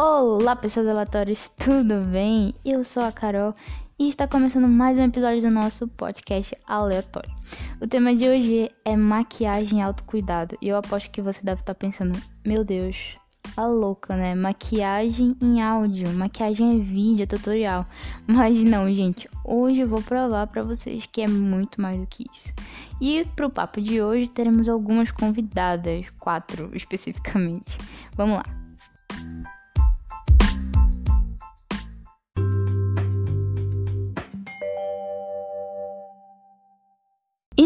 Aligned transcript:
Olá, 0.00 0.54
pessoas 0.54 0.86
aleatórias, 0.86 1.50
tudo 1.58 2.02
bem? 2.12 2.54
Eu 2.64 2.84
sou 2.84 3.02
a 3.02 3.10
Carol 3.10 3.52
e 3.98 4.08
está 4.08 4.28
começando 4.28 4.68
mais 4.68 4.96
um 4.96 5.02
episódio 5.02 5.40
do 5.40 5.50
nosso 5.50 5.88
podcast 5.88 6.56
aleatório. 6.68 7.34
O 7.80 7.86
tema 7.88 8.14
de 8.14 8.28
hoje 8.28 8.70
é 8.84 8.96
maquiagem 8.96 9.80
e 9.80 9.82
autocuidado. 9.82 10.56
E 10.62 10.68
eu 10.68 10.76
aposto 10.76 11.10
que 11.10 11.20
você 11.20 11.42
deve 11.42 11.62
estar 11.62 11.74
pensando, 11.74 12.16
meu 12.46 12.62
Deus, 12.62 13.16
a 13.56 13.66
louca, 13.66 14.14
né? 14.14 14.36
Maquiagem 14.36 15.36
em 15.42 15.60
áudio, 15.60 16.08
maquiagem 16.10 16.76
é 16.76 16.80
vídeo, 16.80 17.26
tutorial. 17.26 17.84
Mas 18.24 18.62
não, 18.62 18.88
gente, 18.94 19.28
hoje 19.44 19.80
eu 19.80 19.88
vou 19.88 20.00
provar 20.00 20.46
para 20.46 20.62
vocês 20.62 21.06
que 21.06 21.22
é 21.22 21.26
muito 21.26 21.82
mais 21.82 21.98
do 21.98 22.06
que 22.06 22.24
isso. 22.32 22.54
E 23.00 23.24
pro 23.34 23.50
papo 23.50 23.80
de 23.80 24.00
hoje 24.00 24.30
teremos 24.30 24.68
algumas 24.68 25.10
convidadas, 25.10 26.06
quatro 26.20 26.70
especificamente. 26.72 27.76
Vamos 28.16 28.36
lá. 28.36 28.67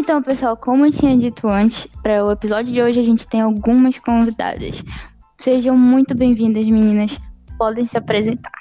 Então, 0.03 0.21
pessoal, 0.21 0.57
como 0.57 0.85
eu 0.85 0.91
tinha 0.91 1.15
dito 1.15 1.47
antes, 1.47 1.87
para 2.03 2.25
o 2.25 2.29
episódio 2.29 2.73
de 2.73 2.81
hoje 2.81 2.99
a 2.99 3.03
gente 3.05 3.25
tem 3.25 3.39
algumas 3.39 3.97
convidadas. 3.97 4.83
Sejam 5.39 5.77
muito 5.77 6.13
bem-vindas, 6.13 6.65
meninas. 6.65 7.17
Podem 7.57 7.87
se 7.87 7.97
apresentar. 7.97 8.51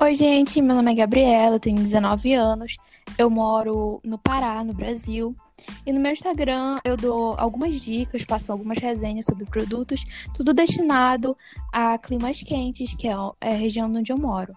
Oi, 0.00 0.14
gente. 0.14 0.62
Meu 0.62 0.76
nome 0.76 0.92
é 0.92 0.94
Gabriela, 0.94 1.60
tenho 1.60 1.76
19 1.76 2.32
anos. 2.32 2.78
Eu 3.18 3.28
moro 3.28 4.00
no 4.02 4.16
Pará, 4.16 4.64
no 4.64 4.72
Brasil. 4.72 5.36
E 5.84 5.92
no 5.92 6.00
meu 6.00 6.12
Instagram 6.12 6.78
eu 6.82 6.96
dou 6.96 7.34
algumas 7.36 7.78
dicas, 7.78 8.24
passo 8.24 8.50
algumas 8.52 8.78
resenhas 8.78 9.26
sobre 9.26 9.44
produtos, 9.44 10.02
tudo 10.32 10.54
destinado 10.54 11.36
a 11.70 11.98
climas 11.98 12.42
quentes, 12.42 12.94
que 12.94 13.08
é 13.08 13.12
a 13.12 13.54
região 13.54 13.92
onde 13.92 14.10
eu 14.10 14.16
moro. 14.16 14.54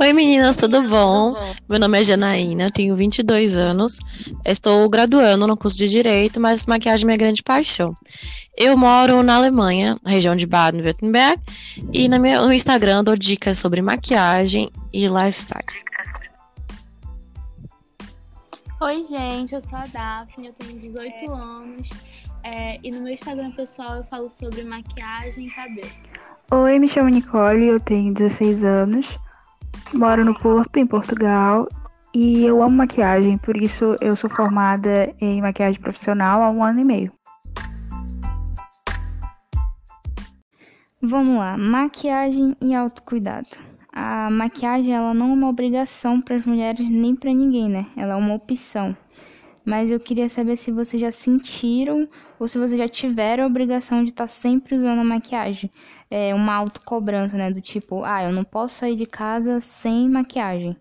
Oi 0.00 0.12
meninas, 0.12 0.56
tudo 0.56 0.82
bom? 0.88 1.34
Meu 1.68 1.78
nome 1.78 2.00
é 2.00 2.04
Janaína, 2.04 2.70
tenho 2.70 2.94
22 2.94 3.56
anos, 3.56 3.98
estou 4.44 4.88
graduando 4.88 5.44
no 5.44 5.56
curso 5.56 5.76
de 5.76 5.88
Direito, 5.88 6.40
mas 6.40 6.66
maquiagem 6.66 7.04
é 7.04 7.06
minha 7.06 7.18
grande 7.18 7.42
paixão. 7.42 7.92
Eu 8.56 8.76
moro 8.76 9.22
na 9.24 9.34
Alemanha, 9.34 9.98
na 10.04 10.12
região 10.12 10.36
de 10.36 10.46
Baden-Württemberg, 10.46 11.42
e 11.92 12.08
no 12.08 12.20
meu 12.20 12.52
Instagram 12.52 13.02
dou 13.02 13.16
dicas 13.16 13.58
sobre 13.58 13.82
maquiagem 13.82 14.70
e 14.92 15.08
lifestyle. 15.08 15.64
Oi 18.80 19.04
gente, 19.04 19.56
eu 19.56 19.60
sou 19.60 19.76
a 19.76 19.86
Daphne, 19.86 20.46
eu 20.46 20.52
tenho 20.52 20.78
18 20.78 21.32
anos, 21.32 21.88
é, 22.44 22.78
e 22.84 22.92
no 22.92 23.00
meu 23.00 23.12
Instagram 23.12 23.50
pessoal 23.50 23.96
eu 23.96 24.04
falo 24.04 24.30
sobre 24.30 24.62
maquiagem 24.62 25.46
e 25.46 25.50
cabelo. 25.50 25.90
Oi, 26.52 26.78
me 26.78 26.86
chamo 26.86 27.08
Nicole, 27.08 27.66
eu 27.66 27.80
tenho 27.80 28.14
16 28.14 28.62
anos. 28.62 29.18
Moro 29.94 30.24
no 30.24 30.38
Porto, 30.38 30.76
em 30.76 30.86
Portugal, 30.86 31.66
e 32.14 32.44
eu 32.44 32.62
amo 32.62 32.76
maquiagem, 32.76 33.38
por 33.38 33.56
isso 33.56 33.96
eu 34.00 34.16
sou 34.16 34.30
formada 34.30 35.14
em 35.20 35.40
maquiagem 35.40 35.80
profissional 35.80 36.42
há 36.42 36.50
um 36.50 36.62
ano 36.62 36.80
e 36.80 36.84
meio. 36.84 37.12
Vamos 41.00 41.38
lá, 41.38 41.56
maquiagem 41.56 42.56
e 42.60 42.74
autocuidado. 42.74 43.48
A 43.92 44.28
maquiagem 44.30 44.94
ela 44.94 45.14
não 45.14 45.30
é 45.30 45.32
uma 45.32 45.48
obrigação 45.48 46.20
para 46.20 46.36
as 46.36 46.44
mulheres 46.44 46.88
nem 46.88 47.14
para 47.14 47.32
ninguém, 47.32 47.68
né? 47.68 47.86
Ela 47.96 48.14
é 48.14 48.16
uma 48.16 48.34
opção. 48.34 48.96
Mas 49.64 49.90
eu 49.90 50.00
queria 50.00 50.28
saber 50.28 50.56
se 50.56 50.72
vocês 50.72 51.00
já 51.00 51.10
sentiram 51.10 52.08
ou 52.38 52.48
se 52.48 52.58
vocês 52.58 52.78
já 52.78 52.88
tiveram 52.88 53.44
a 53.44 53.46
obrigação 53.46 54.02
de 54.02 54.10
estar 54.10 54.26
sempre 54.26 54.76
usando 54.76 55.00
a 55.00 55.04
maquiagem 55.04 55.70
é, 56.10 56.34
uma 56.34 56.54
autocobrança, 56.54 57.36
né? 57.36 57.50
Do 57.50 57.60
tipo, 57.60 58.04
ah, 58.04 58.22
eu 58.22 58.32
não 58.32 58.44
posso 58.44 58.76
sair 58.76 58.96
de 58.96 59.06
casa 59.06 59.60
sem 59.60 60.08
maquiagem. 60.08 60.76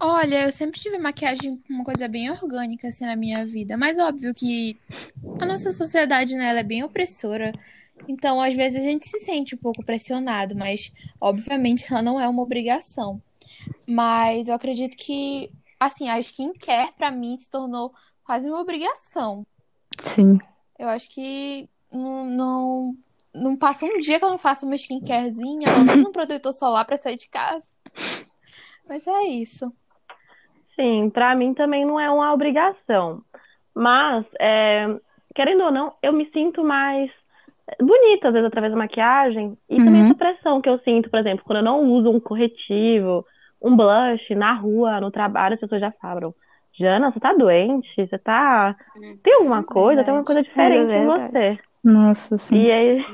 Olha, 0.00 0.44
eu 0.44 0.52
sempre 0.52 0.78
tive 0.78 0.98
maquiagem 0.98 1.60
uma 1.68 1.82
coisa 1.82 2.06
bem 2.06 2.30
orgânica 2.30 2.88
assim 2.88 3.04
na 3.04 3.16
minha 3.16 3.44
vida, 3.44 3.76
mas 3.76 3.98
óbvio 3.98 4.34
que 4.34 4.78
a 5.40 5.46
nossa 5.46 5.72
sociedade, 5.72 6.36
né, 6.36 6.50
ela 6.50 6.60
é 6.60 6.64
bem 6.64 6.84
opressora. 6.84 7.52
Então, 8.06 8.40
às 8.40 8.54
vezes 8.54 8.80
a 8.80 8.84
gente 8.84 9.08
se 9.08 9.18
sente 9.20 9.54
um 9.54 9.58
pouco 9.58 9.84
pressionado, 9.84 10.54
mas 10.54 10.92
obviamente 11.20 11.90
ela 11.90 12.02
não 12.02 12.20
é 12.20 12.28
uma 12.28 12.42
obrigação. 12.42 13.20
Mas 13.86 14.48
eu 14.48 14.54
acredito 14.54 14.96
que 14.96 15.50
assim, 15.78 16.08
a 16.08 16.18
skincare 16.18 16.92
para 16.96 17.10
mim 17.10 17.36
se 17.36 17.48
tornou 17.48 17.92
quase 18.24 18.48
uma 18.48 18.60
obrigação. 18.60 19.46
Sim. 20.02 20.38
Eu 20.78 20.88
acho 20.88 21.08
que 21.10 21.68
não, 21.92 22.26
não 22.26 22.96
não 23.34 23.56
passa 23.56 23.86
um 23.86 23.98
dia 23.98 24.18
que 24.18 24.24
eu 24.24 24.30
não 24.30 24.38
faço 24.38 24.66
uma 24.66 24.74
skincarezinha, 24.74 25.72
pelo 25.72 25.84
menos 25.84 26.06
um 26.06 26.12
protetor 26.12 26.52
solar 26.52 26.84
para 26.84 26.96
sair 26.96 27.16
de 27.16 27.28
casa. 27.30 27.64
Mas 28.88 29.06
é 29.06 29.24
isso. 29.24 29.72
Sim, 30.74 31.10
para 31.10 31.34
mim 31.34 31.54
também 31.54 31.84
não 31.84 31.98
é 31.98 32.10
uma 32.10 32.32
obrigação. 32.32 33.22
Mas, 33.74 34.24
é, 34.40 34.86
querendo 35.34 35.64
ou 35.64 35.70
não, 35.70 35.94
eu 36.02 36.12
me 36.12 36.30
sinto 36.32 36.64
mais 36.64 37.10
bonita, 37.80 38.28
às 38.28 38.34
vezes, 38.34 38.46
através 38.46 38.72
da 38.72 38.78
maquiagem. 38.78 39.58
E 39.68 39.78
uhum. 39.78 39.84
também 39.84 40.04
essa 40.04 40.14
pressão 40.14 40.60
que 40.60 40.68
eu 40.68 40.78
sinto, 40.80 41.10
por 41.10 41.18
exemplo, 41.18 41.44
quando 41.44 41.58
eu 41.58 41.64
não 41.64 41.84
uso 41.84 42.10
um 42.10 42.20
corretivo, 42.20 43.24
um 43.60 43.76
blush 43.76 44.34
na 44.34 44.52
rua, 44.54 45.00
no 45.00 45.10
trabalho, 45.10 45.54
as 45.54 45.60
pessoas 45.60 45.80
já 45.80 45.90
falam. 45.90 46.34
Jana, 46.78 47.10
você 47.10 47.18
tá 47.18 47.34
doente? 47.34 47.88
Você 47.96 48.18
tá. 48.18 48.76
Tem 49.22 49.34
alguma 49.34 49.64
coisa? 49.64 50.04
Tem 50.04 50.10
alguma 50.10 50.24
coisa 50.24 50.42
diferente 50.42 50.92
é 50.92 51.02
em 51.02 51.06
você. 51.06 51.58
Nossa, 51.82 52.36
sim. 52.38 52.62
E 52.62 52.70
aí, 52.70 53.04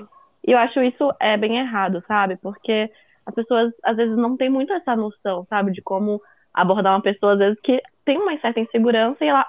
eu 0.43 0.59
acho 0.59 0.83
isso 0.83 1.13
é 1.21 1.37
bem 1.37 1.59
errado, 1.59 2.03
sabe? 2.07 2.37
Porque 2.37 2.91
as 3.27 3.35
pessoas 3.35 3.73
às 3.83 3.97
vezes 3.97 4.17
não 4.17 4.37
têm 4.37 4.51
muito 4.51 4.73
essa 4.73 4.95
noção, 4.95 5.47
sabe, 5.49 5.73
de 5.73 5.83
como 5.83 6.21
abordar 6.53 6.95
uma 6.95 7.03
pessoa 7.03 7.33
às 7.33 7.39
vezes 7.39 7.59
que 7.63 7.83
tem 8.05 8.19
uma 8.19 8.39
certa 8.39 8.61
insegurança 8.61 9.25
e 9.25 9.29
ela 9.29 9.47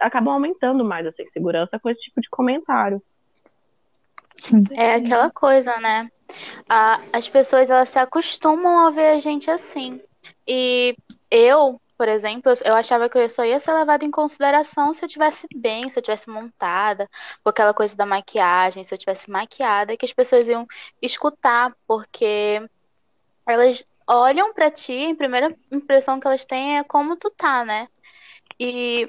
acaba 0.00 0.32
aumentando 0.32 0.84
mais 0.84 1.04
essa 1.04 1.22
insegurança 1.22 1.78
com 1.78 1.90
esse 1.90 2.00
tipo 2.00 2.20
de 2.20 2.30
comentário. 2.30 3.02
Sim. 4.38 4.60
É 4.72 4.94
aquela 4.94 5.30
coisa, 5.30 5.76
né? 5.78 6.08
as 7.12 7.28
pessoas 7.28 7.70
elas 7.70 7.88
se 7.88 7.98
acostumam 7.98 8.86
a 8.86 8.90
ver 8.90 9.08
a 9.10 9.18
gente 9.18 9.50
assim. 9.50 10.00
E 10.46 10.96
eu, 11.30 11.80
por 11.96 12.08
exemplo, 12.08 12.52
eu 12.64 12.74
achava 12.74 13.08
que 13.08 13.18
eu 13.18 13.30
só 13.30 13.44
ia 13.44 13.58
ser 13.58 13.72
levada 13.72 14.04
em 14.04 14.10
consideração 14.10 14.92
se 14.92 15.04
eu 15.04 15.08
tivesse 15.08 15.46
bem, 15.54 15.88
se 15.90 15.98
eu 15.98 16.02
tivesse 16.02 16.28
montada, 16.28 17.08
com 17.42 17.50
aquela 17.50 17.72
coisa 17.72 17.96
da 17.96 18.06
maquiagem, 18.06 18.84
se 18.84 18.94
eu 18.94 18.98
tivesse 18.98 19.30
maquiada, 19.30 19.96
que 19.96 20.04
as 20.04 20.12
pessoas 20.12 20.46
iam 20.48 20.66
escutar, 21.00 21.74
porque 21.86 22.62
elas 23.46 23.86
olham 24.06 24.52
para 24.52 24.70
ti, 24.70 25.10
a 25.10 25.16
primeira 25.16 25.56
impressão 25.72 26.20
que 26.20 26.26
elas 26.26 26.44
têm 26.44 26.78
é 26.78 26.84
como 26.84 27.16
tu 27.16 27.30
tá, 27.30 27.64
né? 27.64 27.88
E 28.58 29.08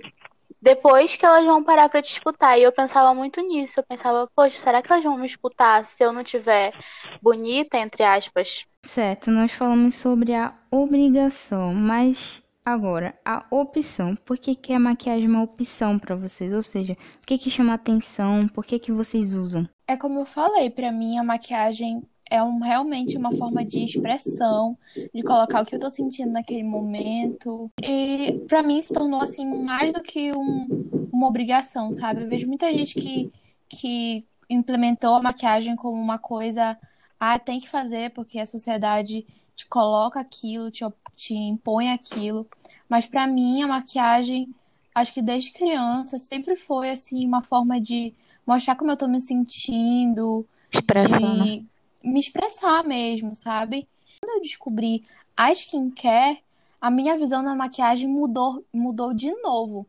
depois 0.62 1.16
que 1.16 1.26
elas 1.26 1.46
vão 1.46 1.64
parar 1.64 1.88
para 1.90 2.02
te 2.02 2.12
escutar. 2.12 2.58
E 2.58 2.64
eu 2.64 2.72
pensava 2.72 3.14
muito 3.14 3.42
nisso. 3.42 3.80
Eu 3.80 3.84
pensava, 3.84 4.30
poxa, 4.36 4.58
será 4.58 4.82
que 4.82 4.92
elas 4.92 5.04
vão 5.04 5.18
me 5.18 5.26
escutar 5.26 5.86
se 5.86 6.04
eu 6.04 6.12
não 6.12 6.24
tiver 6.24 6.74
bonita, 7.22 7.78
entre 7.78 8.04
aspas? 8.04 8.66
Certo, 8.84 9.30
nós 9.32 9.52
falamos 9.52 9.96
sobre 9.96 10.34
a 10.34 10.54
obrigação, 10.72 11.74
mas 11.74 12.42
Agora, 12.68 13.18
a 13.24 13.46
opção. 13.50 14.14
Por 14.14 14.38
que, 14.38 14.54
que 14.54 14.74
a 14.74 14.80
maquiagem 14.80 15.24
é 15.24 15.30
uma 15.30 15.42
opção 15.42 15.98
para 15.98 16.18
vocês? 16.18 16.52
Ou 16.52 16.62
seja, 16.62 16.98
o 17.24 17.26
que, 17.26 17.38
que 17.38 17.50
chama 17.50 17.74
atenção? 17.74 18.46
Por 18.50 18.66
que, 18.66 18.78
que 18.78 18.92
vocês 18.92 19.34
usam? 19.34 19.66
É 19.88 19.96
como 19.96 20.20
eu 20.20 20.26
falei, 20.26 20.70
para 20.70 20.92
mim 20.92 21.18
a 21.18 21.24
maquiagem 21.24 22.04
é 22.30 22.44
um, 22.44 22.60
realmente 22.60 23.16
uma 23.16 23.32
forma 23.32 23.64
de 23.64 23.86
expressão, 23.86 24.78
de 25.16 25.24
colocar 25.24 25.62
o 25.62 25.66
que 25.66 25.76
eu 25.76 25.80
tô 25.80 25.90
sentindo 25.90 26.34
naquele 26.34 26.64
momento. 26.64 27.72
E 27.82 28.44
para 28.50 28.62
mim 28.62 28.82
se 28.82 28.94
tornou 28.94 29.22
assim 29.22 29.46
mais 29.46 29.94
do 29.94 30.02
que 30.02 30.34
um, 30.34 31.08
uma 31.10 31.28
obrigação, 31.28 31.90
sabe? 31.94 32.24
Eu 32.24 32.30
vejo 32.30 32.48
muita 32.48 32.70
gente 32.74 32.96
que, 32.96 33.32
que 33.70 34.26
implementou 34.50 35.16
a 35.16 35.24
maquiagem 35.24 35.74
como 35.78 36.02
uma 36.02 36.20
coisa, 36.20 36.78
ah, 37.18 37.40
tem 37.40 37.62
que 37.62 37.70
fazer 37.70 38.10
porque 38.12 38.40
a 38.40 38.46
sociedade 38.46 39.26
te 39.58 39.66
coloca 39.66 40.20
aquilo, 40.20 40.70
te, 40.70 40.86
te 41.16 41.34
impõe 41.34 41.92
aquilo. 41.92 42.48
Mas 42.88 43.08
para 43.08 43.26
mim, 43.26 43.64
a 43.64 43.68
maquiagem, 43.68 44.54
acho 44.94 45.12
que 45.12 45.22
desde 45.22 45.52
criança, 45.52 46.20
sempre 46.20 46.56
foi 46.56 46.92
assim 46.92 47.26
uma 47.26 47.42
forma 47.42 47.82
de 47.82 48.14
mostrar 48.46 48.76
como 48.76 48.92
eu 48.92 48.98
tô 48.98 49.08
me 49.08 49.20
sentindo, 49.20 50.48
expressar, 50.72 51.18
de 51.18 51.62
né? 51.62 51.66
me 52.04 52.20
expressar 52.20 52.84
mesmo, 52.84 53.36
sabe? 53.36 53.90
Quando 54.22 54.38
eu 54.38 54.42
descobri 54.42 55.04
a 55.36 55.52
skincare, 55.52 56.44
a 56.80 56.92
minha 56.92 57.18
visão 57.18 57.44
da 57.44 57.56
maquiagem 57.56 58.08
mudou, 58.08 58.64
mudou 58.72 59.12
de 59.12 59.32
novo. 59.42 59.88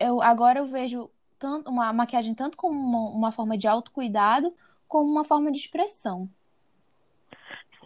Eu 0.00 0.22
agora 0.22 0.60
eu 0.60 0.66
vejo 0.66 1.10
tanto 1.38 1.70
uma 1.70 1.92
maquiagem 1.92 2.34
tanto 2.34 2.56
como 2.56 2.74
uma, 2.74 3.10
uma 3.10 3.32
forma 3.32 3.58
de 3.58 3.68
autocuidado, 3.68 4.52
como 4.88 5.10
uma 5.10 5.24
forma 5.24 5.52
de 5.52 5.58
expressão. 5.58 6.28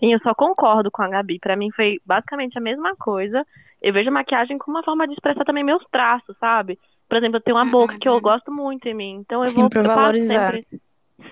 Sim, 0.02 0.12
eu 0.12 0.19
só 0.19 0.34
concordo 0.34 0.90
com 0.90 1.00
a 1.00 1.08
Gabi. 1.08 1.38
Para 1.38 1.54
mim 1.54 1.70
foi 1.70 2.00
basicamente 2.04 2.58
a 2.58 2.60
mesma 2.60 2.96
coisa. 2.96 3.46
Eu 3.81 3.93
vejo 3.93 4.08
a 4.08 4.12
maquiagem 4.12 4.58
como 4.58 4.76
uma 4.76 4.82
forma 4.82 5.06
de 5.06 5.12
expressar 5.12 5.44
também 5.44 5.62
meus 5.62 5.84
traços, 5.93 6.37
sabe? 6.38 6.76
Por 7.08 7.19
exemplo, 7.19 7.37
eu 7.37 7.40
tenho 7.40 7.56
uma 7.56 7.64
boca 7.64 7.96
que 7.99 8.08
eu 8.08 8.14
uhum. 8.14 8.20
gosto 8.20 8.50
muito 8.50 8.87
em 8.87 8.94
mim. 8.94 9.12
Então 9.20 9.43
eu 9.43 9.46
Sim, 9.46 9.60
vou 9.60 9.70
pra 9.70 9.82
valorizar. 9.82 10.52
Sempre... 10.54 10.81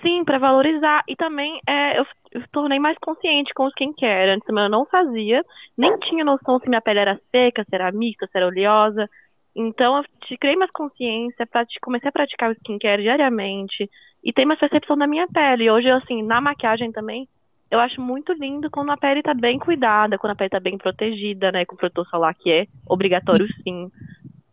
Sim, 0.03 0.25
para 0.25 0.39
valorizar. 0.39 1.03
E 1.09 1.17
também 1.17 1.61
é, 1.67 1.99
eu, 1.99 2.07
eu 2.31 2.43
tornei 2.53 2.79
mais 2.79 2.97
consciente 2.99 3.53
com 3.55 3.65
o 3.65 3.69
skincare. 3.71 4.31
Antes 4.31 4.49
eu 4.49 4.69
não 4.69 4.87
fazia, 4.87 5.45
nem 5.77 5.99
tinha 5.99 6.25
noção 6.25 6.61
se 6.61 6.69
minha 6.69 6.81
pele 6.81 7.01
era 7.01 7.21
seca, 7.33 7.65
se 7.65 7.75
era 7.75 7.91
mista, 7.91 8.29
se 8.29 8.37
era 8.37 8.47
oleosa. 8.47 9.11
Então 9.57 9.97
eu 9.97 10.39
criei 10.39 10.55
mais 10.55 10.71
consciência, 10.71 11.49
comecei 11.83 12.09
a 12.09 12.13
praticar 12.13 12.51
o 12.51 12.53
skincare 12.53 13.03
diariamente 13.03 13.91
e 14.23 14.33
tem 14.33 14.47
mais 14.47 14.61
percepção 14.61 14.97
da 14.97 15.09
minha 15.09 15.27
pele. 15.27 15.69
Hoje, 15.69 15.91
assim, 15.91 16.23
na 16.23 16.41
maquiagem 16.41 16.93
também, 16.93 17.27
eu 17.71 17.79
acho 17.79 18.01
muito 18.01 18.33
lindo 18.33 18.71
quando 18.71 18.91
a 18.91 18.97
pele 18.97 19.23
tá 19.23 19.33
bem 19.33 19.59
cuidada, 19.59 20.19
quando 20.19 20.33
a 20.33 20.37
pele 20.37 20.51
tá 20.51 20.61
bem 20.61 20.77
protegida, 20.77 21.53
né, 21.53 21.65
com 21.65 21.77
protetor 21.77 22.07
solar, 22.09 22.35
que 22.35 22.51
é 22.51 22.67
obrigatório 22.87 23.47
sim, 23.63 23.89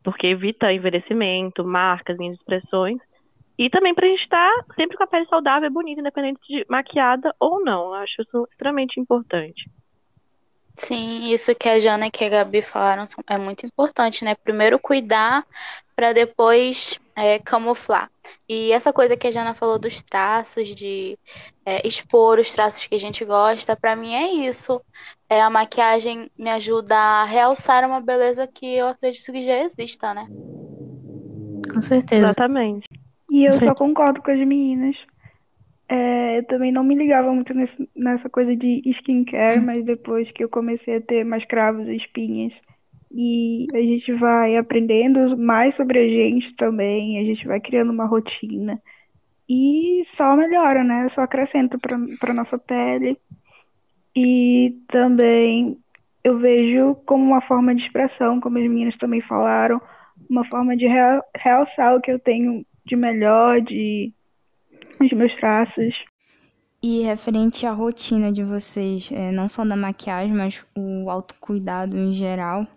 porque 0.03 0.27
evita 0.27 0.71
envelhecimento, 0.71 1.65
marcas, 1.65 2.17
expressões. 2.19 2.99
E 3.57 3.71
também 3.71 3.95
pra 3.95 4.07
gente 4.07 4.21
estar 4.21 4.49
tá 4.67 4.75
sempre 4.75 4.95
com 4.95 5.03
a 5.03 5.07
pele 5.07 5.25
saudável 5.25 5.67
e 5.67 5.73
bonita, 5.73 5.99
independente 5.99 6.39
de 6.47 6.63
maquiada 6.69 7.33
ou 7.39 7.63
não. 7.63 7.87
Eu 7.87 7.93
acho 7.95 8.21
isso 8.21 8.47
extremamente 8.51 8.99
importante. 8.99 9.67
Sim, 10.77 11.31
isso 11.31 11.55
que 11.55 11.67
a 11.67 11.79
Jana 11.79 12.07
e 12.07 12.11
que 12.11 12.23
a 12.23 12.29
Gabi 12.29 12.61
falaram 12.61 13.05
é 13.27 13.37
muito 13.37 13.65
importante, 13.65 14.23
né? 14.23 14.35
Primeiro 14.35 14.77
cuidar 14.77 15.43
para 15.95 16.13
depois 16.13 16.99
é, 17.15 17.39
camuflar. 17.39 18.11
E 18.47 18.71
essa 18.71 18.93
coisa 18.93 19.17
que 19.17 19.25
a 19.25 19.31
Jana 19.31 19.55
falou 19.55 19.79
dos 19.79 20.01
traços, 20.03 20.75
de 20.75 21.17
é, 21.65 21.85
expor 21.85 22.37
os 22.37 22.53
traços 22.53 22.85
que 22.85 22.93
a 22.93 22.99
gente 22.99 23.25
gosta, 23.25 23.75
para 23.75 23.95
mim 23.95 24.13
é 24.13 24.31
isso. 24.47 24.79
É, 25.27 25.41
a 25.41 25.49
maquiagem 25.49 26.29
me 26.37 26.49
ajuda 26.51 26.95
a 26.95 27.25
realçar 27.25 27.83
uma 27.83 27.99
beleza 27.99 28.47
que 28.47 28.77
eu 28.77 28.87
acredito 28.87 29.31
que 29.31 29.45
já 29.45 29.63
exista, 29.63 30.13
né? 30.13 30.27
Com 31.73 31.81
certeza. 31.81 32.27
Exatamente. 32.27 32.87
E 33.31 33.45
eu 33.45 33.51
só 33.51 33.73
concordo 33.73 34.21
com 34.21 34.31
as 34.31 34.37
meninas. 34.37 34.95
É, 35.89 36.39
eu 36.39 36.43
também 36.45 36.71
não 36.71 36.83
me 36.83 36.95
ligava 36.95 37.33
muito 37.33 37.53
nesse, 37.53 37.89
nessa 37.95 38.29
coisa 38.29 38.55
de 38.55 38.81
skincare, 38.97 39.61
mas 39.61 39.85
depois 39.85 40.29
que 40.31 40.43
eu 40.43 40.49
comecei 40.49 40.97
a 40.97 41.01
ter 41.01 41.23
mais 41.23 41.45
cravos 41.45 41.87
e 41.87 41.95
espinhas, 41.95 42.53
e 43.11 43.67
a 43.73 43.77
gente 43.77 44.13
vai 44.13 44.57
aprendendo 44.57 45.37
mais 45.37 45.75
sobre 45.75 45.99
a 45.99 46.07
gente 46.07 46.53
também, 46.57 47.19
a 47.19 47.23
gente 47.23 47.47
vai 47.47 47.59
criando 47.59 47.91
uma 47.91 48.05
rotina. 48.05 48.81
E 49.49 50.05
só 50.17 50.35
melhora, 50.35 50.83
né? 50.83 51.09
Só 51.15 51.21
acrescenta 51.21 51.77
para 51.79 52.33
nossa 52.33 52.57
pele. 52.57 53.17
E 54.13 54.75
também 54.89 55.77
eu 56.23 56.37
vejo 56.37 56.95
como 57.05 57.23
uma 57.23 57.41
forma 57.41 57.73
de 57.73 57.81
expressão, 57.81 58.41
como 58.41 58.57
as 58.57 58.63
meninas 58.63 58.97
também 58.97 59.21
falaram, 59.21 59.79
uma 60.29 60.43
forma 60.45 60.75
de 60.75 60.85
realçar 60.85 61.95
o 61.95 62.01
que 62.01 62.11
eu 62.11 62.19
tenho 62.19 62.65
de 62.85 62.95
melhor, 62.95 63.61
de 63.61 64.11
os 64.99 65.11
meus 65.13 65.35
traços. 65.35 65.93
E 66.81 67.01
referente 67.01 67.65
à 67.65 67.71
rotina 67.71 68.31
de 68.31 68.43
vocês, 68.43 69.09
é, 69.11 69.31
não 69.31 69.49
só 69.49 69.65
da 69.65 69.75
maquiagem, 69.75 70.33
mas 70.33 70.63
o 70.75 71.09
autocuidado 71.09 71.97
em 71.97 72.13
geral, 72.13 72.67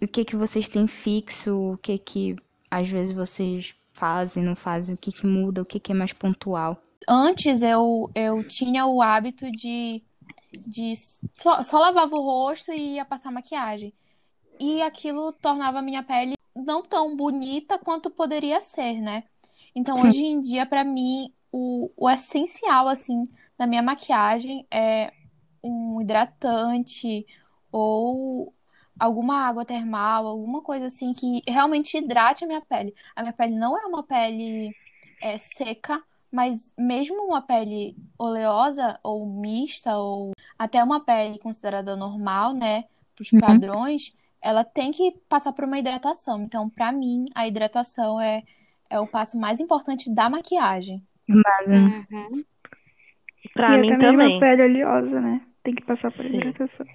o 0.00 0.06
que 0.06 0.24
que 0.24 0.36
vocês 0.36 0.68
têm 0.68 0.86
fixo, 0.86 1.72
o 1.72 1.78
que 1.78 1.98
que 1.98 2.36
às 2.70 2.88
vezes 2.88 3.14
vocês 3.14 3.74
fazem, 3.92 4.44
não 4.44 4.54
fazem, 4.54 4.94
o 4.94 4.98
que 4.98 5.10
que 5.10 5.26
muda, 5.26 5.62
o 5.62 5.64
que 5.64 5.80
que 5.80 5.90
é 5.90 5.94
mais 5.94 6.12
pontual? 6.12 6.80
Antes 7.08 7.62
eu, 7.62 8.08
eu 8.14 8.46
tinha 8.46 8.86
o 8.86 9.02
hábito 9.02 9.50
de, 9.50 10.02
de 10.52 10.94
só, 11.36 11.62
só 11.62 11.80
lavava 11.80 12.14
o 12.14 12.22
rosto 12.22 12.70
e 12.72 12.94
ia 12.94 13.04
passar 13.04 13.32
maquiagem. 13.32 13.92
E 14.60 14.80
aquilo 14.82 15.32
tornava 15.32 15.80
a 15.80 15.82
minha 15.82 16.02
pele 16.02 16.34
não 16.54 16.82
tão 16.82 17.16
bonita 17.16 17.78
quanto 17.78 18.10
poderia 18.10 18.60
ser, 18.60 19.00
né? 19.00 19.24
Então, 19.78 19.94
Sim. 19.96 20.08
hoje 20.08 20.24
em 20.24 20.40
dia, 20.40 20.66
para 20.66 20.82
mim, 20.82 21.32
o, 21.52 21.88
o 21.96 22.10
essencial, 22.10 22.88
assim, 22.88 23.28
da 23.56 23.64
minha 23.64 23.80
maquiagem 23.80 24.66
é 24.68 25.12
um 25.62 26.00
hidratante 26.00 27.24
ou 27.70 28.52
alguma 28.98 29.46
água 29.46 29.64
termal, 29.64 30.26
alguma 30.26 30.62
coisa 30.62 30.86
assim 30.86 31.12
que 31.12 31.40
realmente 31.46 31.96
hidrate 31.96 32.44
a 32.44 32.48
minha 32.48 32.60
pele. 32.60 32.92
A 33.14 33.22
minha 33.22 33.32
pele 33.32 33.54
não 33.54 33.78
é 33.78 33.86
uma 33.86 34.02
pele 34.02 34.74
é, 35.22 35.38
seca, 35.38 36.02
mas 36.28 36.72
mesmo 36.76 37.24
uma 37.24 37.40
pele 37.40 37.96
oleosa 38.18 38.98
ou 39.04 39.24
mista 39.26 39.96
ou 39.96 40.32
até 40.58 40.82
uma 40.82 40.98
pele 41.04 41.38
considerada 41.38 41.94
normal, 41.94 42.52
né, 42.52 42.82
para 43.14 43.22
os 43.22 43.32
uhum. 43.32 43.38
padrões, 43.38 44.12
ela 44.42 44.64
tem 44.64 44.90
que 44.90 45.12
passar 45.28 45.52
por 45.52 45.64
uma 45.64 45.78
hidratação. 45.78 46.42
Então, 46.42 46.68
para 46.68 46.90
mim, 46.90 47.26
a 47.32 47.46
hidratação 47.46 48.20
é, 48.20 48.42
é 48.90 48.98
o 49.00 49.06
passo 49.06 49.38
mais 49.38 49.60
importante 49.60 50.14
da 50.14 50.28
maquiagem. 50.30 51.02
Base. 51.28 51.74
Uhum. 51.74 52.44
Pra 53.52 53.74
e 53.74 53.80
mim 53.80 53.90
também. 53.98 54.10
também. 54.10 54.40
pele 54.40 54.62
oleosa, 54.62 55.20
né? 55.20 55.40
Tem 55.62 55.74
que 55.74 55.84
passar 55.84 56.10
por 56.12 56.24
Sim. 56.24 56.36
hidratação. 56.36 56.86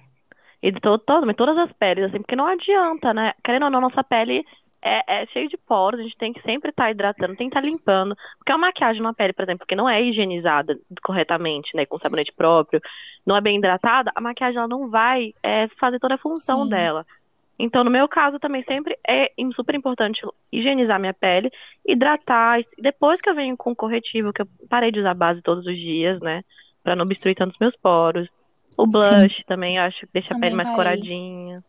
E 0.62 0.72
de 0.72 0.80
todo, 0.80 0.98
todo, 1.00 1.34
todas 1.34 1.58
as 1.58 1.72
peles, 1.74 2.04
assim, 2.04 2.18
porque 2.18 2.36
não 2.36 2.46
adianta, 2.46 3.12
né? 3.12 3.34
Querendo 3.44 3.64
ou 3.64 3.70
não, 3.70 3.82
nossa 3.82 4.02
pele 4.02 4.44
é, 4.84 5.22
é 5.22 5.26
cheia 5.26 5.48
de 5.48 5.56
poros, 5.56 5.98
a 5.98 6.02
gente 6.02 6.16
tem 6.16 6.32
que 6.32 6.42
sempre 6.42 6.70
estar 6.70 6.84
tá 6.84 6.90
hidratando, 6.90 7.36
tem 7.36 7.48
que 7.48 7.56
estar 7.56 7.62
tá 7.62 7.66
limpando. 7.66 8.14
Porque 8.38 8.52
a 8.52 8.58
maquiagem 8.58 9.00
numa 9.00 9.14
pele, 9.14 9.32
por 9.32 9.42
exemplo, 9.42 9.66
que 9.66 9.74
não 9.74 9.88
é 9.88 10.02
higienizada 10.02 10.78
corretamente, 11.02 11.74
né, 11.74 11.86
com 11.86 11.98
sabonete 11.98 12.32
próprio, 12.36 12.80
não 13.26 13.34
é 13.36 13.40
bem 13.40 13.58
hidratada, 13.58 14.12
a 14.14 14.20
maquiagem 14.20 14.58
ela 14.58 14.68
não 14.68 14.90
vai 14.90 15.32
é, 15.42 15.68
fazer 15.80 15.98
toda 15.98 16.16
a 16.16 16.18
função 16.18 16.64
Sim. 16.64 16.70
dela. 16.70 17.06
Então, 17.58 17.84
no 17.84 17.90
meu 17.90 18.08
caso, 18.08 18.38
também 18.38 18.64
sempre 18.64 18.98
é 19.06 19.30
super 19.54 19.74
importante 19.74 20.20
higienizar 20.52 20.98
minha 20.98 21.14
pele, 21.14 21.50
hidratar. 21.86 22.60
Depois 22.78 23.20
que 23.20 23.30
eu 23.30 23.34
venho 23.34 23.56
com 23.56 23.74
corretivo, 23.74 24.32
que 24.32 24.42
eu 24.42 24.48
parei 24.68 24.90
de 24.90 25.00
usar 25.00 25.14
base 25.14 25.40
todos 25.42 25.64
os 25.64 25.76
dias, 25.76 26.20
né? 26.20 26.42
Pra 26.82 26.96
não 26.96 27.04
obstruir 27.04 27.36
tanto 27.36 27.52
os 27.52 27.58
meus 27.58 27.76
poros. 27.76 28.28
O 28.76 28.86
blush 28.86 29.36
Sim. 29.36 29.42
também 29.46 29.78
acho 29.78 30.00
que 30.00 30.12
deixa 30.12 30.30
também 30.30 30.48
a 30.48 30.50
pele 30.50 30.56
mais 30.56 30.68
parei. 30.68 30.76
coradinha. 30.76 31.64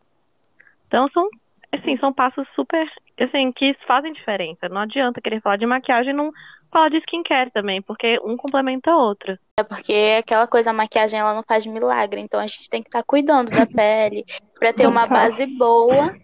Então, 0.88 1.08
são, 1.10 1.28
assim, 1.72 1.96
são 1.98 2.12
passos 2.12 2.46
super, 2.54 2.90
assim, 3.20 3.52
que 3.52 3.74
fazem 3.86 4.12
diferença. 4.12 4.68
Não 4.68 4.80
adianta 4.80 5.20
querer 5.20 5.40
falar 5.40 5.56
de 5.56 5.66
maquiagem 5.66 6.10
e 6.10 6.16
não 6.16 6.32
falar 6.70 6.88
de 6.90 6.98
skincare 6.98 7.50
também, 7.50 7.80
porque 7.82 8.18
um 8.24 8.36
complementa 8.36 8.94
o 8.94 8.98
outro. 8.98 9.38
É 9.58 9.62
porque 9.62 10.18
aquela 10.18 10.46
coisa, 10.46 10.70
a 10.70 10.72
maquiagem, 10.72 11.18
ela 11.18 11.34
não 11.34 11.42
faz 11.42 11.64
milagre. 11.64 12.20
Então, 12.20 12.38
a 12.38 12.46
gente 12.46 12.68
tem 12.68 12.82
que 12.82 12.88
estar 12.88 13.00
tá 13.00 13.04
cuidando 13.06 13.50
da 13.50 13.66
pele, 13.66 14.24
Pra 14.58 14.72
ter 14.72 14.86
uma 14.86 15.06
base 15.06 15.46
boa. 15.46 16.14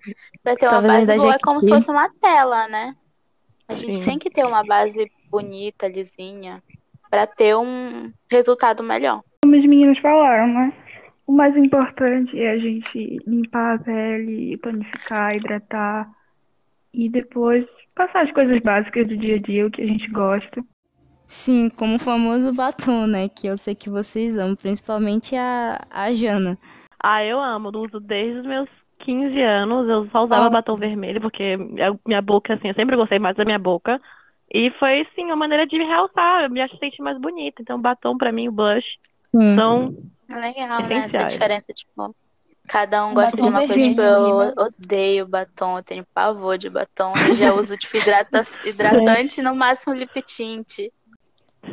Pra 0.42 0.56
ter 0.56 0.66
uma 0.66 0.80
Talvez 0.82 1.06
base 1.06 1.18
boa 1.18 1.34
é 1.34 1.38
como 1.38 1.60
se 1.60 1.68
fosse 1.68 1.90
uma 1.90 2.08
tela, 2.20 2.66
né? 2.68 2.94
A 3.68 3.74
gente 3.74 3.94
Sim. 3.94 4.04
tem 4.04 4.18
que 4.18 4.30
ter 4.30 4.44
uma 4.44 4.64
base 4.64 5.10
bonita, 5.30 5.88
lisinha, 5.88 6.62
pra 7.10 7.26
ter 7.26 7.56
um 7.56 8.12
resultado 8.30 8.82
melhor. 8.82 9.22
Como 9.42 9.56
as 9.56 9.64
meninas 9.64 9.98
falaram, 9.98 10.48
né? 10.48 10.72
O 11.26 11.32
mais 11.32 11.56
importante 11.56 12.38
é 12.38 12.50
a 12.50 12.58
gente 12.58 13.18
limpar 13.26 13.76
a 13.76 13.78
pele, 13.78 14.58
tonificar, 14.58 15.36
hidratar 15.36 16.10
e 16.92 17.08
depois 17.08 17.66
passar 17.94 18.24
as 18.24 18.32
coisas 18.32 18.60
básicas 18.60 19.06
do 19.06 19.16
dia 19.16 19.36
a 19.36 19.38
dia, 19.38 19.66
o 19.66 19.70
que 19.70 19.82
a 19.82 19.86
gente 19.86 20.08
gosta. 20.10 20.64
Sim, 21.26 21.70
como 21.70 21.96
o 21.96 21.98
famoso 21.98 22.54
batom, 22.54 23.06
né? 23.06 23.28
Que 23.28 23.46
eu 23.46 23.56
sei 23.56 23.74
que 23.74 23.88
vocês 23.88 24.36
amam, 24.36 24.54
principalmente 24.54 25.34
a, 25.34 25.80
a 25.90 26.14
Jana. 26.14 26.58
Ah, 27.02 27.24
eu 27.24 27.40
amo, 27.40 27.70
eu 27.72 27.80
uso 27.80 28.00
desde 28.00 28.40
os 28.40 28.46
meus 28.46 28.68
15 28.98 29.40
anos, 29.40 29.88
eu 29.88 30.08
só 30.10 30.24
usava 30.24 30.46
ah. 30.46 30.50
batom 30.50 30.76
vermelho, 30.76 31.20
porque 31.20 31.56
minha 32.06 32.22
boca, 32.22 32.54
assim, 32.54 32.68
eu 32.68 32.74
sempre 32.74 32.96
gostei 32.96 33.18
mais 33.18 33.36
da 33.36 33.44
minha 33.44 33.58
boca. 33.58 34.00
E 34.54 34.70
foi, 34.78 35.06
sim, 35.14 35.24
uma 35.24 35.36
maneira 35.36 35.66
de 35.66 35.78
me 35.78 35.86
realçar, 35.86 36.44
eu 36.44 36.50
me 36.50 36.60
sentir 36.78 37.00
mais 37.00 37.18
bonita. 37.18 37.62
Então, 37.62 37.80
batom 37.80 38.18
pra 38.18 38.30
mim, 38.30 38.48
o 38.48 38.52
blush, 38.52 38.84
hum. 39.32 39.54
são 39.54 39.96
é 40.30 40.36
Legal, 40.36 40.82
né? 40.82 40.96
Essa 40.96 41.24
diferença 41.24 41.72
de 41.72 41.86
cor. 41.94 42.14
Cada 42.68 43.04
um 43.04 43.14
gosta 43.14 43.36
de 43.36 43.48
uma 43.48 43.66
coisa, 43.66 43.88
tipo, 43.88 44.00
eu 44.00 44.54
odeio 44.56 45.26
batom, 45.26 45.78
eu 45.78 45.82
tenho 45.82 46.06
pavor 46.14 46.56
de 46.56 46.70
batom. 46.70 47.12
Eu 47.28 47.34
já 47.34 47.52
uso, 47.52 47.76
tipo, 47.76 47.96
hidrata 47.96 48.42
hidratante 48.64 49.42
no 49.42 49.54
máximo 49.54 49.94
lip 49.94 50.22
tint. 50.22 50.88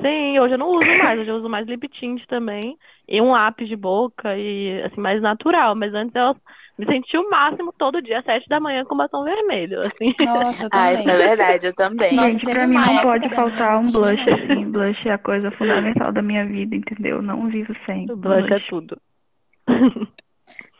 Sim, 0.01 0.39
hoje 0.39 0.53
eu 0.53 0.57
não 0.57 0.69
uso 0.69 0.85
mais, 1.03 1.19
hoje 1.19 1.29
eu 1.29 1.37
uso 1.37 1.49
mais 1.49 1.67
lip 1.67 1.87
tint 1.89 2.25
também. 2.27 2.77
E 3.07 3.21
um 3.21 3.31
lápis 3.31 3.67
de 3.67 3.75
boca 3.75 4.37
e 4.37 4.81
assim, 4.83 5.01
mais 5.01 5.21
natural. 5.21 5.75
Mas 5.75 5.93
antes 5.93 6.13
eu 6.15 6.35
me 6.77 6.85
senti 6.85 7.17
o 7.17 7.29
máximo 7.29 7.73
todo 7.77 8.01
dia, 8.01 8.19
às 8.19 8.25
sete 8.25 8.47
da 8.47 8.59
manhã, 8.59 8.85
com 8.85 8.95
batom 8.95 9.23
vermelho, 9.23 9.81
assim. 9.81 10.13
Nossa, 10.25 10.63
eu 10.65 10.69
Ah, 10.71 10.93
isso 10.93 11.09
é 11.09 11.17
verdade, 11.17 11.67
eu 11.67 11.73
também. 11.73 12.15
Nossa, 12.15 12.31
Gente, 12.31 12.45
pra 12.45 12.67
mim 12.67 12.75
não 12.77 12.97
pode 12.99 13.29
faltar 13.35 13.79
um 13.79 13.91
blush, 13.91 14.21
assim. 14.29 14.65
Blush 14.71 15.07
é 15.07 15.11
a 15.11 15.17
coisa 15.17 15.51
fundamental 15.51 16.11
da 16.11 16.21
minha 16.21 16.45
vida, 16.45 16.75
entendeu? 16.75 17.21
Não 17.21 17.47
vivo 17.47 17.75
sem. 17.85 18.03
O 18.09 18.15
blush, 18.15 18.47
blush 18.47 18.51
é 18.53 18.69
tudo. 18.69 19.01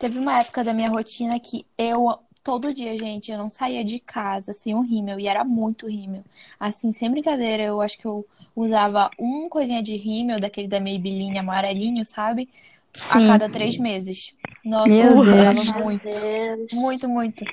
Teve 0.00 0.18
uma 0.18 0.40
época 0.40 0.64
da 0.64 0.72
minha 0.72 0.88
rotina 0.88 1.38
que 1.38 1.66
eu 1.76 2.18
todo 2.42 2.72
dia, 2.72 2.96
gente, 2.96 3.30
eu 3.30 3.36
não 3.36 3.50
saía 3.50 3.84
de 3.84 4.00
casa 4.00 4.54
sem 4.54 4.74
um 4.74 4.80
rímel 4.80 5.20
e 5.20 5.28
era 5.28 5.44
muito 5.44 5.86
rímel. 5.86 6.24
Assim, 6.58 6.90
sem 6.90 7.10
brincadeira, 7.10 7.64
eu 7.64 7.82
acho 7.82 7.98
que 7.98 8.06
eu 8.06 8.26
usava 8.56 9.10
um 9.18 9.46
coisinha 9.46 9.82
de 9.82 9.94
rímel, 9.96 10.40
daquele 10.40 10.66
da 10.66 10.80
Maybelline 10.80 11.38
amarelinho, 11.38 12.02
sabe? 12.06 12.48
Sim. 12.94 13.26
A 13.26 13.32
cada 13.32 13.50
três 13.50 13.76
meses. 13.76 14.34
Nossa, 14.64 14.88
Meu 14.88 15.04
eu 15.04 15.18
usava 15.18 15.78
muito. 15.84 16.08
Deus. 16.08 16.72
Muito, 16.72 17.06
muito. 17.06 17.44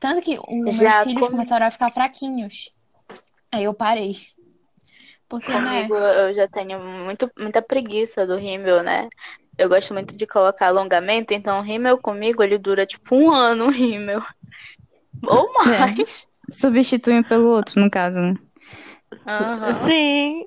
Tanto 0.00 0.20
que 0.22 0.40
os 0.40 0.80
meus 0.80 0.94
cílios 1.04 1.20
come... 1.20 1.30
começaram 1.30 1.66
a 1.66 1.70
ficar 1.70 1.90
fraquinhos. 1.90 2.72
Aí 3.52 3.62
eu 3.62 3.72
parei. 3.72 4.16
Porque, 5.28 5.56
né? 5.56 5.86
Eu 5.88 6.34
já 6.34 6.48
tenho 6.48 6.78
muito, 6.80 7.30
muita 7.38 7.62
preguiça 7.62 8.26
do 8.26 8.36
rímel, 8.36 8.82
né? 8.82 9.08
Eu 9.58 9.68
gosto 9.68 9.92
muito 9.94 10.16
de 10.16 10.26
colocar 10.26 10.68
alongamento, 10.68 11.32
então 11.34 11.58
o 11.58 11.62
rímel 11.62 11.98
comigo 11.98 12.42
ele 12.42 12.58
dura 12.58 12.86
tipo 12.86 13.14
um 13.16 13.30
ano, 13.32 13.66
o 13.66 13.70
rímel. 13.70 14.20
Ou 15.26 15.52
mais. 15.54 16.26
Substitui 16.50 17.18
um 17.18 17.22
pelo 17.22 17.48
outro, 17.48 17.80
no 17.80 17.90
caso, 17.90 18.20
né? 18.20 18.34
Aham. 19.26 19.88
Sim. 19.88 20.44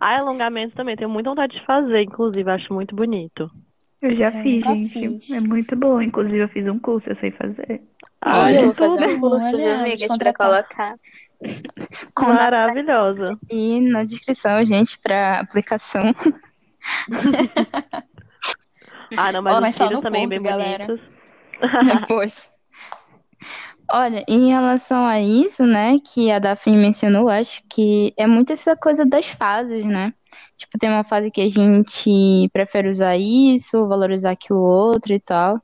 Ah, 0.00 0.18
alongamento 0.18 0.74
também, 0.74 0.96
tenho 0.96 1.10
muita 1.10 1.30
vontade 1.30 1.58
de 1.58 1.64
fazer, 1.66 2.02
inclusive, 2.02 2.50
acho 2.50 2.72
muito 2.72 2.94
bonito. 2.94 3.48
Eu 4.00 4.16
já 4.16 4.32
Eu 4.32 4.42
fiz, 4.42 4.64
gente. 4.64 4.92
fiz. 4.92 5.30
É 5.30 5.40
muito 5.40 5.76
bom. 5.76 6.00
Inclusive, 6.02 6.38
eu 6.40 6.48
fiz 6.48 6.66
um 6.66 6.78
curso, 6.78 7.08
eu 7.08 7.16
sei 7.16 7.30
fazer. 7.32 7.80
Ah, 8.20 8.38
Olha, 8.40 8.56
eu 8.58 8.64
vou 8.64 8.74
tudo. 8.74 8.96
fazer 8.96 9.06
um 9.06 9.20
curso, 9.20 9.46
Olha, 9.46 9.56
viu, 9.56 9.72
amigas, 9.80 10.16
pra 10.16 10.32
colocar. 10.34 10.96
Com 12.14 12.26
Maravilhosa. 12.26 13.38
E 13.50 13.80
na 13.80 14.04
descrição, 14.04 14.64
gente, 14.64 14.98
pra 15.00 15.40
aplicação. 15.40 16.14
Ah, 19.16 19.32
não, 19.32 19.42
mas 19.42 19.54
os 19.54 19.60
mas 19.60 19.74
só 19.74 19.84
cílios 19.84 19.98
no 19.98 20.02
também 20.02 20.28
ponto, 20.28 20.42
bem 20.42 20.42
galera. 20.42 20.86
bonitos. 20.86 21.08
Depois. 22.00 22.50
Olha, 23.90 24.24
em 24.26 24.48
relação 24.48 25.04
a 25.04 25.20
isso, 25.20 25.64
né, 25.66 25.96
que 25.98 26.30
a 26.30 26.38
Daphne 26.38 26.76
mencionou, 26.76 27.28
acho 27.28 27.62
que 27.68 28.14
é 28.16 28.26
muito 28.26 28.52
essa 28.52 28.74
coisa 28.74 29.04
das 29.04 29.26
fases, 29.26 29.84
né? 29.84 30.14
Tipo, 30.56 30.78
tem 30.78 30.88
uma 30.88 31.04
fase 31.04 31.30
que 31.30 31.40
a 31.42 31.48
gente 31.48 32.48
prefere 32.52 32.88
usar 32.88 33.16
isso, 33.16 33.86
valorizar 33.86 34.30
aquilo 34.30 34.60
outro 34.60 35.12
e 35.12 35.20
tal. 35.20 35.60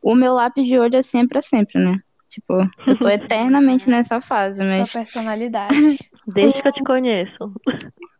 O 0.00 0.14
meu 0.14 0.34
lápis 0.34 0.66
de 0.66 0.78
olho 0.78 0.96
é 0.96 1.02
sempre, 1.02 1.38
é 1.38 1.42
sempre, 1.42 1.82
né? 1.82 1.98
Tipo, 2.28 2.54
eu 2.86 2.96
tô 2.96 3.08
eternamente 3.10 3.88
nessa 3.88 4.20
fase, 4.20 4.58
Sua 4.58 4.66
mas 4.66 4.92
personalidade. 4.92 5.98
Desde 6.26 6.62
que 6.62 6.68
eu 6.68 6.72
te 6.72 6.82
conheço. 6.84 7.52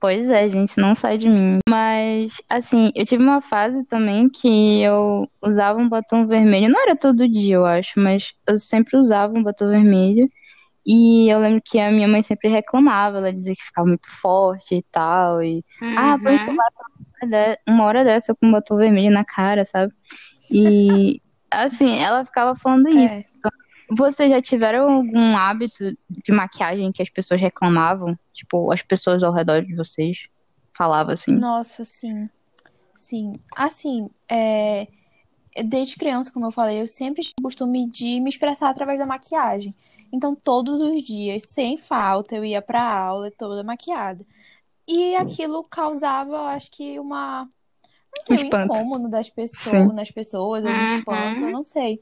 Pois 0.00 0.28
é, 0.30 0.48
gente, 0.48 0.78
não 0.78 0.94
sai 0.94 1.16
de 1.16 1.28
mim. 1.28 1.58
Mas, 1.68 2.36
assim, 2.50 2.90
eu 2.94 3.06
tive 3.06 3.22
uma 3.22 3.40
fase 3.40 3.84
também 3.86 4.28
que 4.28 4.82
eu 4.82 5.26
usava 5.42 5.78
um 5.78 5.88
batom 5.88 6.26
vermelho. 6.26 6.68
Não 6.70 6.82
era 6.82 6.94
todo 6.94 7.28
dia, 7.28 7.54
eu 7.56 7.64
acho, 7.64 7.98
mas 7.98 8.32
eu 8.46 8.58
sempre 8.58 8.98
usava 8.98 9.32
um 9.36 9.42
batom 9.42 9.68
vermelho. 9.68 10.26
E 10.86 11.32
eu 11.32 11.38
lembro 11.38 11.62
que 11.64 11.78
a 11.78 11.90
minha 11.90 12.06
mãe 12.06 12.20
sempre 12.22 12.50
reclamava, 12.50 13.16
ela 13.16 13.32
dizia 13.32 13.54
que 13.54 13.62
ficava 13.64 13.86
muito 13.88 14.06
forte 14.20 14.74
e 14.74 14.82
tal. 14.92 15.42
E, 15.42 15.64
ah, 15.96 16.16
Uhum. 16.16 16.18
batom 16.22 16.56
de- 17.26 17.58
uma 17.66 17.84
hora 17.84 18.04
dessa 18.04 18.34
com 18.34 18.46
um 18.48 18.52
batom 18.52 18.76
vermelho 18.76 19.10
na 19.10 19.24
cara, 19.24 19.64
sabe? 19.64 19.90
E, 20.50 21.20
assim, 21.50 21.98
ela 21.98 22.22
ficava 22.26 22.54
falando 22.54 22.88
isso. 22.90 23.14
É. 23.14 23.24
Vocês 23.96 24.30
já 24.30 24.40
tiveram 24.42 24.90
algum 24.92 25.36
hábito 25.36 25.96
de 26.08 26.32
maquiagem 26.32 26.90
que 26.92 27.02
as 27.02 27.08
pessoas 27.10 27.40
reclamavam? 27.40 28.18
Tipo, 28.32 28.72
as 28.72 28.82
pessoas 28.82 29.22
ao 29.22 29.32
redor 29.32 29.62
de 29.62 29.74
vocês 29.74 30.26
falavam 30.76 31.12
assim. 31.12 31.36
Nossa, 31.36 31.84
sim. 31.84 32.28
Sim. 32.96 33.38
Assim, 33.54 34.08
é, 34.28 34.86
desde 35.64 35.96
criança, 35.96 36.32
como 36.32 36.46
eu 36.46 36.50
falei, 36.52 36.80
eu 36.80 36.86
sempre 36.86 37.22
tive 37.22 37.34
o 37.40 37.42
costume 37.42 37.88
de 37.88 38.20
me 38.20 38.30
expressar 38.30 38.70
através 38.70 38.98
da 38.98 39.06
maquiagem. 39.06 39.74
Então, 40.12 40.34
todos 40.34 40.80
os 40.80 41.02
dias, 41.02 41.44
sem 41.44 41.76
falta, 41.76 42.36
eu 42.36 42.44
ia 42.44 42.62
pra 42.62 42.82
aula 42.82 43.30
toda 43.30 43.62
maquiada. 43.64 44.24
E 44.86 45.16
aquilo 45.16 45.64
causava, 45.64 46.30
eu 46.32 46.44
acho 46.44 46.70
que 46.70 46.98
uma, 47.00 47.48
não 48.14 48.22
sei, 48.22 48.36
Um 48.36 48.40
um 48.40 48.44
incômodo 48.44 49.08
das 49.08 49.28
pessoas, 49.30 49.70
Sim. 49.70 49.92
nas 49.92 50.10
pessoas, 50.10 50.64
ou 50.64 50.70
um 50.70 50.76
Uhum. 50.78 50.84
espanto, 50.84 51.44
eu 51.44 51.50
não 51.50 51.64
sei. 51.66 52.00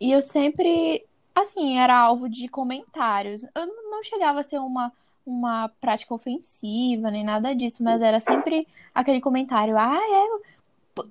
E 0.00 0.10
eu 0.10 0.20
sempre, 0.20 1.04
assim, 1.34 1.78
era 1.78 1.96
alvo 1.98 2.28
de 2.28 2.48
comentários. 2.48 3.42
Eu 3.54 3.66
não 3.90 4.02
chegava 4.02 4.40
a 4.40 4.42
ser 4.42 4.58
uma, 4.58 4.92
uma 5.26 5.68
prática 5.80 6.14
ofensiva, 6.14 7.10
nem 7.10 7.24
nada 7.24 7.54
disso, 7.54 7.82
mas 7.82 8.02
era 8.02 8.20
sempre 8.20 8.66
aquele 8.94 9.20
comentário: 9.20 9.76
ah, 9.78 9.96
é, 9.96 10.52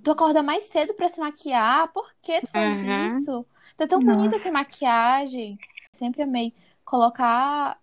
tu 0.04 0.12
acorda 0.12 0.44
mais 0.44 0.66
cedo 0.68 0.94
pra 0.94 1.10
se 1.10 1.20
maquiar, 1.20 1.92
por 1.94 2.12
que 2.22 2.42
tu 2.42 2.51
faz 2.51 2.82
Uhum. 2.82 2.84
isso? 2.84 3.46
É 3.80 3.88
tão 3.88 4.04
Nossa. 4.04 4.06
bonita 4.06 4.38
sem 4.40 4.51
maquiagem. 4.51 5.60
Sempre 5.94 6.24
amei 6.24 6.54
colocar 6.86 7.80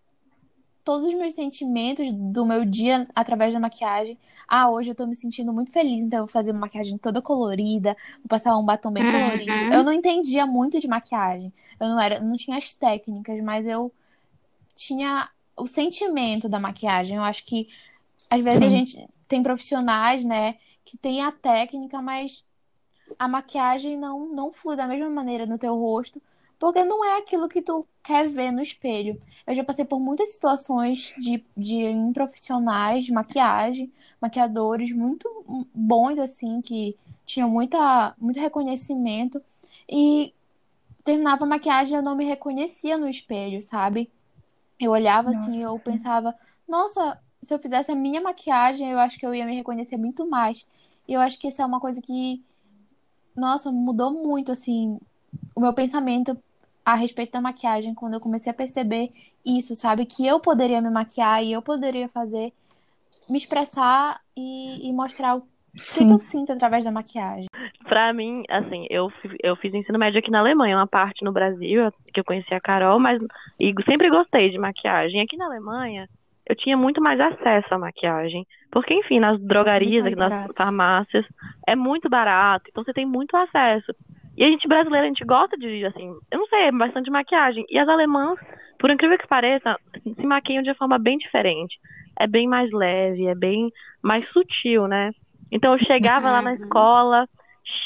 todos 0.85 1.07
os 1.07 1.15
meus 1.15 1.35
sentimentos 1.35 2.07
do 2.13 2.47
meu 2.47 2.65
dia 2.65 3.07
através 3.15 3.53
da 3.53 3.61
maquiagem. 3.61 4.19
Ah, 4.47 4.71
hoje 4.71 4.91
eu 4.91 4.95
tô 4.95 5.07
me 5.07 5.15
sentindo 5.15 5.53
muito 5.53 5.71
feliz, 5.71 6.03
então 6.03 6.21
eu 6.21 6.25
vou 6.27 6.33
fazer 6.33 6.53
uma 6.53 6.61
maquiagem 6.61 6.97
toda 6.97 7.21
colorida, 7.21 7.95
vou 8.19 8.29
passar 8.29 8.57
um 8.57 8.65
batom 8.65 8.91
bem 8.91 9.05
Uhum. 9.05 9.05
colorido. 9.05 9.67
Eu 9.71 9.85
não 9.85 9.93
entendia 9.93 10.47
muito 10.47 10.81
de 10.81 10.89
maquiagem. 10.89 11.53
Eu 11.81 11.89
não 11.89 12.01
era, 12.01 12.21
não 12.21 12.37
tinha 12.37 12.57
as 12.57 12.73
técnicas, 12.75 13.43
mas 13.43 13.67
eu 13.67 13.93
tinha 14.77 15.29
o 15.57 15.67
sentimento 15.67 16.49
da 16.49 16.61
maquiagem. 16.61 17.17
Eu 17.17 17.23
acho 17.25 17.45
que 17.45 17.69
às 18.31 18.43
vezes 18.43 18.63
a 18.63 18.69
Sim. 18.69 18.71
gente 18.71 19.09
tem 19.29 19.43
profissionais, 19.43 20.25
né, 20.25 20.57
que 20.85 20.97
tem 20.97 21.23
a 21.23 21.33
técnica, 21.33 22.01
mas 22.03 22.45
a 23.19 23.29
maquiagem 23.29 23.97
não 23.97 24.29
não 24.35 24.53
flui 24.53 24.77
da 24.77 24.87
mesma 24.87 25.11
maneira 25.11 25.47
no 25.47 25.59
teu 25.59 25.77
rosto, 25.77 26.21
porque 26.59 26.83
não 26.85 27.05
é 27.05 27.19
aquilo 27.19 27.49
que 27.49 27.63
tu 27.63 27.87
quer 28.03 28.29
ver 28.29 28.51
no 28.51 28.63
espelho. 28.63 29.21
Eu 29.47 29.55
já 29.55 29.65
passei 29.65 29.85
por 29.85 30.01
muitas 30.01 30.31
situações 30.31 31.15
de, 31.19 31.45
de 31.57 31.95
profissionais 32.13 33.05
de 33.05 33.13
maquiagem, 33.13 33.93
maquiadores 34.21 34.93
muito 34.93 35.29
bons, 35.75 36.19
assim, 36.19 36.61
que 36.61 36.97
tinham 37.25 37.49
muita, 37.49 38.15
muito 38.19 38.41
reconhecimento. 38.41 39.41
E 39.89 40.33
terminava 41.09 41.45
a 41.45 41.49
maquiagem 41.49 41.97
eu 41.97 42.03
não 42.03 42.15
me 42.15 42.27
reconhecia 42.27 42.99
no 42.99 43.09
espelho, 43.09 43.63
sabe? 43.63 44.11
Eu 44.79 44.91
olhava 44.91 45.31
assim, 45.31 45.63
eu 45.63 45.79
pensava, 45.79 46.35
nossa, 46.69 47.19
se 47.43 47.55
eu 47.55 47.59
fizesse 47.59 47.91
a 47.91 47.95
minha 47.95 48.21
maquiagem, 48.21 48.91
eu 48.91 48.99
acho 48.99 49.19
que 49.19 49.25
eu 49.25 49.35
ia 49.35 49.47
me 49.47 49.57
reconhecer 49.57 49.97
muito 49.97 50.29
mais. 50.29 50.67
E 51.09 51.15
eu 51.15 51.21
acho 51.23 51.39
que 51.39 51.49
isso 51.49 51.63
é 51.63 51.65
uma 51.65 51.81
coisa 51.81 52.03
que, 52.03 52.45
nossa, 53.35 53.73
mudou 53.73 54.13
muito, 54.13 54.53
assim, 54.53 55.01
o 55.57 55.61
meu 55.63 55.73
pensamento 55.73 56.39
a 56.85 56.95
respeito 56.95 57.33
da 57.33 57.41
maquiagem, 57.41 57.95
quando 57.95 58.15
eu 58.15 58.21
comecei 58.21 58.51
a 58.51 58.55
perceber 58.55 59.11
isso, 59.43 59.75
sabe? 59.75 60.05
Que 60.05 60.27
eu 60.27 60.39
poderia 60.39 60.83
me 60.83 60.91
maquiar 60.91 61.43
e 61.43 61.53
eu 61.53 61.63
poderia 61.63 62.09
fazer, 62.11 62.53
me 63.31 63.39
expressar 63.39 64.21
e, 64.37 64.87
e 64.87 64.93
mostrar 64.93 65.37
o 65.37 65.43
que 65.73 65.79
que 65.79 65.83
Sim. 65.83 66.13
eu 66.13 66.21
sinto 66.21 66.53
através 66.53 66.85
da 66.85 66.91
maquiagem. 66.91 67.47
Pra 67.85 68.13
mim, 68.13 68.43
assim, 68.49 68.87
eu, 68.91 69.11
eu 69.43 69.57
fiz 69.57 69.73
ensino 69.73 69.99
médio 69.99 70.19
aqui 70.19 70.31
na 70.31 70.41
Alemanha, 70.41 70.77
uma 70.77 70.87
parte 70.87 71.25
no 71.25 71.33
Brasil, 71.33 71.93
que 72.13 72.21
eu 72.21 72.25
conheci 72.25 72.53
a 72.53 72.61
Carol, 72.61 72.99
mas 72.99 73.21
e 73.61 73.73
sempre 73.85 74.11
gostei 74.11 74.51
de 74.51 74.59
maquiagem. 74.59 75.21
Aqui 75.21 75.37
na 75.37 75.47
Alemanha, 75.47 76.09
eu 76.49 76.57
tinha 76.57 76.77
muito 76.77 77.01
mais 77.01 77.21
acesso 77.21 77.73
à 77.75 77.79
maquiagem. 77.79 78.47
Porque, 78.71 78.95
enfim, 78.95 79.21
nas 79.21 79.41
drogarias, 79.41 80.05
nas 80.05 80.15
barato. 80.15 80.55
farmácias, 80.57 81.27
é 81.67 81.75
muito 81.75 82.09
barato, 82.09 82.67
então 82.69 82.85
você 82.85 82.93
tem 82.93 83.07
muito 83.07 83.37
acesso. 83.37 83.95
E 84.37 84.45
a 84.45 84.49
gente 84.49 84.69
brasileira, 84.69 85.05
a 85.05 85.09
gente 85.09 85.25
gosta 85.25 85.57
de, 85.57 85.85
assim, 85.85 86.15
eu 86.31 86.39
não 86.39 86.47
sei, 86.47 86.65
é 86.65 86.73
bastante 86.73 87.11
maquiagem. 87.11 87.65
E 87.69 87.79
as 87.79 87.89
alemãs, 87.89 88.39
por 88.79 88.91
incrível 88.91 89.19
que 89.19 89.27
pareça, 89.27 89.77
se 90.03 90.27
maquiam 90.27 90.63
de 90.63 90.75
forma 90.75 90.99
bem 90.99 91.19
diferente. 91.19 91.77
É 92.21 92.27
bem 92.27 92.47
mais 92.47 92.71
leve, 92.71 93.27
é 93.27 93.35
bem 93.35 93.73
mais 94.03 94.29
sutil, 94.29 94.87
né? 94.87 95.13
Então 95.51 95.73
eu 95.73 95.85
chegava 95.85 96.31
lá 96.31 96.43
na 96.43 96.55
escola, 96.55 97.29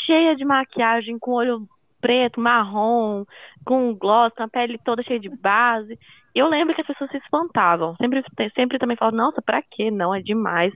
cheia 0.07 0.35
de 0.37 0.45
maquiagem, 0.45 1.19
com 1.19 1.33
olho 1.33 1.67
preto, 2.01 2.41
marrom, 2.41 3.25
com 3.65 3.95
gloss, 3.95 4.35
com 4.35 4.43
a 4.43 4.49
pele 4.49 4.79
toda 4.85 5.03
cheia 5.03 5.21
de 5.21 5.29
base. 5.29 5.99
E 6.35 6.39
eu 6.39 6.49
lembro 6.49 6.75
que 6.75 6.81
as 6.81 6.87
pessoas 6.87 7.11
se 7.11 7.19
espantavam. 7.19 7.95
Sempre, 7.97 8.25
sempre 8.55 8.79
também 8.79 8.97
falavam, 8.97 9.19
nossa, 9.19 9.41
pra 9.41 9.63
quê? 9.63 9.91
Não, 9.91 10.15
é 10.15 10.21
demais. 10.21 10.75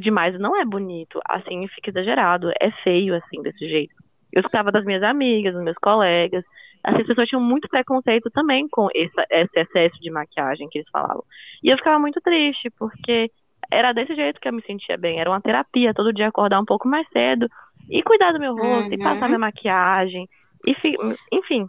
Demais 0.00 0.38
não 0.40 0.56
é 0.56 0.64
bonito. 0.64 1.20
Assim, 1.28 1.66
fica 1.68 1.90
exagerado. 1.90 2.50
É 2.60 2.70
feio, 2.82 3.14
assim, 3.14 3.40
desse 3.42 3.68
jeito. 3.68 3.94
Eu 4.32 4.40
escutava 4.40 4.72
das 4.72 4.84
minhas 4.84 5.02
amigas, 5.02 5.54
dos 5.54 5.62
meus 5.62 5.76
colegas. 5.76 6.44
As 6.82 7.06
pessoas 7.06 7.28
tinham 7.28 7.42
muito 7.42 7.68
preconceito 7.68 8.30
também 8.30 8.68
com 8.68 8.88
esse, 8.94 9.14
esse 9.30 9.60
excesso 9.60 9.98
de 10.00 10.10
maquiagem 10.10 10.68
que 10.68 10.78
eles 10.78 10.90
falavam. 10.90 11.22
E 11.62 11.70
eu 11.70 11.76
ficava 11.76 11.98
muito 11.98 12.20
triste, 12.20 12.68
porque 12.78 13.30
era 13.74 13.92
desse 13.92 14.14
jeito 14.14 14.40
que 14.40 14.48
eu 14.48 14.52
me 14.52 14.62
sentia 14.62 14.96
bem. 14.98 15.20
Era 15.20 15.30
uma 15.30 15.40
terapia, 15.40 15.94
todo 15.94 16.12
dia 16.12 16.28
acordar 16.28 16.60
um 16.60 16.64
pouco 16.64 16.88
mais 16.88 17.06
cedo 17.12 17.48
e 17.88 18.02
cuidar 18.02 18.32
do 18.32 18.40
meu 18.40 18.54
rosto, 18.56 18.92
e 18.94 18.98
Uhum. 18.98 18.98
passar 18.98 19.28
minha 19.28 19.38
maquiagem. 19.38 20.28
E, 20.66 20.74
fi- 20.76 20.96
enfim, 21.32 21.66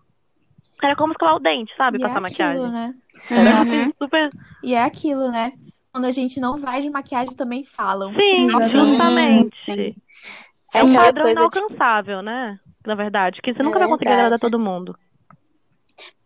era 0.83 0.95
como 0.95 1.13
escovar 1.13 1.35
o 1.35 1.39
dente, 1.39 1.73
sabe? 1.77 1.97
E 1.97 2.01
é 2.03 2.09
passar 2.09 2.21
maquiagem. 2.21 2.61
aquilo, 2.61 2.71
né? 2.71 2.93
Era 3.35 3.63
Uhum. 3.63 3.93
super. 4.01 4.29
E 4.61 4.73
é 4.73 4.83
aquilo, 4.83 5.31
né? 5.31 5.53
Quando 5.93 6.05
a 6.05 6.11
gente 6.11 6.39
não 6.39 6.57
vai 6.59 6.81
de 6.81 6.89
maquiagem, 6.89 7.35
também 7.35 7.63
falam. 7.63 8.13
Sim, 8.17 8.69
justamente. 8.71 9.55
Sim. 9.65 9.95
É 10.73 10.83
um 10.83 10.93
aquela 10.93 10.95
padrão 10.95 11.29
coisa 11.29 11.47
de- 11.47 11.63
inalcançável, 11.69 12.21
né? 12.21 12.59
Na 12.85 12.95
verdade, 12.95 13.41
que 13.41 13.53
você 13.53 13.63
É 13.63 13.63
nunca 13.63 13.79
vai 13.79 13.87
conseguir 13.87 14.11
verdade. 14.11 14.13
agradar 14.13 14.39
todo 14.39 14.59
mundo. 14.59 14.97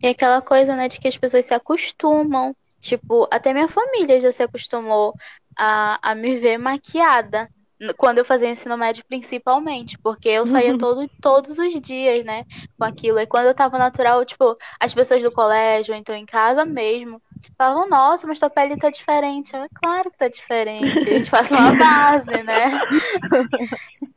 E 0.01 0.07
aquela 0.07 0.41
coisa, 0.41 0.75
né, 0.75 0.87
de 0.87 0.99
que 0.99 1.07
as 1.07 1.17
pessoas 1.17 1.45
se 1.45 1.53
acostumam. 1.53 2.55
Tipo, 2.81 3.27
até 3.31 3.53
minha 3.53 3.67
família 3.67 4.19
já 4.21 4.31
se 4.31 4.41
acostumou 4.41 5.13
a, 5.59 5.99
a 6.01 6.15
me 6.15 6.37
ver 6.37 6.57
maquiada. 6.57 7.49
Quando 7.95 8.17
eu 8.17 8.25
fazia 8.25 8.49
ensino 8.49 8.77
médio, 8.77 9.05
principalmente. 9.07 9.97
Porque 9.99 10.27
eu 10.27 10.45
saía 10.47 10.77
todo, 10.77 11.09
todos 11.21 11.57
os 11.57 11.79
dias, 11.79 12.25
né, 12.25 12.45
com 12.77 12.83
aquilo. 12.83 13.19
E 13.19 13.27
quando 13.27 13.45
eu 13.47 13.55
tava 13.55 13.77
natural, 13.77 14.25
tipo, 14.25 14.57
as 14.79 14.93
pessoas 14.93 15.23
do 15.23 15.31
colégio, 15.31 15.93
ou 15.93 15.99
então 15.99 16.13
em 16.13 16.25
casa 16.25 16.65
mesmo, 16.65 17.21
falavam, 17.57 17.87
nossa, 17.87 18.27
mas 18.27 18.37
tua 18.39 18.49
pele 18.49 18.77
tá 18.77 18.89
diferente. 18.89 19.53
Eu, 19.55 19.63
é 19.63 19.69
claro 19.73 20.11
que 20.11 20.17
tá 20.17 20.27
diferente. 20.27 21.07
A 21.09 21.13
gente 21.13 21.31
passa 21.31 21.53
uma 21.57 21.75
base, 21.75 22.43
né? 22.43 22.81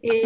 E, 0.02 0.22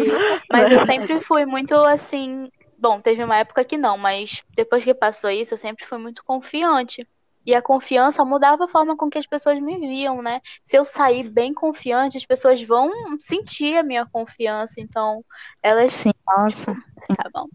mas 0.51 0.71
eu 0.71 0.85
sempre 0.85 1.19
fui 1.21 1.45
muito 1.45 1.75
assim. 1.75 2.49
Bom, 2.79 2.99
teve 3.01 3.23
uma 3.23 3.37
época 3.37 3.63
que 3.63 3.77
não, 3.77 3.97
mas 3.97 4.43
depois 4.55 4.83
que 4.83 4.93
passou 4.93 5.29
isso, 5.29 5.53
eu 5.53 5.57
sempre 5.57 5.85
fui 5.85 5.97
muito 5.97 6.23
confiante. 6.23 7.07
E 7.47 7.55
a 7.55 7.61
confiança 7.61 8.25
mudava 8.25 8.65
a 8.65 8.67
forma 8.67 8.97
com 8.97 9.09
que 9.09 9.17
as 9.17 9.25
pessoas 9.25 9.57
me 9.61 9.79
viam, 9.79 10.21
né? 10.21 10.41
Se 10.65 10.77
eu 10.77 10.83
sair 10.83 11.29
bem 11.29 11.53
confiante, 11.53 12.17
as 12.17 12.25
pessoas 12.25 12.61
vão 12.61 12.91
sentir 13.21 13.77
a 13.77 13.83
minha 13.83 14.05
confiança. 14.05 14.81
Então, 14.81 15.23
elas. 15.63 15.93
Sim, 15.93 16.11
nossa. 16.27 16.73
Sim. 16.99 17.15
Tá 17.15 17.29
bom. 17.33 17.47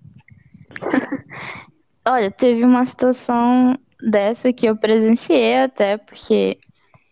Olha, 2.09 2.31
teve 2.31 2.65
uma 2.65 2.87
situação 2.87 3.79
dessa 4.01 4.51
que 4.51 4.65
eu 4.65 4.75
presenciei 4.75 5.59
até, 5.59 5.99
porque, 5.99 6.59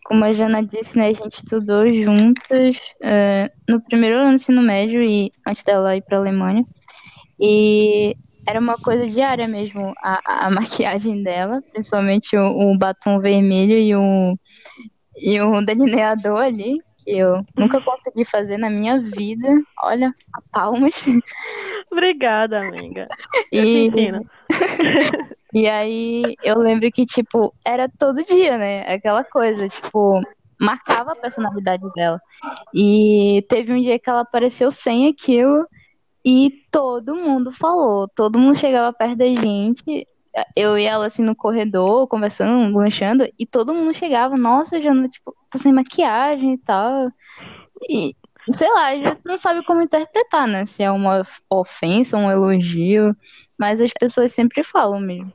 como 0.03 0.25
a 0.25 0.33
Jana 0.33 0.63
disse, 0.63 0.97
né, 0.97 1.09
a 1.09 1.13
gente 1.13 1.35
estudou 1.37 1.93
juntas 1.93 2.95
uh, 3.03 3.53
no 3.69 3.83
primeiro 3.83 4.17
ano 4.17 4.31
do 4.31 4.35
ensino 4.37 4.63
médio 4.63 5.03
e 5.03 5.31
antes 5.47 5.65
dela 5.65 5.95
ir 5.97 6.03
para 6.03 6.17
a 6.17 6.21
Alemanha. 6.21 6.65
E 7.39 8.17
era 8.51 8.59
uma 8.59 8.77
coisa 8.77 9.07
diária 9.07 9.47
mesmo, 9.47 9.95
a, 10.03 10.47
a 10.47 10.51
maquiagem 10.51 11.23
dela, 11.23 11.63
principalmente 11.73 12.37
o, 12.37 12.73
o, 12.73 12.77
batom 12.77 13.21
vermelho 13.21 13.79
e 13.79 13.95
o, 13.95 14.37
e 15.17 15.41
o 15.41 15.65
delineador 15.65 16.41
ali, 16.41 16.79
que 17.05 17.13
eu 17.13 17.45
nunca 17.57 17.81
consegui 17.81 18.25
fazer 18.25 18.59
na 18.59 18.69
minha 18.69 19.01
vida. 19.01 19.49
Olha, 19.85 20.13
a 20.35 20.43
palmas. 20.53 20.95
Obrigada, 21.93 22.61
amiga. 22.61 23.09
E, 23.53 23.89
e 25.55 25.69
aí 25.69 26.37
eu 26.43 26.59
lembro 26.59 26.91
que, 26.91 27.07
tipo, 27.07 27.55
era 27.65 27.89
todo 27.99 28.25
dia, 28.25 28.59
né? 28.59 28.93
Aquela 28.93 29.23
coisa, 29.23 29.69
tipo, 29.69 30.21
marcava 30.61 31.13
a 31.13 31.17
personalidade 31.17 31.85
dela. 31.95 32.21
E 32.75 33.45
teve 33.49 33.73
um 33.73 33.79
dia 33.79 33.99
que 33.99 34.11
ela 34.11 34.21
apareceu 34.21 34.73
sem 34.73 35.09
aquilo. 35.09 35.65
E 36.25 36.65
todo 36.71 37.17
mundo 37.17 37.51
falou, 37.51 38.09
todo 38.09 38.39
mundo 38.39 38.55
chegava 38.55 38.93
perto 38.93 39.17
da 39.17 39.29
gente, 39.29 40.07
eu 40.55 40.79
e 40.79 40.85
ela 40.85 41.07
assim 41.07 41.23
no 41.23 41.35
corredor, 41.35 42.07
conversando, 42.09 42.77
lanchando, 42.77 43.27
e 43.39 43.47
todo 43.47 43.75
mundo 43.75 43.95
chegava, 43.95 44.37
nossa, 44.37 44.81
Jana, 44.81 45.09
tipo, 45.09 45.35
tá 45.51 45.59
sem 45.59 45.73
maquiagem 45.73 46.55
e 46.55 46.59
tal. 46.59 47.09
E, 47.89 48.15
sei 48.51 48.69
lá, 48.69 48.89
a 48.89 48.95
gente 48.95 49.21
não 49.25 49.39
sabe 49.39 49.65
como 49.65 49.83
interpretar, 49.83 50.47
né? 50.47 50.67
Se 50.67 50.83
é 50.83 50.91
uma 50.91 51.23
ofensa, 51.49 52.17
um 52.17 52.31
elogio, 52.31 53.17
mas 53.59 53.81
as 53.81 53.93
pessoas 53.93 54.33
sempre 54.33 54.63
falam 54.63 55.01
mesmo. 55.01 55.33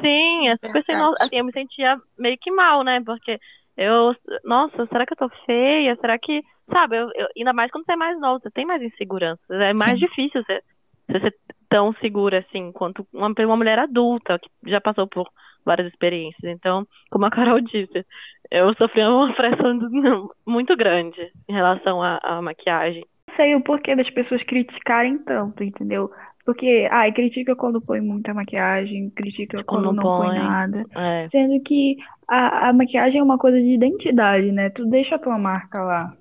Sim, 0.00 0.48
as 0.48 0.58
pessoas, 0.60 1.14
assim, 1.20 1.38
eu 1.38 1.44
me 1.44 1.52
sentia 1.52 1.98
meio 2.18 2.36
que 2.38 2.50
mal, 2.50 2.84
né? 2.84 3.00
Porque 3.04 3.38
eu, 3.76 4.14
nossa, 4.44 4.86
será 4.86 5.06
que 5.06 5.12
eu 5.14 5.28
tô 5.28 5.28
feia? 5.46 5.96
Será 5.96 6.18
que 6.18 6.42
Sabe, 6.72 6.96
eu, 6.96 7.10
eu, 7.14 7.26
ainda 7.36 7.52
mais 7.52 7.70
quando 7.70 7.84
você 7.84 7.92
é 7.92 7.96
mais 7.96 8.18
novo, 8.20 8.40
você 8.40 8.50
tem 8.50 8.64
mais 8.64 8.80
insegurança. 8.80 9.42
É 9.50 9.74
mais 9.74 9.98
Sim. 9.98 10.06
difícil 10.06 10.42
você, 10.42 10.60
você 11.08 11.20
ser 11.20 11.34
tão 11.68 11.92
segura 11.94 12.38
assim 12.38 12.72
quanto 12.72 13.06
uma, 13.12 13.28
uma 13.28 13.56
mulher 13.56 13.78
adulta 13.78 14.38
que 14.38 14.70
já 14.70 14.80
passou 14.80 15.06
por 15.06 15.28
várias 15.64 15.88
experiências. 15.88 16.44
Então, 16.44 16.86
como 17.10 17.26
a 17.26 17.30
Carol 17.30 17.60
disse, 17.60 18.04
eu 18.50 18.72
sofri 18.74 19.02
uma 19.02 19.34
pressão 19.34 19.78
muito 20.46 20.76
grande 20.76 21.20
em 21.48 21.52
relação 21.52 22.02
à, 22.02 22.18
à 22.22 22.40
maquiagem. 22.40 23.04
Sei 23.36 23.54
o 23.54 23.62
porquê 23.62 23.96
das 23.96 24.10
pessoas 24.10 24.42
criticarem 24.44 25.18
tanto, 25.18 25.62
entendeu? 25.62 26.10
Porque, 26.50 26.88
ai, 26.90 27.12
critica 27.12 27.54
quando 27.54 27.80
põe 27.80 28.00
muita 28.00 28.34
maquiagem, 28.34 29.08
critica 29.10 29.62
quando, 29.62 29.84
quando 29.84 29.96
não 29.96 30.02
põe, 30.02 30.26
põe 30.26 30.38
nada. 30.40 30.84
É. 30.96 31.28
Sendo 31.30 31.62
que 31.62 31.96
a, 32.26 32.70
a 32.70 32.72
maquiagem 32.72 33.20
é 33.20 33.22
uma 33.22 33.38
coisa 33.38 33.56
de 33.56 33.72
identidade, 33.72 34.50
né? 34.50 34.68
Tu 34.70 34.84
deixa 34.86 35.14
a 35.14 35.18
tua 35.20 35.38
marca 35.38 35.80
lá. 35.80 36.12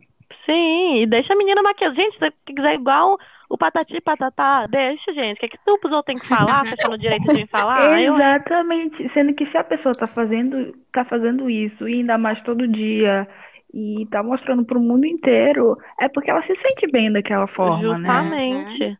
Sim, 0.45 1.01
e 1.01 1.07
deixa 1.07 1.33
a 1.33 1.35
menina 1.35 1.63
maquiar. 1.63 1.95
Gente, 1.95 2.15
se 2.19 2.31
quiser 2.45 2.75
igual 2.75 3.17
o 3.49 3.57
patati 3.57 3.99
patatá, 4.01 4.67
deixa, 4.67 5.11
gente. 5.13 5.37
O 5.37 5.39
que, 5.39 5.45
é 5.47 5.49
que 5.49 5.57
tu 5.65 6.03
tem 6.03 6.15
que 6.15 6.27
falar? 6.27 6.63
Fechando 6.65 6.93
o 6.93 6.99
direito 6.99 7.33
de 7.33 7.47
falar? 7.49 7.99
Exatamente. 7.99 9.01
Eu... 9.01 9.09
Sendo 9.09 9.33
que 9.33 9.47
se 9.47 9.57
a 9.57 9.63
pessoa 9.63 9.95
tá 9.95 10.05
fazendo, 10.05 10.75
tá 10.93 11.03
fazendo 11.05 11.49
isso, 11.49 11.89
e 11.89 12.01
ainda 12.01 12.19
mais 12.19 12.39
todo 12.43 12.67
dia, 12.67 13.27
e 13.73 14.05
tá 14.11 14.21
mostrando 14.21 14.63
pro 14.63 14.79
mundo 14.79 15.07
inteiro, 15.07 15.75
é 15.99 16.07
porque 16.07 16.29
ela 16.29 16.43
se 16.43 16.55
sente 16.55 16.91
bem 16.91 17.11
daquela 17.11 17.47
forma, 17.47 17.97
né? 17.97 18.07
Justamente. 18.07 18.99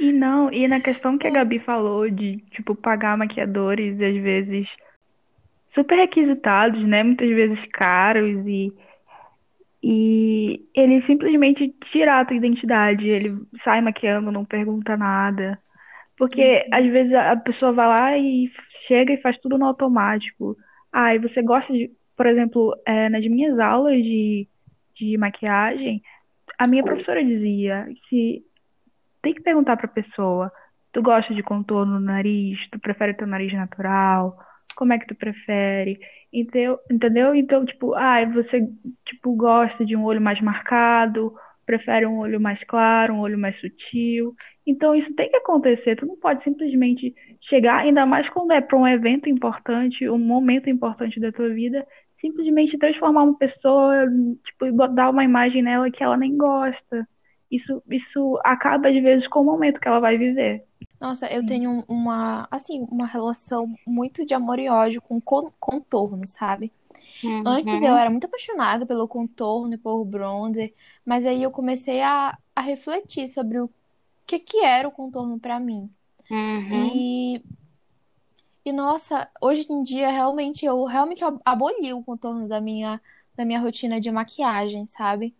E 0.00 0.12
não, 0.12 0.52
e 0.52 0.66
na 0.68 0.80
questão 0.80 1.18
que 1.18 1.26
a 1.26 1.30
Gabi 1.30 1.58
falou 1.60 2.08
de, 2.08 2.38
tipo, 2.50 2.74
pagar 2.74 3.16
maquiadores, 3.16 3.94
às 4.00 4.16
vezes, 4.22 4.68
super 5.74 5.96
requisitados, 5.96 6.82
né? 6.86 7.02
Muitas 7.02 7.28
vezes 7.28 7.58
caros 7.72 8.46
e 8.46 8.72
e 9.82 10.60
ele 10.74 11.00
simplesmente 11.06 11.72
tira 11.92 12.18
a 12.20 12.24
tua 12.24 12.36
identidade, 12.36 13.08
ele 13.08 13.36
sai 13.62 13.80
maquiando, 13.80 14.32
não 14.32 14.44
pergunta 14.44 14.96
nada. 14.96 15.58
Porque 16.16 16.42
uhum. 16.42 16.78
às 16.78 16.86
vezes 16.86 17.14
a 17.14 17.36
pessoa 17.36 17.72
vai 17.72 17.86
lá 17.86 18.18
e 18.18 18.50
chega 18.88 19.12
e 19.12 19.20
faz 19.20 19.38
tudo 19.38 19.56
no 19.56 19.66
automático. 19.66 20.56
Ah, 20.92 21.14
e 21.14 21.18
você 21.20 21.42
gosta 21.42 21.72
de, 21.72 21.90
por 22.16 22.26
exemplo, 22.26 22.74
é, 22.84 23.08
nas 23.08 23.24
minhas 23.24 23.58
aulas 23.58 24.02
de, 24.02 24.48
de 24.96 25.16
maquiagem, 25.16 26.02
a 26.58 26.66
minha 26.66 26.82
professora 26.82 27.24
dizia 27.24 27.86
se 28.08 28.42
tem 29.22 29.34
que 29.34 29.42
perguntar 29.42 29.76
pra 29.76 29.88
pessoa, 29.88 30.50
tu 30.92 31.02
gosta 31.02 31.34
de 31.34 31.42
contorno 31.42 31.94
no 31.94 32.00
nariz, 32.00 32.58
tu 32.70 32.78
prefere 32.80 33.14
teu 33.14 33.26
nariz 33.26 33.52
natural, 33.52 34.36
como 34.76 34.92
é 34.92 34.98
que 34.98 35.06
tu 35.06 35.14
prefere? 35.14 35.98
Entendeu? 36.32 36.78
Entendeu? 36.90 37.34
Então, 37.34 37.64
tipo, 37.64 37.94
ah, 37.94 38.24
você 38.26 38.60
tipo 39.06 39.34
gosta 39.36 39.84
de 39.84 39.96
um 39.96 40.04
olho 40.04 40.20
mais 40.20 40.40
marcado, 40.40 41.34
prefere 41.66 42.06
um 42.06 42.18
olho 42.18 42.40
mais 42.40 42.62
claro, 42.64 43.14
um 43.14 43.20
olho 43.20 43.38
mais 43.38 43.58
sutil. 43.60 44.34
Então, 44.66 44.94
isso 44.94 45.14
tem 45.14 45.28
que 45.30 45.36
acontecer. 45.36 45.96
Tu 45.96 46.06
não 46.06 46.16
pode 46.16 46.42
simplesmente 46.44 47.14
chegar, 47.48 47.80
ainda 47.80 48.06
mais 48.06 48.28
quando 48.30 48.52
é 48.52 48.60
para 48.60 48.78
um 48.78 48.86
evento 48.88 49.28
importante, 49.28 50.08
um 50.08 50.18
momento 50.18 50.70
importante 50.70 51.20
da 51.20 51.32
tua 51.32 51.48
vida, 51.50 51.84
simplesmente 52.20 52.78
transformar 52.78 53.24
uma 53.24 53.38
pessoa, 53.38 54.06
tipo, 54.44 54.88
dar 54.94 55.10
uma 55.10 55.24
imagem 55.24 55.62
nela 55.62 55.90
que 55.90 56.02
ela 56.02 56.16
nem 56.16 56.36
gosta. 56.36 57.06
Isso, 57.50 57.82
isso 57.90 58.38
acaba 58.44 58.88
às 58.88 59.02
vezes 59.02 59.26
com 59.28 59.40
o 59.40 59.44
momento 59.44 59.80
que 59.80 59.88
ela 59.88 60.00
vai 60.00 60.18
viver. 60.18 60.64
Nossa, 61.00 61.26
eu 61.32 61.46
tenho 61.46 61.84
uma, 61.86 62.48
assim, 62.50 62.86
uma 62.90 63.06
relação 63.06 63.72
muito 63.86 64.26
de 64.26 64.34
amor 64.34 64.58
e 64.58 64.68
ódio 64.68 65.00
com 65.00 65.20
contorno, 65.20 66.26
sabe? 66.26 66.72
Uhum. 67.22 67.42
Antes 67.46 67.82
eu 67.82 67.96
era 67.96 68.10
muito 68.10 68.26
apaixonada 68.26 68.84
pelo 68.84 69.08
contorno 69.08 69.74
e 69.74 69.78
por 69.78 70.04
bronzer, 70.04 70.72
mas 71.04 71.24
aí 71.24 71.42
eu 71.42 71.50
comecei 71.50 72.00
a, 72.00 72.36
a 72.54 72.60
refletir 72.60 73.28
sobre 73.28 73.60
o 73.60 73.70
que 74.26 74.38
que 74.38 74.58
era 74.58 74.86
o 74.86 74.92
contorno 74.92 75.38
para 75.38 75.58
mim. 75.58 75.88
Uhum. 76.30 76.90
E 76.94 77.44
e 78.64 78.72
nossa, 78.72 79.28
hoje 79.40 79.66
em 79.70 79.82
dia 79.82 80.10
realmente 80.10 80.66
eu 80.66 80.84
realmente 80.84 81.24
aboli 81.44 81.92
o 81.92 82.02
contorno 82.02 82.46
da 82.46 82.60
minha 82.60 83.00
da 83.34 83.44
minha 83.44 83.60
rotina 83.60 84.00
de 84.00 84.10
maquiagem, 84.10 84.86
sabe? 84.86 85.34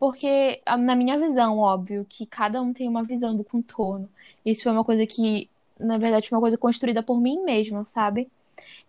Porque, 0.00 0.62
na 0.78 0.96
minha 0.96 1.18
visão, 1.18 1.58
óbvio, 1.58 2.06
que 2.08 2.26
cada 2.26 2.62
um 2.62 2.72
tem 2.72 2.88
uma 2.88 3.04
visão 3.04 3.36
do 3.36 3.44
contorno. 3.44 4.08
Isso 4.44 4.62
foi 4.62 4.72
uma 4.72 4.84
coisa 4.84 5.06
que, 5.06 5.50
na 5.78 5.98
verdade, 5.98 6.28
foi 6.28 6.36
uma 6.36 6.42
coisa 6.42 6.56
construída 6.58 7.02
por 7.02 7.20
mim 7.20 7.42
mesma, 7.44 7.84
sabe? 7.84 8.30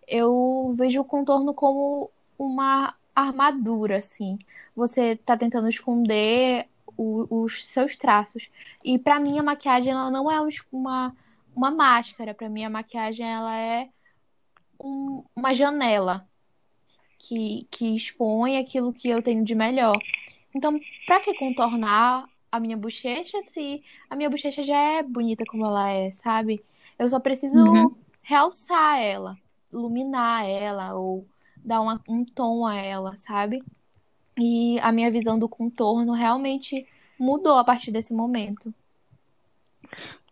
Eu 0.08 0.74
vejo 0.76 1.00
o 1.02 1.04
contorno 1.04 1.54
como 1.54 2.10
uma 2.38 2.94
armadura, 3.14 3.98
assim. 3.98 4.38
Você 4.74 5.16
tá 5.16 5.36
tentando 5.36 5.68
esconder 5.68 6.66
o, 6.96 7.42
os 7.42 7.66
seus 7.66 7.96
traços. 7.96 8.48
E 8.84 8.98
para 8.98 9.20
mim 9.20 9.38
a 9.38 9.42
maquiagem 9.42 9.92
ela 9.92 10.10
não 10.10 10.30
é 10.30 10.40
uma, 10.72 11.16
uma 11.54 11.70
máscara. 11.70 12.34
Para 12.34 12.48
mim 12.48 12.64
a 12.64 12.70
maquiagem 12.70 13.26
ela 13.30 13.56
é 13.56 13.88
um, 14.80 15.24
uma 15.36 15.54
janela 15.54 16.26
que, 17.18 17.66
que 17.70 17.94
expõe 17.94 18.58
aquilo 18.58 18.92
que 18.92 19.08
eu 19.08 19.22
tenho 19.22 19.44
de 19.44 19.54
melhor. 19.54 19.98
Então, 20.54 20.78
pra 21.06 21.20
que 21.20 21.34
contornar 21.34 22.26
a 22.50 22.60
minha 22.60 22.76
bochecha 22.76 23.38
se 23.48 23.82
a 24.10 24.14
minha 24.14 24.28
bochecha 24.28 24.62
já 24.62 24.76
é 24.76 25.02
bonita 25.02 25.44
como 25.46 25.64
ela 25.64 25.90
é, 25.90 26.10
sabe? 26.12 26.62
Eu 26.98 27.08
só 27.08 27.18
preciso 27.18 27.56
uhum. 27.56 27.94
realçar 28.22 29.00
ela, 29.00 29.36
iluminar 29.72 30.46
ela 30.46 30.94
ou 30.94 31.26
dar 31.64 31.80
uma, 31.80 32.00
um 32.08 32.24
tom 32.24 32.66
a 32.66 32.76
ela, 32.76 33.16
sabe? 33.16 33.62
E 34.38 34.78
a 34.80 34.92
minha 34.92 35.10
visão 35.10 35.38
do 35.38 35.48
contorno 35.48 36.12
realmente 36.12 36.86
mudou 37.18 37.56
a 37.56 37.64
partir 37.64 37.90
desse 37.90 38.12
momento. 38.12 38.74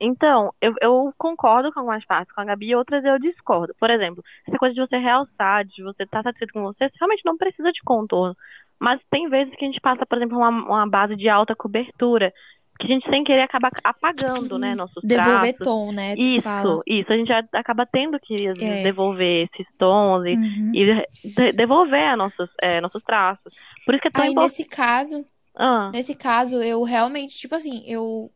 Então, 0.00 0.54
eu, 0.60 0.74
eu, 0.80 1.14
concordo 1.18 1.72
com 1.72 1.80
algumas 1.80 2.04
partes 2.04 2.34
com 2.34 2.40
a 2.40 2.44
Gabi 2.44 2.68
e 2.68 2.74
outras 2.74 3.04
eu 3.04 3.18
discordo. 3.18 3.74
Por 3.78 3.90
exemplo, 3.90 4.24
essa 4.46 4.56
coisa 4.58 4.74
de 4.74 4.80
você 4.80 4.96
realçar, 4.96 5.64
de 5.64 5.82
você 5.82 6.04
estar 6.04 6.18
tá 6.18 6.22
satisfeito 6.24 6.54
com 6.54 6.62
você, 6.62 6.88
você 6.88 6.96
realmente 6.98 7.24
não 7.24 7.36
precisa 7.36 7.70
de 7.70 7.82
contorno. 7.82 8.34
Mas 8.80 9.00
tem 9.10 9.28
vezes 9.28 9.54
que 9.56 9.64
a 9.64 9.68
gente 9.68 9.80
passa, 9.80 10.06
por 10.06 10.16
exemplo, 10.18 10.38
uma, 10.38 10.48
uma 10.48 10.88
base 10.88 11.14
de 11.16 11.28
alta 11.28 11.54
cobertura, 11.54 12.32
que 12.78 12.86
a 12.86 12.88
gente 12.88 13.08
sem 13.10 13.22
querer 13.22 13.42
acaba 13.42 13.68
apagando, 13.84 14.58
né, 14.58 14.74
nossos 14.74 15.04
Devolver 15.04 15.52
traços. 15.52 15.64
tom, 15.66 15.92
né? 15.92 16.14
Isso, 16.14 16.42
fala. 16.42 16.82
isso. 16.86 17.12
A 17.12 17.16
gente 17.16 17.28
já 17.28 17.44
acaba 17.52 17.84
tendo 17.84 18.18
que 18.18 18.34
É. 18.34 18.82
devolver 18.82 19.48
esses 19.52 19.66
tons 19.78 20.24
e, 20.24 20.34
Uhum. 20.34 20.72
e 20.74 21.04
de- 21.24 21.52
devolver 21.52 22.16
nossos, 22.16 22.48
é, 22.62 22.80
nossos 22.80 23.02
traços. 23.02 23.52
Por 23.84 23.94
isso 23.94 24.00
que 24.02 24.08
é 24.08 24.10
tão 24.10 24.24
Aí, 24.24 24.30
importante. 24.30 24.58
nesse 24.58 24.64
caso, 24.68 25.26
Ah, 25.54 25.90
nesse 25.92 26.14
caso, 26.14 26.62
eu 26.62 26.82
realmente, 26.82 27.36
tipo 27.36 27.54
assim, 27.54 27.82
eu, 27.86 28.30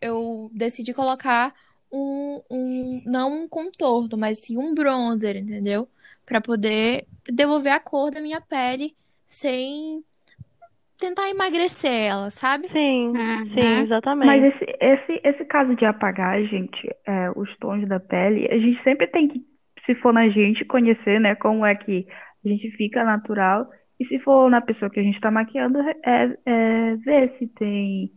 eu 0.00 0.50
decidi 0.54 0.94
colocar 0.94 1.52
um, 1.92 2.40
um, 2.50 3.02
não 3.04 3.42
um 3.42 3.48
contorno, 3.48 4.16
mas 4.16 4.38
sim 4.38 4.56
um 4.56 4.74
bronzer, 4.74 5.36
entendeu? 5.36 5.86
Pra 6.24 6.40
poder 6.40 7.06
devolver 7.28 7.72
a 7.72 7.80
cor 7.80 8.10
da 8.10 8.20
minha 8.20 8.40
pele 8.40 8.96
sem 9.30 10.04
tentar 10.98 11.30
emagrecer 11.30 11.90
ela, 11.90 12.30
sabe? 12.30 12.68
sim, 12.72 13.08
Uhum. 13.08 13.54
sim, 13.54 13.82
exatamente. 13.84 14.26
Mas 14.26 14.44
esse, 14.54 14.76
esse, 14.80 15.20
esse 15.24 15.44
caso 15.46 15.74
de 15.76 15.84
apagar, 15.84 16.42
gente, 16.44 16.88
é, 17.06 17.30
os 17.36 17.56
tons 17.58 17.88
da 17.88 17.98
pele, 17.98 18.46
a 18.50 18.58
gente 18.58 18.82
sempre 18.82 19.06
tem 19.06 19.28
que, 19.28 19.40
se 19.86 19.94
for 19.96 20.12
na 20.12 20.28
gente, 20.28 20.64
conhecer, 20.64 21.20
né, 21.20 21.34
como 21.36 21.64
é 21.64 21.74
que 21.74 22.06
a 22.44 22.48
gente 22.48 22.70
fica 22.72 23.04
natural. 23.04 23.66
E 23.98 24.06
se 24.06 24.18
for 24.20 24.50
na 24.50 24.60
pessoa 24.60 24.90
que 24.90 24.98
a 25.00 25.02
gente 25.02 25.20
tá 25.20 25.30
maquiando, 25.30 25.78
é, 26.04 26.36
é 26.46 26.96
ver 26.96 27.34
se 27.38 27.46
tem 27.48 28.10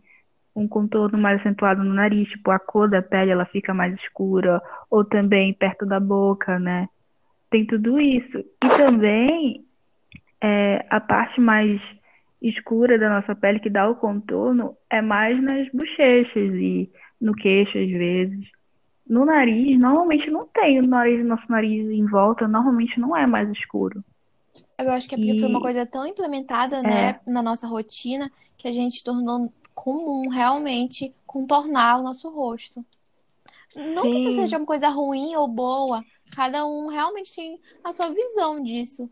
um 0.56 0.68
contorno 0.68 1.18
mais 1.18 1.40
acentuado 1.40 1.82
no 1.82 1.94
nariz, 1.94 2.28
tipo, 2.28 2.50
a 2.50 2.58
cor 2.58 2.88
da 2.88 3.02
pele 3.02 3.30
ela 3.30 3.44
fica 3.46 3.74
mais 3.74 3.94
escura, 3.94 4.60
ou 4.90 5.04
também 5.04 5.52
perto 5.54 5.84
da 5.86 5.98
boca, 6.00 6.58
né? 6.58 6.88
Tem 7.50 7.66
tudo 7.66 8.00
isso. 8.00 8.38
E 8.38 8.68
também 8.76 9.64
é, 10.44 10.86
a 10.90 11.00
parte 11.00 11.40
mais 11.40 11.80
escura 12.42 12.98
da 12.98 13.08
nossa 13.08 13.34
pele 13.34 13.60
que 13.60 13.70
dá 13.70 13.88
o 13.88 13.96
contorno 13.96 14.76
é 14.90 15.00
mais 15.00 15.42
nas 15.42 15.68
bochechas 15.72 16.54
e 16.54 16.90
no 17.20 17.32
queixo 17.34 17.78
às 17.78 17.88
vezes. 17.90 18.46
No 19.08 19.24
nariz, 19.24 19.78
normalmente 19.78 20.30
não 20.30 20.46
tem. 20.48 20.80
O 20.80 20.86
nariz, 20.86 21.24
nosso 21.24 21.44
nariz 21.50 21.86
em 21.90 22.06
volta 22.06 22.48
normalmente 22.48 22.98
não 23.00 23.16
é 23.16 23.26
mais 23.26 23.50
escuro. 23.50 24.04
Eu 24.78 24.90
acho 24.92 25.08
que 25.08 25.14
é 25.14 25.18
porque 25.18 25.34
foi 25.34 25.48
uma 25.48 25.58
E- 25.58 25.62
coisa 25.62 25.86
tão 25.86 26.06
implementada, 26.06 26.82
né, 26.82 27.20
na 27.26 27.42
nossa 27.42 27.66
rotina, 27.66 28.30
que 28.56 28.68
a 28.68 28.72
gente 28.72 29.02
tornou 29.02 29.52
comum 29.74 30.28
realmente 30.28 31.12
contornar 31.26 31.98
o 31.98 32.02
nosso 32.02 32.28
rosto. 32.30 32.84
Não 33.76 34.10
que 34.10 34.16
isso 34.18 34.32
Sim. 34.32 34.40
seja 34.42 34.58
uma 34.58 34.66
coisa 34.66 34.88
ruim 34.88 35.34
ou 35.36 35.48
boa, 35.48 36.04
cada 36.34 36.64
um 36.66 36.88
realmente 36.88 37.34
tem 37.34 37.60
a 37.82 37.92
sua 37.92 38.10
visão 38.10 38.62
disso. 38.62 39.10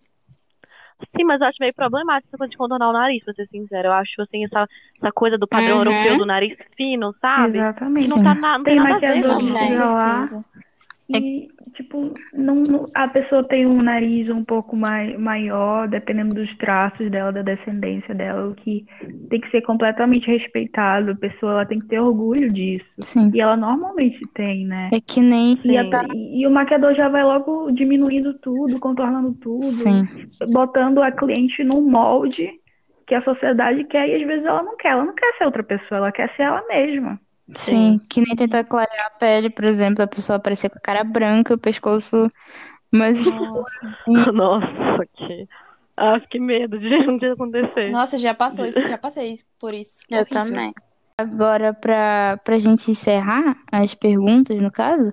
Sim, 1.17 1.25
mas 1.25 1.41
eu 1.41 1.47
acho 1.47 1.57
meio 1.61 1.75
problemático 1.75 2.29
essa 2.29 2.39
coisa 2.39 2.51
de 2.51 2.57
contornar 2.57 2.89
o 2.89 2.93
nariz, 2.93 3.25
pra 3.25 3.35
ser 3.35 3.47
sincero. 3.49 3.89
Eu 3.89 3.93
acho, 3.93 4.23
assim, 4.23 4.45
essa, 4.45 4.67
essa 5.01 5.13
coisa 5.13 5.37
do 5.37 5.47
padrão 5.47 5.79
Uhum. 5.79 5.85
europeu 5.87 6.17
do 6.17 6.27
nariz 6.27 6.57
fino, 6.77 7.15
sabe? 7.21 7.59
Exatamente. 7.59 8.09
Que 8.09 8.15
não, 8.17 8.23
tá 8.23 8.35
na, 8.35 8.59
não 8.59 8.65
tem 8.65 8.75
Tem 8.75 8.83
nada 8.83 8.97
a 8.97 8.99
ver 8.99 9.23
maquiador 9.27 10.45
certeza. 11.13 11.27
e, 11.27 11.49
tipo, 11.75 12.13
não, 12.35 12.87
a 12.95 13.09
pessoa 13.09 13.45
tem 13.45 13.67
um 13.67 13.83
nariz 13.83 14.29
um 14.31 14.45
pouco 14.45 14.77
mai, 14.77 15.17
maior, 15.17 15.89
dependendo 15.89 16.35
dos 16.35 16.57
traços 16.59 17.11
dela, 17.11 17.33
da 17.33 17.43
descendência 17.43 18.15
dela, 18.15 18.49
o 18.49 18.55
que 18.55 18.85
tem 19.31 19.41
que 19.41 19.51
ser 19.51 19.63
completamente 19.63 20.27
respeitado. 20.27 21.11
A 21.13 21.17
pessoa 21.17 21.53
ela 21.53 21.67
tem 21.67 21.79
que 21.79 21.87
ter 21.87 22.01
orgulho 22.01 22.53
disso. 22.53 22.85
Sim. 23.01 23.31
E 23.35 23.41
ela 23.41 23.57
normalmente 23.57 24.21
tem, 24.35 24.67
né? 24.67 24.91
É 24.93 25.01
que 25.01 25.21
nem. 25.21 25.57
E, 25.65 25.77
a- 25.77 25.85
e- 26.15 26.41
e 26.43 26.47
o 26.47 26.51
maquiador 26.51 26.95
já 26.95 27.09
vai 27.09 27.23
logo 27.23 27.71
diminuindo 27.73 28.35
tudo, 28.39 28.79
contornando 28.81 29.33
tudo, 29.35 29.65
Sim. 29.65 30.07
botando 30.51 31.03
a 31.03 31.11
cliente 31.13 31.63
num 31.65 31.83
molde 31.83 32.51
que 33.07 33.15
a 33.15 33.23
sociedade 33.23 33.85
quer 33.85 34.09
e 34.09 34.23
às 34.23 34.27
vezes 34.27 34.47
ela 34.47 34.63
não 34.63 34.77
quer. 34.77 34.93
Ela 34.93 35.05
não 35.05 35.15
quer 35.15 35.33
ser 35.37 35.45
outra 35.45 35.63
pessoa, 35.63 35.99
ela 35.99 36.13
quer 36.13 36.31
ser 36.37 36.43
ela 36.43 36.63
mesma. 36.69 37.19
Sim, 37.55 38.01
que 38.09 38.21
nem 38.21 38.37
tentar 38.37 38.65
clarear 38.65 39.07
a 39.07 39.19
pele, 39.19 39.51
por 39.51 39.65
exemplo, 39.65 40.03
a 40.03 40.07
pessoa 40.07 40.37
aparecer 40.37 40.71
com 40.71 40.79
a 40.79 40.83
cara 40.83 41.05
branca, 41.05 41.55
o 41.55 41.59
pescoço 41.59 42.31
mais. 42.91 43.19
Nossa. 43.31 43.99
Nossa, 44.33 45.07
que. 45.15 45.49
Ah, 45.97 46.19
que 46.21 46.39
medo 46.39 46.79
de 46.79 46.89
um 47.09 47.19
dia 47.19 47.33
acontecer. 47.33 47.91
Nossa, 47.91 48.19
já 48.19 48.33
passou 48.33 48.65
isso, 48.65 48.87
já 48.87 48.97
passei 48.97 49.39
por 49.59 49.75
isso. 49.75 50.01
Eu 50.09 50.21
Horrível. 50.21 50.45
também. 50.45 50.75
Agora, 51.19 51.75
pra, 51.75 52.41
pra 52.43 52.59
gente 52.59 52.91
encerrar 52.91 53.57
as 53.71 53.95
perguntas, 53.95 54.61
no 54.61 54.73
caso, 54.73 55.13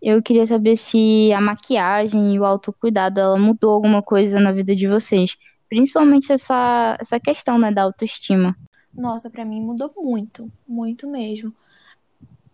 eu 0.00 0.22
queria 0.22 0.46
saber 0.46 0.76
se 0.76 1.32
a 1.32 1.40
maquiagem 1.40 2.34
e 2.34 2.38
o 2.38 2.44
autocuidado, 2.44 3.20
ela 3.20 3.38
mudou 3.38 3.72
alguma 3.72 4.02
coisa 4.02 4.38
na 4.38 4.52
vida 4.52 4.74
de 4.74 4.86
vocês. 4.86 5.36
Principalmente 5.68 6.32
essa, 6.32 6.96
essa 7.00 7.18
questão, 7.18 7.58
né, 7.58 7.72
da 7.72 7.82
autoestima. 7.82 8.54
Nossa, 8.92 9.30
pra 9.30 9.44
mim 9.44 9.60
mudou 9.60 9.92
muito, 9.96 10.50
muito 10.66 11.06
mesmo. 11.08 11.54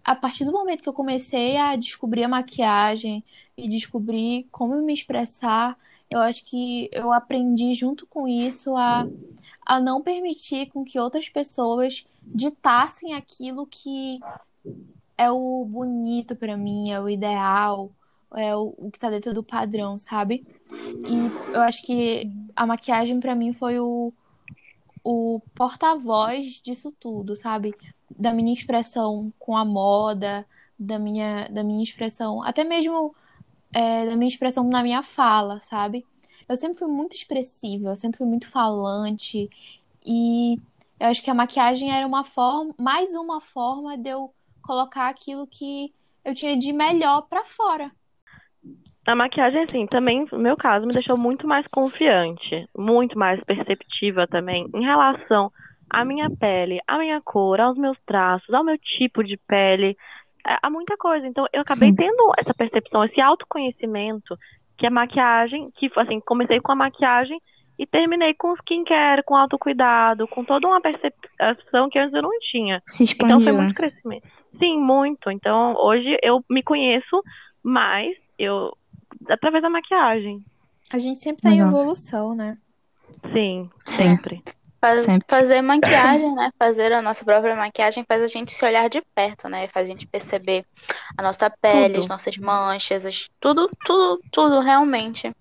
A 0.05 0.15
partir 0.15 0.45
do 0.45 0.53
momento 0.53 0.83
que 0.83 0.89
eu 0.89 0.93
comecei 0.93 1.57
a 1.57 1.75
descobrir 1.75 2.25
a 2.25 2.29
maquiagem 2.29 3.25
e 3.57 3.69
descobrir 3.69 4.47
como 4.53 4.81
me 4.81 4.95
expressar, 4.95 5.77
eu 6.09 6.21
acho 6.21 6.45
que 6.45 6.89
eu 6.93 7.13
aprendi 7.13 7.75
junto 7.75 8.07
com 8.07 8.29
isso 8.29 8.77
a, 8.77 9.09
a 9.65 9.81
não 9.81 10.01
permitir 10.01 10.67
com 10.67 10.85
que 10.85 10.99
outras 10.99 11.29
pessoas 11.29 12.07
ditassem 12.25 13.15
aquilo 13.15 13.67
que 13.67 14.21
é 15.19 15.31
o 15.31 15.65
bonito 15.65 16.37
pra 16.37 16.57
mim, 16.57 16.91
é 16.93 17.01
o 17.01 17.09
ideal, 17.09 17.91
é 18.35 18.55
o, 18.55 18.75
o 18.79 18.91
que 18.91 18.99
tá 18.99 19.11
dentro 19.11 19.35
do 19.35 19.43
padrão, 19.43 19.99
sabe? 19.99 20.47
E 20.71 21.55
eu 21.55 21.61
acho 21.63 21.83
que 21.83 22.31
a 22.55 22.67
maquiagem 22.67 23.19
pra 23.19 23.35
mim 23.35 23.53
foi 23.53 23.81
o 23.81 24.13
o 25.09 25.41
porta-voz 25.55 26.61
disso 26.61 26.91
tudo, 26.99 27.37
sabe? 27.37 27.73
Da 28.11 28.33
minha 28.33 28.53
expressão 28.53 29.33
com 29.39 29.57
a 29.57 29.65
moda, 29.65 30.45
da 30.77 30.99
minha, 30.99 31.47
da 31.49 31.63
minha 31.63 31.83
expressão, 31.83 32.43
até 32.43 32.65
mesmo 32.65 33.15
é, 33.73 34.05
da 34.07 34.17
minha 34.17 34.29
expressão 34.29 34.65
na 34.65 34.83
minha 34.83 35.05
fala, 35.05 35.61
sabe? 35.61 36.05
Eu 36.49 36.57
sempre 36.57 36.79
fui 36.79 36.89
muito 36.89 37.15
expressiva, 37.15 37.91
eu 37.91 37.97
sempre 37.97 38.19
fui 38.19 38.27
muito 38.27 38.49
falante, 38.49 39.49
e 40.05 40.61
eu 40.99 41.07
acho 41.07 41.23
que 41.23 41.31
a 41.31 41.35
maquiagem 41.35 41.93
era 41.93 42.07
uma 42.07 42.25
forma, 42.25 42.75
mais 42.77 43.15
uma 43.15 43.41
forma 43.41 43.97
de 43.97 44.11
eu 44.11 44.35
colocar 44.61 45.09
aquilo 45.09 45.47
que 45.47 45.95
eu 46.25 46.35
tinha 46.35 46.57
de 46.57 46.73
melhor 46.73 47.23
pra 47.23 47.45
fora. 47.45 47.93
A 49.07 49.15
maquiagem, 49.15 49.63
assim, 49.63 49.87
também, 49.87 50.27
no 50.33 50.39
meu 50.39 50.57
caso, 50.57 50.85
me 50.85 50.93
deixou 50.93 51.17
muito 51.17 51.47
mais 51.47 51.65
confiante, 51.69 52.69
muito 52.77 53.17
mais 53.17 53.43
perceptiva 53.45 54.27
também 54.27 54.69
em 54.75 54.85
relação 54.85 55.51
à 55.89 56.05
minha 56.05 56.29
pele, 56.29 56.81
à 56.89 56.99
minha 56.99 57.21
cor, 57.21 57.61
aos 57.61 57.79
meus 57.79 57.97
traços, 58.05 58.53
ao 58.53 58.65
meu 58.65 58.77
tipo 58.77 59.23
de 59.23 59.37
pele, 59.47 59.97
a 60.45 60.69
muita 60.69 60.97
coisa. 60.97 61.25
Então, 61.25 61.47
eu 61.53 61.61
acabei 61.61 61.91
Sim. 61.91 61.97
tendo 61.97 62.33
essa 62.37 62.53
percepção, 62.53 63.05
esse 63.05 63.21
autoconhecimento 63.21 64.37
que 64.77 64.87
a 64.87 64.91
maquiagem, 64.91 65.71
que, 65.77 65.89
assim, 65.97 66.19
comecei 66.21 66.61
com 66.61 66.73
a 66.73 66.77
maquiagem 66.77 67.41
e 67.79 67.87
terminei 67.87 68.35
com 68.35 68.55
skincare, 68.55 69.23
com 69.23 69.37
autocuidado, 69.37 70.27
com 70.27 70.45
toda 70.45 70.67
uma 70.67 70.81
percepção 70.81 71.89
que 71.91 71.99
antes 71.99 72.15
eu 72.15 72.23
não 72.23 72.37
tinha. 72.51 72.83
Se 72.87 73.05
Então 73.23 73.41
foi 73.41 73.53
né? 73.53 73.63
muito 73.63 73.75
crescimento. 73.75 74.27
Sim, 74.59 74.81
muito. 74.81 75.31
Então 75.31 75.75
hoje 75.77 76.17
eu 76.23 76.43
me 76.51 76.63
conheço 76.63 77.23
mais 77.63 78.17
eu 78.39 78.77
através 79.29 79.63
da 79.63 79.71
maquiagem. 79.71 80.45
A 80.93 80.99
gente 80.99 81.19
sempre 81.19 81.43
tá 81.43 81.51
em 81.51 81.61
evolução, 81.61 82.35
né? 82.35 82.57
Sim, 83.33 83.71
sempre. 83.85 84.43
Faz- 84.81 85.01
Sempre. 85.01 85.27
fazer 85.29 85.63
maquiagem, 85.63 86.35
né? 86.35 86.51
Fazer 86.59 86.93
a 86.93 87.03
nossa 87.03 87.25
própria 87.25 87.57
maquiagem 87.57 88.05
faz 88.07 88.23
a 88.23 88.27
gente 88.27 88.53
se 88.53 88.65
olhar 88.65 88.89
de 88.89 89.03
perto, 89.15 89.49
né? 89.49 89.67
Faz 89.69 89.89
a 89.89 89.91
gente 89.91 90.07
perceber 90.07 90.65
a 91.17 91.23
nossa 91.23 91.51
pele, 91.51 91.95
Tudo. 91.95 92.01
as 92.03 92.09
nossas 92.09 92.37
manchas, 92.37 93.05
as- 93.07 93.29
tudo, 93.41 93.69
tudo, 93.85 94.21
tudo 94.31 94.61
realmente. 94.61 95.33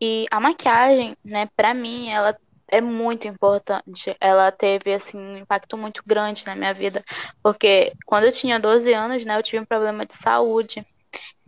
E 0.00 0.26
a 0.30 0.40
maquiagem, 0.40 1.16
né, 1.24 1.48
pra 1.56 1.72
mim, 1.72 2.08
ela 2.10 2.36
é 2.70 2.80
muito 2.80 3.28
importante. 3.28 4.16
Ela 4.20 4.50
teve, 4.50 4.92
assim, 4.92 5.16
um 5.18 5.36
impacto 5.38 5.76
muito 5.76 6.02
grande 6.04 6.44
na 6.44 6.56
minha 6.56 6.74
vida. 6.74 7.02
Porque 7.42 7.92
quando 8.04 8.24
eu 8.24 8.32
tinha 8.32 8.58
12 8.58 8.92
anos, 8.92 9.24
né, 9.24 9.38
eu 9.38 9.42
tive 9.42 9.60
um 9.60 9.64
problema 9.64 10.04
de 10.04 10.14
saúde. 10.14 10.84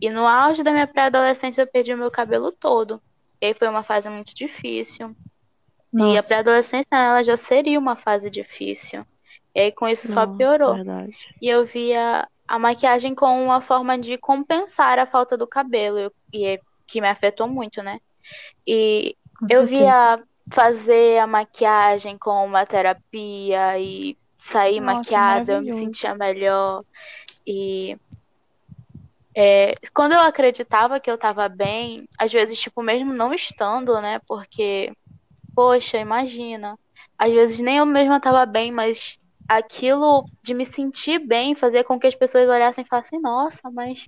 E 0.01 0.09
no 0.09 0.27
auge 0.27 0.63
da 0.63 0.71
minha 0.71 0.87
pré-adolescência, 0.87 1.61
eu 1.63 1.67
perdi 1.71 1.93
o 1.93 1.97
meu 1.97 2.11
cabelo 2.11 2.51
todo. 2.51 3.01
E 3.41 3.47
aí 3.47 3.53
foi 3.53 3.67
uma 3.67 3.83
fase 3.83 4.09
muito 4.09 4.33
difícil. 4.35 5.15
E 5.97 6.17
a 6.17 6.23
Nossa, 6.23 6.23
pré-adolescência, 6.23 6.87
ela 6.95 7.23
já 7.23 7.37
seria 7.37 7.79
uma 7.79 7.95
fase 7.95 8.29
difícil. 8.29 9.05
E 9.55 9.59
aí 9.61 9.71
com 9.71 9.87
isso 9.87 10.07
só 10.07 10.25
Não, 10.25 10.37
piorou. 10.37 10.77
Verdade. 10.77 11.15
E 11.41 11.47
eu 11.49 11.65
via 11.65 12.27
a 12.47 12.59
maquiagem 12.59 13.15
como 13.15 13.43
uma 13.43 13.61
forma 13.61 13.97
de 13.99 14.17
compensar 14.17 14.99
a 14.99 15.07
falta 15.07 15.37
do 15.37 15.47
cabelo, 15.47 16.11
e 16.33 16.45
é- 16.45 16.59
que 16.87 17.01
me 17.01 17.09
afetou 17.09 17.47
muito, 17.47 17.83
né? 17.83 17.99
E 18.67 19.17
com 19.39 19.47
eu 19.49 19.65
certeza. 19.67 19.67
via 19.67 20.23
fazer 20.53 21.19
a 21.19 21.27
maquiagem 21.27 22.17
como 22.17 22.45
uma 22.45 22.65
terapia 22.65 23.79
e 23.79 24.17
sair 24.39 24.79
Nossa, 24.79 24.81
maquiada, 24.81 25.53
eu 25.53 25.61
me 25.63 25.71
sentia 25.71 26.15
melhor. 26.15 26.83
E 27.47 27.97
é, 29.35 29.73
quando 29.93 30.13
eu 30.13 30.19
acreditava 30.21 30.99
que 30.99 31.09
eu 31.11 31.17
tava 31.17 31.49
bem, 31.49 32.07
às 32.17 32.31
vezes, 32.31 32.59
tipo, 32.59 32.81
mesmo 32.81 33.13
não 33.13 33.33
estando, 33.33 33.99
né? 34.01 34.19
Porque, 34.27 34.93
poxa, 35.55 35.97
imagina. 35.99 36.77
Às 37.17 37.31
vezes 37.33 37.59
nem 37.59 37.77
eu 37.77 37.85
mesma 37.85 38.19
tava 38.21 38.45
bem, 38.45 38.71
mas 38.71 39.19
aquilo 39.47 40.25
de 40.43 40.53
me 40.53 40.65
sentir 40.65 41.19
bem, 41.19 41.55
fazer 41.55 41.83
com 41.83 41.99
que 41.99 42.07
as 42.07 42.15
pessoas 42.15 42.49
olhassem 42.49 42.83
e 42.83 42.87
falassem, 42.87 43.21
nossa, 43.21 43.69
mas 43.71 44.05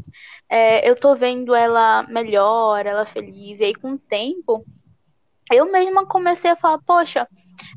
é, 0.49 0.89
eu 0.89 0.95
tô 0.95 1.15
vendo 1.15 1.53
ela 1.55 2.03
melhor, 2.03 2.85
ela 2.85 3.05
feliz. 3.05 3.59
E 3.59 3.65
aí, 3.65 3.75
com 3.75 3.93
o 3.93 3.99
tempo, 3.99 4.65
eu 5.51 5.71
mesma 5.71 6.05
comecei 6.05 6.51
a 6.51 6.55
falar, 6.55 6.79
poxa, 6.79 7.27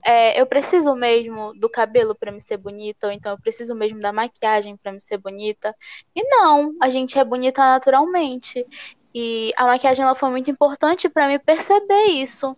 é, 0.04 0.40
eu 0.40 0.46
preciso 0.46 0.94
mesmo 0.94 1.52
do 1.54 1.68
cabelo 1.68 2.14
para 2.14 2.32
me 2.32 2.40
ser 2.40 2.56
bonita, 2.56 3.06
ou 3.06 3.12
então 3.12 3.32
eu 3.32 3.40
preciso 3.40 3.74
mesmo 3.74 4.00
da 4.00 4.12
maquiagem 4.12 4.76
para 4.76 4.92
me 4.92 5.00
ser 5.00 5.18
bonita. 5.18 5.74
E 6.14 6.22
não, 6.28 6.74
a 6.80 6.90
gente 6.90 7.18
é 7.18 7.24
bonita 7.24 7.60
naturalmente. 7.60 8.66
E 9.14 9.52
a 9.56 9.66
maquiagem 9.66 10.04
ela 10.04 10.14
foi 10.14 10.30
muito 10.30 10.50
importante 10.50 11.08
para 11.08 11.28
me 11.28 11.38
perceber 11.38 12.06
isso. 12.06 12.54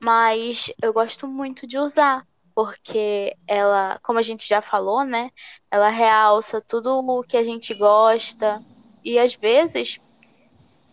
Mas 0.00 0.72
eu 0.82 0.92
gosto 0.92 1.26
muito 1.26 1.66
de 1.66 1.78
usar 1.78 2.26
porque 2.54 3.36
ela, 3.48 3.98
como 4.02 4.18
a 4.18 4.22
gente 4.22 4.46
já 4.46 4.62
falou, 4.62 5.02
né? 5.02 5.30
Ela 5.70 5.88
realça 5.88 6.60
tudo 6.60 6.98
o 6.98 7.22
que 7.22 7.36
a 7.36 7.42
gente 7.42 7.74
gosta. 7.74 8.62
E 9.04 9.18
às 9.18 9.34
vezes, 9.34 9.98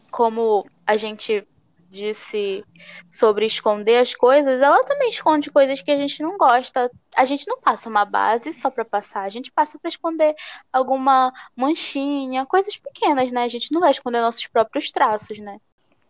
como 0.09 0.65
a 0.85 0.97
gente 0.97 1.47
disse 1.91 2.63
sobre 3.09 3.45
esconder 3.45 3.97
as 3.97 4.15
coisas, 4.15 4.61
ela 4.61 4.83
também 4.85 5.09
esconde 5.09 5.51
coisas 5.51 5.81
que 5.81 5.91
a 5.91 5.97
gente 5.97 6.23
não 6.23 6.37
gosta. 6.37 6.89
A 7.15 7.25
gente 7.25 7.45
não 7.47 7.59
passa 7.59 7.89
uma 7.89 8.05
base 8.05 8.53
só 8.53 8.71
para 8.71 8.85
passar, 8.85 9.23
a 9.23 9.29
gente 9.29 9.51
passa 9.51 9.77
para 9.77 9.89
esconder 9.89 10.33
alguma 10.71 11.33
manchinha, 11.55 12.45
coisas 12.45 12.77
pequenas, 12.77 13.31
né? 13.31 13.43
A 13.43 13.49
gente 13.49 13.71
não 13.71 13.81
vai 13.81 13.91
esconder 13.91 14.21
nossos 14.21 14.47
próprios 14.47 14.89
traços, 14.89 15.37
né? 15.39 15.57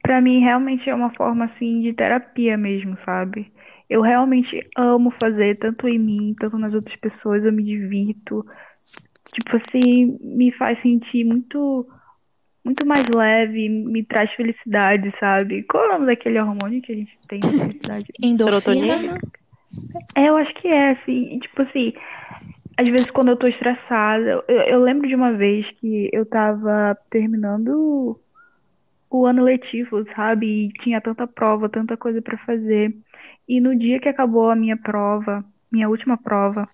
Para 0.04 0.22
mim 0.22 0.40
realmente 0.40 0.90
é 0.90 0.94
uma 0.96 1.14
forma 1.16 1.46
assim 1.46 1.82
de 1.82 1.94
terapia 1.94 2.58
mesmo, 2.58 2.98
sabe? 3.04 3.52
Eu 3.90 4.02
realmente 4.02 4.68
amo 4.78 5.12
fazer, 5.22 5.58
tanto 5.58 5.88
em 5.88 6.00
mim, 6.00 6.36
tanto 6.40 6.58
nas 6.58 6.74
outras 6.74 6.96
pessoas, 6.98 7.44
eu 7.44 7.52
me 7.52 7.64
divirto. 7.64 8.46
Tipo 9.34 9.58
assim, 9.58 10.18
me 10.22 10.52
faz 10.54 10.82
sentir 10.82 11.24
muito 11.24 11.88
muito 12.64 12.86
mais 12.86 13.06
leve, 13.08 13.70
me 13.70 14.04
traz 14.04 14.32
felicidade, 14.34 15.12
sabe? 15.20 15.64
Qual 15.64 15.84
é 15.84 15.88
o 15.88 15.92
nome 15.94 16.06
daquele 16.08 16.40
hormônio 16.40 16.82
que 16.82 16.92
a 16.92 16.96
gente 16.96 17.18
tem 17.28 17.40
de 17.40 17.50
felicidade? 17.50 18.06
Endorfina? 18.22 19.18
É, 20.16 20.30
eu 20.30 20.38
acho 20.38 20.54
que 20.56 20.68
é, 20.68 20.92
assim, 20.92 21.40
tipo 21.40 21.62
assim, 21.62 21.94
às 22.78 22.88
vezes 22.88 23.10
quando 23.12 23.30
eu 23.30 23.38
tô 23.38 23.48
estressada, 23.48 24.44
eu, 24.48 24.56
eu 24.56 24.82
lembro 24.82 25.08
de 25.08 25.16
uma 25.16 25.34
vez 25.34 25.70
que 25.80 26.10
eu 26.14 26.26
tava 26.26 26.98
terminando 27.10 28.20
o 29.10 29.26
ano 29.26 29.44
letivo, 29.44 30.06
sabe? 30.16 30.68
E 30.68 30.74
tinha 30.84 31.02
tanta 31.02 31.28
prova, 31.28 31.68
tanta 31.68 31.98
coisa 31.98 32.22
para 32.22 32.38
fazer. 32.40 32.96
E 33.48 33.60
no 33.60 33.78
dia 33.78 34.00
que 34.00 34.08
acabou 34.08 34.50
a 34.50 34.56
minha 34.56 34.78
prova, 34.78 35.44
minha 35.72 35.90
última 35.90 36.18
prova, 36.18 36.68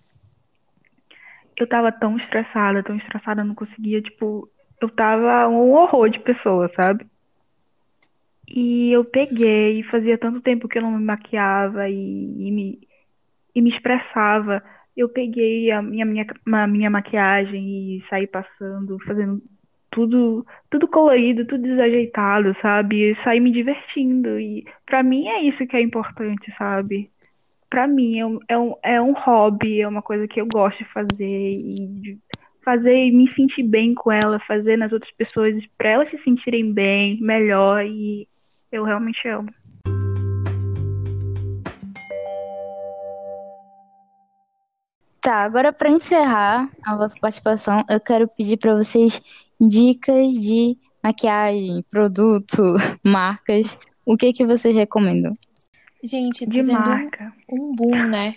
eu 1.56 1.66
tava 1.66 1.90
tão 1.90 2.16
estressada, 2.16 2.82
tão 2.82 2.96
estressada, 2.96 3.40
eu 3.40 3.46
não 3.46 3.54
conseguia, 3.54 4.00
tipo, 4.00 4.48
eu 4.80 4.88
tava 4.88 5.48
um 5.48 5.72
horror 5.72 6.08
de 6.10 6.20
pessoa, 6.20 6.70
sabe? 6.74 7.06
E 8.48 8.90
eu 8.92 9.04
peguei, 9.04 9.82
fazia 9.84 10.16
tanto 10.16 10.40
tempo 10.40 10.68
que 10.68 10.78
eu 10.78 10.82
não 10.82 10.92
me 10.92 11.04
maquiava 11.04 11.88
e, 11.88 11.94
e 11.94 12.50
me, 12.50 12.80
e 13.54 13.60
me 13.60 13.70
expressava. 13.70 14.62
Eu 14.96 15.08
peguei 15.08 15.70
a 15.70 15.82
minha, 15.82 16.04
minha, 16.04 16.26
a 16.52 16.66
minha 16.66 16.90
maquiagem 16.90 17.96
e 17.96 18.04
saí 18.08 18.26
passando, 18.26 18.98
fazendo 19.04 19.42
tudo, 19.90 20.46
tudo 20.70 20.88
colorido, 20.88 21.44
tudo 21.44 21.62
desajeitado, 21.62 22.56
sabe? 22.62 23.10
E 23.10 23.22
sair 23.22 23.40
me 23.40 23.52
divertindo. 23.52 24.38
E 24.40 24.64
para 24.86 25.02
mim 25.02 25.28
é 25.28 25.42
isso 25.42 25.66
que 25.66 25.76
é 25.76 25.82
importante, 25.82 26.52
sabe? 26.56 27.10
Para 27.68 27.86
mim 27.86 28.18
é 28.18 28.26
um, 28.26 28.38
é, 28.48 28.58
um, 28.58 28.74
é 28.82 29.00
um 29.00 29.12
hobby, 29.12 29.82
é 29.82 29.88
uma 29.88 30.02
coisa 30.02 30.26
que 30.26 30.40
eu 30.40 30.46
gosto 30.46 30.78
de 30.78 30.90
fazer 30.90 31.18
e 31.20 32.18
fazer 32.68 33.06
e 33.06 33.10
me 33.10 33.32
sentir 33.32 33.62
bem 33.62 33.94
com 33.94 34.12
ela, 34.12 34.38
fazer 34.40 34.76
nas 34.76 34.92
outras 34.92 35.10
pessoas 35.12 35.54
para 35.78 35.88
elas 35.88 36.10
se 36.10 36.18
sentirem 36.18 36.70
bem, 36.70 37.18
melhor 37.18 37.82
e 37.82 38.28
eu 38.70 38.84
realmente 38.84 39.26
amo. 39.26 39.48
Tá, 45.22 45.36
agora 45.36 45.72
para 45.72 45.88
encerrar 45.88 46.68
a 46.84 46.94
vossa 46.94 47.16
participação, 47.18 47.82
eu 47.88 47.98
quero 47.98 48.28
pedir 48.28 48.58
para 48.58 48.74
vocês 48.74 49.18
dicas 49.58 50.34
de 50.34 50.76
maquiagem, 51.02 51.82
produto, 51.90 52.62
marcas. 53.02 53.78
O 54.04 54.14
que 54.14 54.30
que 54.30 54.44
vocês 54.44 54.74
recomendam? 54.74 55.34
Gente, 56.04 56.44
tá 56.44 56.52
De 56.52 56.62
marca. 56.62 57.32
um 57.50 57.74
boom, 57.74 58.08
né? 58.08 58.36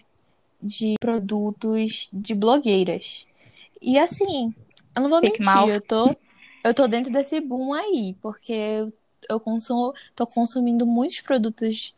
De 0.63 0.93
produtos 1.01 2.07
de 2.13 2.33
blogueiras. 2.33 3.27
E 3.81 3.97
assim, 3.97 4.53
eu 4.95 5.01
não 5.01 5.09
vou 5.09 5.19
Fake 5.19 5.39
mentir, 5.39 5.45
mouth. 5.45 5.71
eu 5.71 5.81
tô, 5.81 6.15
eu 6.63 6.73
tô 6.73 6.87
dentro 6.87 7.11
desse 7.11 7.39
boom 7.39 7.73
aí, 7.73 8.15
porque 8.21 8.53
eu, 8.53 8.93
eu 9.29 9.39
consumo, 9.39 9.93
tô 10.15 10.25
consumindo 10.27 10.85
muitos 10.85 11.21
produtos, 11.21 11.93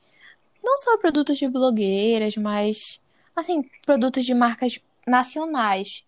não 0.64 0.78
só 0.78 0.98
produtos 0.98 1.38
de 1.38 1.48
blogueiras, 1.48 2.38
mas 2.38 3.02
assim, 3.36 3.64
produtos 3.86 4.26
de 4.26 4.34
marcas 4.34 4.80
nacionais 5.08 6.04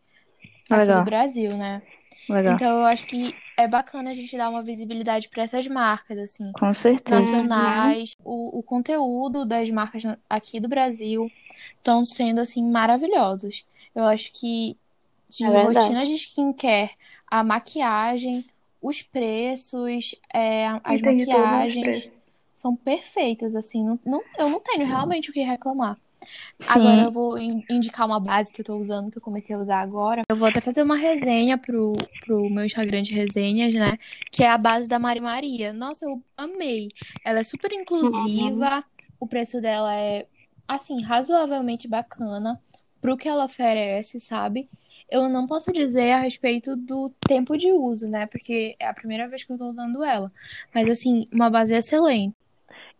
aqui 0.69 0.75
Legal. 0.75 0.99
do 0.99 1.05
Brasil, 1.05 1.57
né? 1.57 1.81
Legal. 2.29 2.55
Então 2.55 2.79
eu 2.79 2.85
acho 2.85 3.05
que 3.05 3.35
é 3.57 3.67
bacana 3.67 4.11
a 4.11 4.13
gente 4.13 4.35
dar 4.37 4.49
uma 4.49 4.63
visibilidade 4.63 5.29
para 5.29 5.43
essas 5.43 5.67
marcas, 5.67 6.17
assim, 6.17 6.51
Com 6.53 6.73
certeza. 6.73 7.21
nacionais. 7.21 8.15
O, 8.23 8.59
o 8.59 8.63
conteúdo 8.63 9.45
das 9.45 9.69
marcas 9.69 10.03
aqui 10.29 10.59
do 10.59 10.67
Brasil 10.67 11.31
estão 11.77 12.05
sendo, 12.05 12.39
assim, 12.41 12.63
maravilhosos. 12.69 13.65
Eu 13.93 14.05
acho 14.05 14.31
que 14.33 14.77
de 15.37 15.43
É 15.45 15.49
verdade. 15.51 15.77
rotina 15.87 16.05
de 16.05 16.13
skincare, 16.13 16.91
a 17.29 17.43
maquiagem, 17.43 18.45
os 18.81 19.01
preços, 19.01 20.15
é, 20.33 20.67
as 20.83 21.01
maquiagens 21.01 21.83
preços. 21.85 22.09
são 22.53 22.75
perfeitas, 22.75 23.55
assim. 23.55 23.83
Não, 23.83 23.99
não- 24.05 24.23
eu 24.37 24.49
não 24.49 24.59
tenho 24.61 24.85
realmente 24.85 25.29
o 25.29 25.33
que 25.33 25.41
reclamar. 25.41 25.97
Sim. 26.59 26.79
Agora 26.79 27.03
eu 27.03 27.11
vou 27.11 27.37
in- 27.37 27.63
indicar 27.69 28.07
uma 28.07 28.19
base 28.19 28.51
que 28.51 28.61
eu 28.61 28.65
tô 28.65 28.75
usando, 28.77 29.11
que 29.11 29.17
eu 29.17 29.21
comecei 29.21 29.55
a 29.55 29.59
usar 29.59 29.79
agora. 29.81 30.23
Eu 30.27 30.35
vou 30.35 30.47
até 30.47 30.59
fazer 30.59 30.81
uma 30.81 30.95
resenha 30.95 31.55
pro, 31.57 31.93
pro 32.25 32.49
meu 32.49 32.65
Instagram 32.65 33.03
de 33.03 33.13
resenhas, 33.13 33.73
né? 33.75 33.97
Que 34.31 34.43
é 34.43 34.49
a 34.49 34.57
base 34.57 34.87
da 34.87 34.97
Mari 34.97 35.19
Maria. 35.19 35.71
Nossa, 35.71 36.05
eu 36.05 36.19
amei. 36.35 36.89
Ela 37.23 37.39
é 37.41 37.43
super 37.43 37.71
inclusiva. 37.73 38.83
O 39.19 39.27
preço 39.27 39.61
dela 39.61 39.93
é, 39.95 40.25
assim, 40.67 41.01
razoavelmente 41.03 41.87
bacana 41.87 42.59
pro 42.99 43.17
que 43.17 43.27
ela 43.27 43.45
oferece, 43.45 44.19
sabe? 44.19 44.67
Eu 45.09 45.29
não 45.29 45.45
posso 45.47 45.71
dizer 45.71 46.11
a 46.11 46.19
respeito 46.19 46.75
do 46.75 47.11
tempo 47.27 47.57
de 47.57 47.71
uso, 47.71 48.09
né? 48.09 48.25
Porque 48.27 48.75
é 48.79 48.87
a 48.87 48.93
primeira 48.93 49.27
vez 49.27 49.43
que 49.43 49.51
eu 49.53 49.57
tô 49.57 49.67
usando 49.69 50.03
ela. 50.03 50.31
Mas, 50.73 50.89
assim, 50.89 51.27
uma 51.31 51.49
base 51.49 51.73
excelente. 51.73 52.35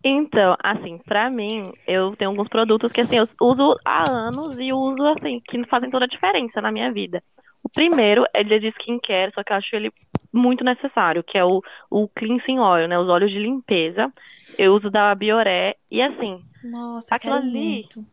Então, 0.04 0.56
assim, 0.62 0.98
pra 0.98 1.28
mim, 1.28 1.72
eu 1.86 2.14
tenho 2.16 2.30
alguns 2.30 2.48
produtos 2.48 2.92
que, 2.92 3.00
assim, 3.00 3.16
eu 3.16 3.28
uso 3.40 3.76
há 3.84 4.08
anos 4.08 4.56
e 4.60 4.72
uso, 4.72 5.02
assim, 5.06 5.40
que 5.44 5.64
fazem 5.66 5.90
toda 5.90 6.04
a 6.04 6.08
diferença 6.08 6.60
na 6.60 6.70
minha 6.70 6.92
vida. 6.92 7.22
O 7.62 7.68
primeiro 7.68 8.24
é 8.32 8.40
ele 8.40 8.54
é 8.54 8.58
de 8.60 8.68
skincare, 8.68 9.32
só 9.34 9.42
que 9.42 9.52
eu 9.52 9.56
acho 9.56 9.74
ele 9.74 9.90
muito 10.32 10.62
necessário, 10.62 11.24
que 11.24 11.36
é 11.36 11.44
o, 11.44 11.60
o 11.90 12.06
Cleansing 12.08 12.58
Oil, 12.60 12.86
né? 12.86 12.96
Os 12.96 13.08
óleos 13.08 13.32
de 13.32 13.38
limpeza. 13.38 14.12
Eu 14.56 14.74
uso 14.74 14.90
da 14.90 15.12
Bioré 15.14 15.74
e, 15.90 16.00
assim, 16.00 16.40
Nossa, 16.62 17.14
Aquilo 17.14 17.34
ali- 17.34 17.50
muito. 17.50 18.06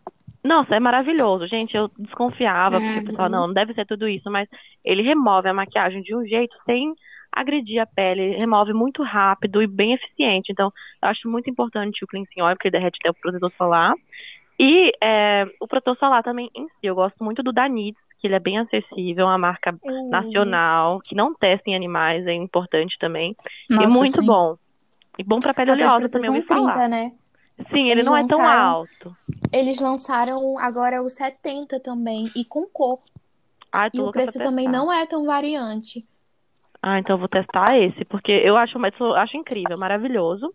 Nossa, 0.44 0.76
é 0.76 0.80
maravilhoso. 0.80 1.48
Gente, 1.48 1.76
eu 1.76 1.90
desconfiava, 1.98 2.80
porque 2.80 3.00
o 3.00 3.06
pessoal, 3.06 3.30
não, 3.30 3.48
não 3.48 3.54
deve 3.54 3.74
ser 3.74 3.86
tudo 3.86 4.08
isso, 4.08 4.30
mas 4.30 4.48
ele 4.84 5.02
remove 5.02 5.48
a 5.48 5.54
maquiagem 5.54 6.02
de 6.02 6.16
um 6.16 6.26
jeito 6.26 6.56
sem 6.66 6.94
agredir 7.32 7.82
a 7.82 7.86
pele, 7.86 8.36
remove 8.36 8.74
muito 8.74 9.02
rápido 9.02 9.62
e 9.62 9.68
bem 9.68 9.94
eficiente. 9.94 10.52
Então, 10.52 10.72
eu 11.02 11.10
acho 11.10 11.28
muito 11.30 11.50
importante 11.50 12.04
o 12.04 12.08
cleansing 12.08 12.42
oil, 12.42 12.56
porque 12.56 12.68
ele 12.68 12.78
derrete 12.78 13.00
até 13.00 13.10
o 13.10 13.14
protetor 13.14 13.52
solar. 13.58 13.94
E 14.60 14.92
é, 15.02 15.46
o 15.60 15.68
protetor 15.68 15.98
solar 15.98 16.22
também 16.24 16.50
em 16.54 16.68
si, 16.68 16.84
eu 16.84 16.94
gosto 16.94 17.24
muito 17.24 17.42
do 17.42 17.52
da 17.52 17.68
que 17.68 18.28
ele 18.28 18.36
é 18.36 18.40
bem 18.40 18.60
acessível, 18.60 19.26
é 19.26 19.30
uma 19.30 19.38
marca 19.38 19.76
uso. 19.84 20.10
nacional, 20.10 21.00
que 21.02 21.16
não 21.16 21.34
testa 21.34 21.70
em 21.70 21.76
animais, 21.76 22.26
é 22.26 22.34
importante 22.34 22.98
também. 23.00 23.36
Nossa, 23.72 23.84
e 23.84 23.92
muito 23.92 24.22
sim. 24.22 24.26
bom. 24.26 24.56
E 25.18 25.24
bom 25.24 25.40
pra 25.40 25.54
pele 25.54 25.72
Até 25.72 25.86
oleosa 25.86 26.10
também, 26.10 26.28
eu 26.28 26.36
ouvi 26.36 26.48
são 26.48 26.58
falar. 26.58 26.72
30, 26.72 26.88
né? 26.88 27.12
Sim, 27.70 27.86
ele 27.86 27.92
Eles 27.92 28.06
não 28.06 28.18
é 28.18 28.26
tão 28.26 28.46
alto. 28.46 29.16
Eles 29.52 29.80
lançaram 29.80 30.58
agora 30.58 31.02
o 31.02 31.10
70 31.10 31.80
também, 31.80 32.32
e 32.36 32.44
com 32.44 32.66
cor. 32.66 33.00
Ai, 33.72 33.90
E 33.94 34.02
o 34.02 34.12
preço 34.12 34.40
também 34.40 34.68
não 34.68 34.92
é 34.92 35.06
tão 35.06 35.26
variante. 35.26 36.06
Ah, 36.82 37.00
então 37.00 37.16
eu 37.16 37.20
vou 37.20 37.30
testar 37.30 37.78
esse, 37.78 38.04
porque 38.06 38.32
eu 38.32 38.58
acho, 38.58 38.78
eu 39.00 39.16
acho 39.16 39.38
incrível, 39.38 39.78
maravilhoso. 39.78 40.54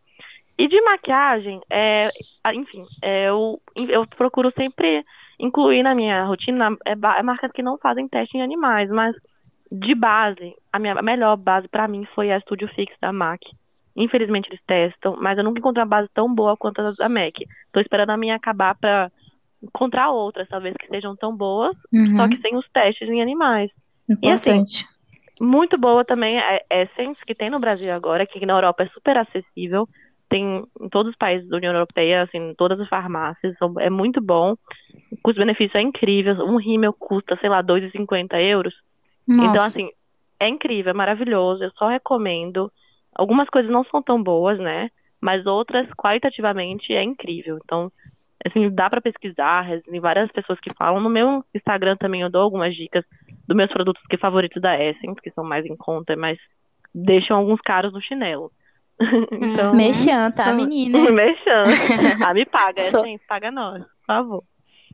E 0.59 0.69
de 0.69 0.81
maquiagem, 0.83 1.61
é, 1.71 2.11
enfim, 2.53 2.85
é, 3.03 3.29
eu, 3.29 3.61
eu 3.77 4.07
procuro 4.09 4.53
sempre 4.57 5.05
incluir 5.39 5.83
na 5.85 5.95
minha 5.95 6.25
rotina 6.25 6.77
é, 6.85 6.93
é 6.93 7.23
marcas 7.23 7.53
que 7.53 7.63
não 7.63 7.79
fazem 7.79 8.09
teste 8.09 8.37
em 8.37 8.43
animais, 8.43 8.91
mas 8.91 9.15
de 9.71 9.95
base, 9.95 10.55
a 10.73 10.79
minha 10.79 10.95
a 10.95 11.03
melhor 11.03 11.37
base 11.37 11.69
pra 11.69 11.87
mim 11.87 12.05
foi 12.15 12.33
a 12.33 12.41
Studio 12.41 12.69
Fix 12.75 12.93
da 13.01 13.13
MAC. 13.13 13.41
Infelizmente 13.99 14.49
eles 14.49 14.61
testam, 14.67 15.17
mas 15.21 15.37
eu 15.37 15.45
nunca 15.45 15.59
encontrei 15.59 15.83
uma 15.83 15.89
base 15.91 16.09
tão 16.15 16.33
boa 16.33 16.57
quanto 16.57 16.81
a 16.81 16.93
da 16.93 17.09
MAC. 17.09 17.47
Tô 17.73 17.81
esperando 17.81 18.11
a 18.11 18.17
minha 18.17 18.37
acabar 18.37 18.75
pra, 18.75 19.11
encontrar 19.63 20.11
outras, 20.11 20.49
talvez, 20.49 20.75
que 20.79 20.87
sejam 20.87 21.17
tão 21.17 21.37
boas, 21.37 21.77
Uhum. 21.93 22.17
só 22.17 22.29
que 22.29 22.41
sem 22.41 22.57
os 22.57 22.67
testes 22.71 23.09
em 23.09 23.21
animais. 23.21 23.71
E 24.23 24.31
assim, 24.31 24.51
Importante. 24.51 24.87
Muito 25.41 25.79
boa 25.79 26.05
também 26.05 26.37
é 26.39 26.65
Essence, 26.69 27.21
que 27.25 27.35
tem 27.35 27.49
no 27.49 27.61
Brasil 27.61 27.93
agora, 27.93 28.27
que 28.27 28.45
na 28.45 28.55
Europa 28.55 28.83
é 28.83 28.89
super 28.89 29.17
acessível. 29.17 29.89
Tem 30.29 30.65
em 30.81 30.89
todos 30.89 31.13
os 31.13 31.17
países 31.17 31.49
da 31.49 31.57
União 31.57 31.73
Europeia, 31.73 32.23
assim, 32.23 32.39
em 32.39 32.55
todas 32.55 32.79
as 32.81 32.89
farmácias. 32.89 33.55
É 33.79 33.89
muito 33.89 34.21
bom. 34.21 34.57
O 35.13 35.17
custo-benefício 35.23 35.79
é 35.79 35.81
incrível. 35.83 36.35
Um 36.45 36.57
rímel 36.57 36.93
custa, 36.93 37.37
sei 37.41 37.49
lá, 37.49 37.63
2,50 37.63 38.41
euros. 38.43 38.75
Então, 39.29 39.47
Nossa. 39.53 39.67
assim, 39.67 39.91
é 40.41 40.49
incrível, 40.49 40.91
é 40.91 40.95
maravilhoso. 40.95 41.63
Eu 41.63 41.71
só 41.79 41.87
recomendo. 41.89 42.71
Algumas 43.15 43.49
coisas 43.49 43.71
não 43.71 43.85
são 43.85 44.03
tão 44.03 44.23
boas, 44.23 44.59
né? 44.59 44.91
Mas 45.21 45.47
outras, 45.47 45.89
qualitativamente, 45.97 46.93
é 46.93 47.03
incrível. 47.03 47.59
Então, 47.65 47.91
assim, 48.47 48.71
dá 48.71 48.89
pra 48.89 49.01
pesquisar. 49.01 49.67
Tem 49.83 50.01
várias 50.01 50.31
pessoas 50.31 50.61
que 50.61 50.73
falam. 50.75 51.01
No 51.01 51.11
meu 51.11 51.45
Instagram 51.55 51.97
também 51.97 52.23
eu 52.23 52.31
dou 52.31 52.43
algumas 52.43 52.75
dicas 52.75 53.05
dos 53.47 53.57
meus 53.57 53.71
produtos 53.73 54.03
que 54.09 54.17
favoritos 54.17 54.61
da 54.63 54.79
Essence, 54.81 55.21
que 55.21 55.31
são 55.31 55.43
mais 55.45 55.65
em 55.67 55.77
conta, 55.77 56.15
mas 56.17 56.39
deixam 56.95 57.37
alguns 57.37 57.61
caros 57.61 57.93
no 57.93 58.01
chinelo. 58.01 58.53
então, 59.33 59.75
Mexan, 59.75 60.31
tá, 60.33 60.53
menina? 60.53 60.99
mexendo. 61.11 62.25
Ah, 62.25 62.35
me 62.35 62.45
paga, 62.45 62.83
Só- 62.83 63.01
Essence, 63.01 63.25
paga 63.27 63.51
nós, 63.51 63.83
por 63.83 64.07
favor. 64.07 64.45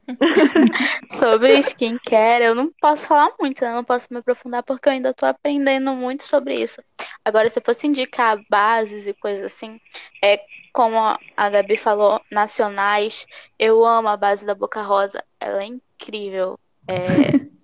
Sobre 1.11 1.59
skincare, 1.63 2.45
eu 2.45 2.55
não 2.55 2.71
posso 2.81 3.09
falar 3.09 3.31
muito, 3.41 3.65
né? 3.65 3.73
Não 3.73 3.85
posso 3.85 4.09
me 4.11 4.19
aprofundar 4.19 4.63
porque 4.63 4.89
eu 4.89 4.93
ainda 4.93 5.15
tô 5.15 5.25
aprendendo 5.25 5.93
muito 5.95 6.25
sobre 6.25 6.55
isso. 6.55 6.83
Agora, 7.25 7.49
se 7.49 7.59
eu 7.59 7.63
fosse 7.65 7.87
indicar 7.87 8.39
bases 8.51 9.07
e 9.07 9.15
coisas 9.15 9.45
assim, 9.45 9.81
é 10.23 10.41
como 10.73 10.99
a 11.37 11.51
Gabi 11.51 11.77
falou, 11.77 12.21
nacionais, 12.31 13.27
eu 13.59 13.85
amo 13.85 14.09
a 14.09 14.17
base 14.17 14.45
da 14.45 14.55
Boca 14.55 14.83
Rosa. 14.83 15.25
Ela 15.41 15.63
é 15.63 15.67
incrível. 15.67 16.59
É, 16.89 16.95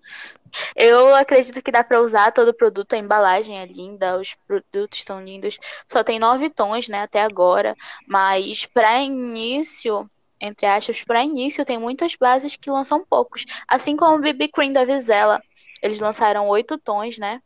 Eu 0.74 1.14
acredito 1.14 1.62
que 1.62 1.70
dá 1.70 1.84
pra 1.84 2.00
usar 2.00 2.32
todo 2.32 2.48
o 2.48 2.54
produto, 2.54 2.92
a 2.94 2.98
embalagem 2.98 3.58
é 3.58 3.66
linda, 3.66 4.18
os 4.18 4.34
produtos 4.46 4.98
estão 4.98 5.22
lindos. 5.22 5.58
Só 5.88 6.02
tem 6.02 6.18
nove 6.18 6.50
tons, 6.50 6.88
né, 6.88 7.02
até 7.02 7.22
agora, 7.22 7.76
mas 8.06 8.66
pra 8.66 9.00
início, 9.00 10.10
entre 10.40 10.66
aspas, 10.66 11.02
pra 11.04 11.24
início 11.24 11.64
tem 11.64 11.78
muitas 11.78 12.14
bases 12.16 12.56
que 12.56 12.70
lançam 12.70 13.04
poucos, 13.08 13.44
assim 13.68 13.96
como 13.96 14.16
o 14.16 14.20
BB 14.20 14.48
Cream 14.48 14.72
da 14.72 14.84
Vizela. 14.84 15.40
Eles 15.82 16.00
lançaram 16.00 16.48
oito 16.48 16.78
tons, 16.78 17.18
né? 17.18 17.40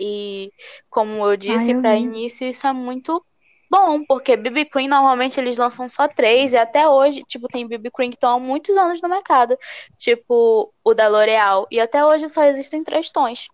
E 0.00 0.52
como 0.90 1.26
eu 1.26 1.36
disse, 1.36 1.74
vi. 1.74 1.88
início 1.98 2.46
isso 2.46 2.66
é 2.66 2.72
muito 2.72 3.24
bom, 3.70 4.04
porque 4.04 4.36
BB 4.36 4.66
Cream 4.66 4.88
normalmente 4.88 5.38
eles 5.40 5.58
lançam 5.58 5.88
só 5.90 6.06
três 6.06 6.52
e 6.52 6.56
até 6.56 6.88
hoje, 6.88 7.22
tipo, 7.22 7.48
tem 7.48 7.66
BB 7.66 7.90
Cream 7.90 8.10
que 8.10 8.16
estão 8.16 8.36
há 8.36 8.38
muitos 8.40 8.76
anos 8.76 9.02
no 9.02 9.08
mercado 9.08 9.56
tipo 9.98 10.72
o 10.84 10.94
da 10.94 11.08
L'Oréal. 11.08 11.66
E 11.70 11.80
até 11.80 12.04
hoje 12.04 12.28
só 12.28 12.44
existem 12.44 12.84
três 12.84 13.10
tons. 13.10 13.48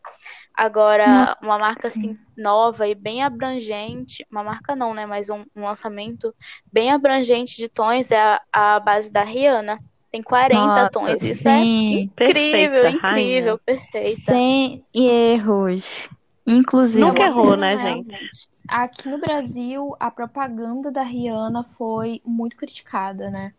Agora, 0.55 1.39
uma 1.43 1.59
marca 1.59 1.89
assim 1.89 2.19
nova 2.37 2.87
e 2.87 2.95
bem 2.95 3.23
abrangente, 3.23 4.27
uma 4.31 4.43
marca 4.43 4.77
não, 4.77 4.93
né? 4.93 5.07
Mas 5.07 5.31
um, 5.31 5.45
um 5.57 5.65
lançamento 5.65 6.35
bem 6.71 6.91
abrangente 6.91 7.57
de 7.57 7.69
tons 7.69 8.11
é 8.11 8.21
a, 8.21 8.41
a 8.53 8.81
base 8.81 9.11
da 9.11 9.23
Rihanna. 9.23 9.79
Tem 10.13 10.23
40 10.23 10.55
Nossa, 10.55 10.91
tons. 10.91 11.23
Isso 11.23 11.49
é 11.49 11.63
sim. 11.63 12.03
incrível, 12.03 12.17
Perfeita, 12.17 12.91
incrível, 12.91 13.01
rainha. 13.01 13.59
perfeita. 13.65 14.21
Sem 14.21 14.85
erros. 14.93 16.11
Inclusive. 16.51 17.07
Nunca 17.07 17.23
errou, 17.25 17.57
né, 17.57 17.79
Realmente. 17.79 17.79
gente? 17.79 18.49
Aqui 18.69 19.09
no 19.09 19.19
Brasil, 19.19 19.97
a 20.01 20.11
propaganda 20.11 20.91
da 20.91 21.03
Rihanna 21.03 21.65
foi 21.65 22.21
muito 22.25 22.57
criticada, 22.57 23.31
né? 23.31 23.53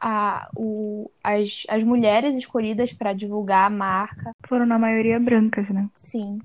A, 0.00 0.50
o, 0.56 1.10
as, 1.24 1.64
as 1.68 1.84
mulheres 1.84 2.36
escolhidas 2.36 2.92
para 2.92 3.12
divulgar 3.14 3.66
a 3.66 3.70
marca, 3.70 4.32
Foram 4.46 4.66
na 4.66 4.78
maioria 4.78 5.18
brancas, 5.18 5.68
né? 5.70 5.88
sim. 5.94 6.38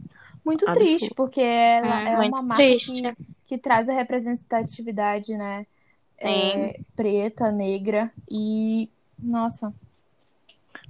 Muito 0.45 0.67
Absurdo. 0.67 0.97
triste, 1.00 1.12
porque 1.12 1.41
ela 1.41 2.02
Hum, 2.02 2.08
é 2.08 2.19
uma 2.21 2.41
marca 2.41 2.76
que, 2.76 3.13
que 3.45 3.58
traz 3.58 3.89
a 3.89 3.93
representatividade, 3.93 5.36
né? 5.38 5.65
É, 6.17 6.80
preta, 6.95 7.52
negra 7.52 8.12
e. 8.30 8.89
Nossa. 9.19 9.73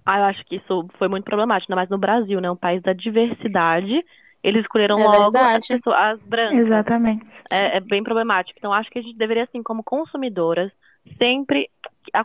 Ah, 0.06 0.20
eu 0.20 0.24
acho 0.26 0.44
que 0.46 0.56
isso 0.56 0.88
foi 0.98 1.08
muito 1.08 1.26
problemático, 1.26 1.72
ainda 1.72 1.82
mais 1.82 1.90
no 1.90 1.98
Brasil, 1.98 2.40
né? 2.40 2.50
Um 2.50 2.56
país 2.56 2.82
da 2.82 2.94
diversidade. 2.94 4.04
Eles 4.48 4.62
escolheram 4.62 4.98
É 4.98 5.04
logo 5.04 5.38
as, 5.38 5.68
pessoas, 5.68 5.98
as 5.98 6.22
brancas. 6.22 6.60
Exatamente. 6.60 7.28
É, 7.52 7.78
é 7.78 7.80
bem 7.82 8.02
problemático. 8.02 8.58
Então, 8.58 8.72
acho 8.72 8.90
que 8.90 8.98
a 8.98 9.02
gente 9.02 9.18
deveria, 9.18 9.44
assim, 9.44 9.62
como 9.62 9.84
consumidoras, 9.84 10.72
sempre 11.18 11.70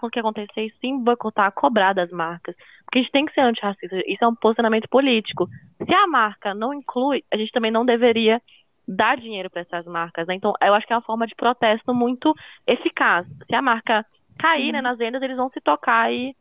o 0.00 0.08
que 0.08 0.20
acontecer, 0.20 0.72
sim, 0.80 1.02
boicotar, 1.02 1.50
cobrar 1.50 1.92
das 1.92 2.12
marcas. 2.12 2.54
Porque 2.84 3.00
a 3.00 3.02
gente 3.02 3.10
tem 3.10 3.26
que 3.26 3.34
ser 3.34 3.40
antirracista. 3.40 3.96
Isso 4.06 4.24
é 4.24 4.28
um 4.28 4.36
posicionamento 4.36 4.88
político. 4.88 5.48
Se 5.84 5.92
a 5.92 6.06
marca 6.06 6.54
não 6.54 6.72
inclui, 6.72 7.24
a 7.28 7.36
gente 7.36 7.50
também 7.50 7.72
não 7.72 7.84
deveria 7.84 8.40
dar 8.86 9.16
dinheiro 9.16 9.50
para 9.50 9.62
essas 9.62 9.84
marcas. 9.84 10.24
Né? 10.28 10.36
Então, 10.36 10.52
eu 10.62 10.74
acho 10.74 10.86
que 10.86 10.92
é 10.92 10.96
uma 10.96 11.02
forma 11.02 11.26
de 11.26 11.34
protesto 11.34 11.92
muito 11.92 12.32
eficaz. 12.68 13.26
Se 13.48 13.54
a 13.56 13.60
marca 13.60 14.06
cair 14.38 14.70
né, 14.70 14.80
nas 14.80 14.96
vendas, 14.96 15.20
eles 15.20 15.36
vão 15.36 15.50
se 15.50 15.60
tocar 15.60 16.12
e, 16.12 16.36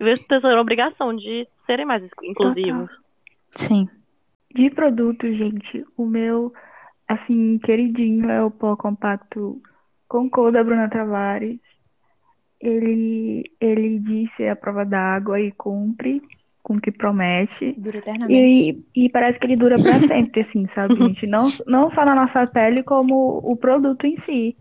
e 0.00 0.02
ver 0.02 0.16
se 0.16 0.26
tem 0.26 0.40
a 0.42 0.60
obrigação 0.62 1.14
de 1.14 1.46
serem 1.66 1.84
mais 1.84 2.02
inclusivos. 2.22 2.88
Sim. 3.50 3.86
De 4.56 4.70
produto, 4.70 5.30
gente, 5.30 5.84
o 5.98 6.06
meu, 6.06 6.50
assim, 7.06 7.58
queridinho 7.58 8.30
é 8.30 8.42
o 8.42 8.50
pó 8.50 8.74
compacto 8.74 9.60
com 10.08 10.30
cor 10.30 10.50
da 10.50 10.64
Bruna 10.64 10.88
Tavares. 10.88 11.60
Ele, 12.58 13.44
ele 13.60 13.98
diz 13.98 14.34
ser 14.34 14.48
a 14.48 14.56
prova 14.56 14.86
d'água 14.86 15.38
e 15.38 15.52
cumpre 15.52 16.22
com 16.62 16.76
o 16.76 16.80
que 16.80 16.90
promete. 16.90 17.74
Dura 17.76 17.98
eternamente. 17.98 18.82
E, 18.94 19.04
e 19.04 19.10
parece 19.10 19.38
que 19.38 19.44
ele 19.44 19.56
dura 19.56 19.76
pra 19.76 19.98
sempre, 20.08 20.40
assim, 20.40 20.66
sabe, 20.74 20.96
gente? 21.04 21.26
Não, 21.26 21.44
não 21.66 21.90
só 21.90 22.06
na 22.06 22.14
nossa 22.14 22.46
pele, 22.46 22.82
como 22.82 23.42
o 23.44 23.54
produto 23.58 24.06
em 24.06 24.18
si. 24.22 24.56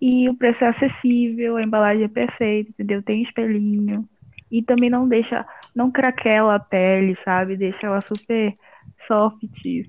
E 0.00 0.26
o 0.26 0.34
preço 0.34 0.64
é 0.64 0.68
acessível, 0.68 1.58
a 1.58 1.62
embalagem 1.62 2.04
é 2.04 2.08
perfeita, 2.08 2.70
entendeu? 2.70 3.02
Tem 3.02 3.22
espelhinho. 3.22 4.08
E 4.50 4.62
também 4.62 4.88
não 4.88 5.06
deixa, 5.06 5.44
não 5.76 5.90
craquela 5.90 6.54
a 6.54 6.60
pele, 6.60 7.14
sabe? 7.26 7.58
Deixa 7.58 7.86
ela 7.86 8.00
super 8.00 8.56
soft, 9.06 9.40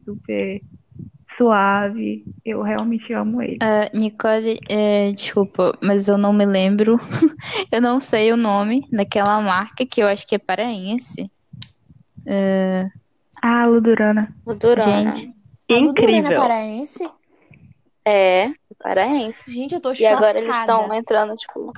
super 0.04 0.62
suave. 1.38 2.24
Eu 2.46 2.62
realmente 2.62 3.12
amo 3.14 3.42
ele. 3.42 3.58
Ah, 3.62 3.90
Nicole, 3.94 4.60
é, 4.70 5.12
desculpa, 5.12 5.78
mas 5.82 6.08
eu 6.08 6.18
não 6.18 6.32
me 6.34 6.46
lembro. 6.46 7.00
eu 7.72 7.82
não 7.82 8.00
sei 8.00 8.32
o 8.32 8.38
nome 8.38 8.88
daquela 8.92 9.42
marca 9.42 9.86
que 9.86 10.02
eu 10.02 10.08
acho 10.08 10.26
que 10.28 10.36
é 10.36 10.40
paraense. 10.40 11.30
Ah, 13.42 13.66
Ludurana. 13.66 14.34
Ludurana. 14.46 15.14
Gente, 15.14 15.28
A 15.70 15.74
Ludurana 15.74 15.78
é 15.78 15.78
Incrível. 15.80 16.40
paraense? 16.40 17.10
É, 18.08 18.52
paraense. 18.80 19.52
Gente, 19.54 19.74
eu 19.76 19.82
tô 19.82 19.94
E 19.94 20.06
agora 20.06 20.40
eles 20.40 20.56
chocada. 20.56 20.72
estão 20.84 20.94
entrando, 20.94 21.36
tipo. 21.36 21.74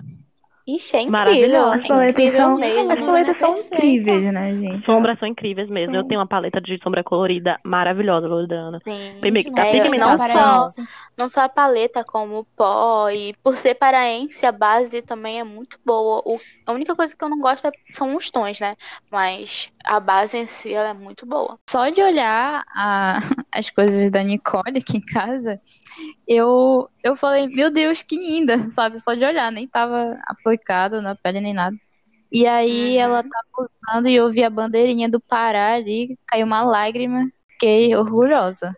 Ixi, 0.68 0.98
é 0.98 1.02
incrível. 1.04 1.74
É 1.74 1.88
paletas 1.88 2.10
incrível 2.12 2.42
são, 2.42 2.58
mesmo. 2.58 2.92
as 2.92 3.00
paletas 3.00 3.38
são 3.40 3.54
Perfeita. 3.54 3.76
incríveis, 3.78 4.34
né, 4.34 4.52
gente? 4.52 4.86
Sombras 4.86 5.18
são 5.18 5.28
incríveis 5.30 5.70
mesmo. 5.70 5.96
Eu 5.96 6.02
Sim. 6.02 6.08
tenho 6.10 6.20
uma 6.20 6.28
paleta 6.28 6.60
de 6.60 6.78
sombra 6.84 7.04
colorida 7.06 7.58
maravilhosa, 7.64 8.28
Lordana. 8.28 8.82
Sim. 8.84 9.16
Primeiro, 9.22 9.50
da 9.52 9.62
Gente, 9.64 9.78
É, 9.78 9.82
pigmentação. 9.84 10.18
não 10.18 10.36
paraense. 10.36 10.82
Não 11.18 11.28
só 11.30 11.42
a 11.42 11.50
paleta, 11.50 12.04
como 12.06 12.40
o 12.40 12.46
pó. 12.56 13.10
E 13.10 13.34
por 13.44 13.58
ser 13.58 13.76
paraense, 13.76 14.46
a 14.46 14.52
base 14.52 15.02
também 15.02 15.40
é 15.40 15.44
muito 15.44 15.80
boa. 15.86 16.22
O- 16.26 16.38
a 16.66 16.72
única 16.74 16.96
coisa 16.96 17.16
que 17.16 17.24
eu 17.24 17.30
não 17.30 17.40
gosto 17.40 17.68
é- 17.68 17.72
são 17.92 18.16
os 18.16 18.30
tons, 18.30 18.60
né? 18.60 18.76
Mas 19.12 19.70
a 19.84 20.00
base 20.00 20.38
em 20.38 20.48
si, 20.48 20.74
ela 20.74 20.90
é 20.90 20.94
muito 20.94 21.26
boa. 21.26 21.60
só 21.70 21.90
de 21.90 22.02
olhar 22.02 22.64
a- 22.76 23.20
as 23.54 23.70
coisas 23.70 24.10
da 24.12 24.24
Nicole 24.24 24.78
aqui 24.80 24.98
em 24.98 25.02
casa, 25.02 25.60
eu, 26.28 26.90
eu 27.04 27.16
falei, 27.16 27.48
meu 27.48 27.72
Deus, 27.72 28.04
que 28.04 28.18
linda, 28.18 28.56
sabe? 28.72 29.00
Só 29.02 29.14
de 29.16 29.26
olhar, 29.26 29.52
nem 29.52 29.68
tava 29.68 30.18
aplicado 30.28 31.02
na 31.02 31.16
pele 31.16 31.42
nem 31.42 31.54
nada. 31.54 31.76
E 32.32 32.48
aí 32.48 32.98
Uhum. 32.98 33.02
ela 33.02 33.24
tava 33.24 33.48
usando 33.94 34.08
e 34.10 34.16
eu 34.16 34.32
vi 34.32 34.44
a 34.44 34.50
bandeirinha 34.50 35.10
do 35.10 35.20
Pará 35.22 35.74
ali, 35.76 36.18
caiu 36.28 36.46
uma 36.48 36.64
lágrima, 36.64 37.26
fiquei 37.54 37.96
orgulhosa. 37.96 38.76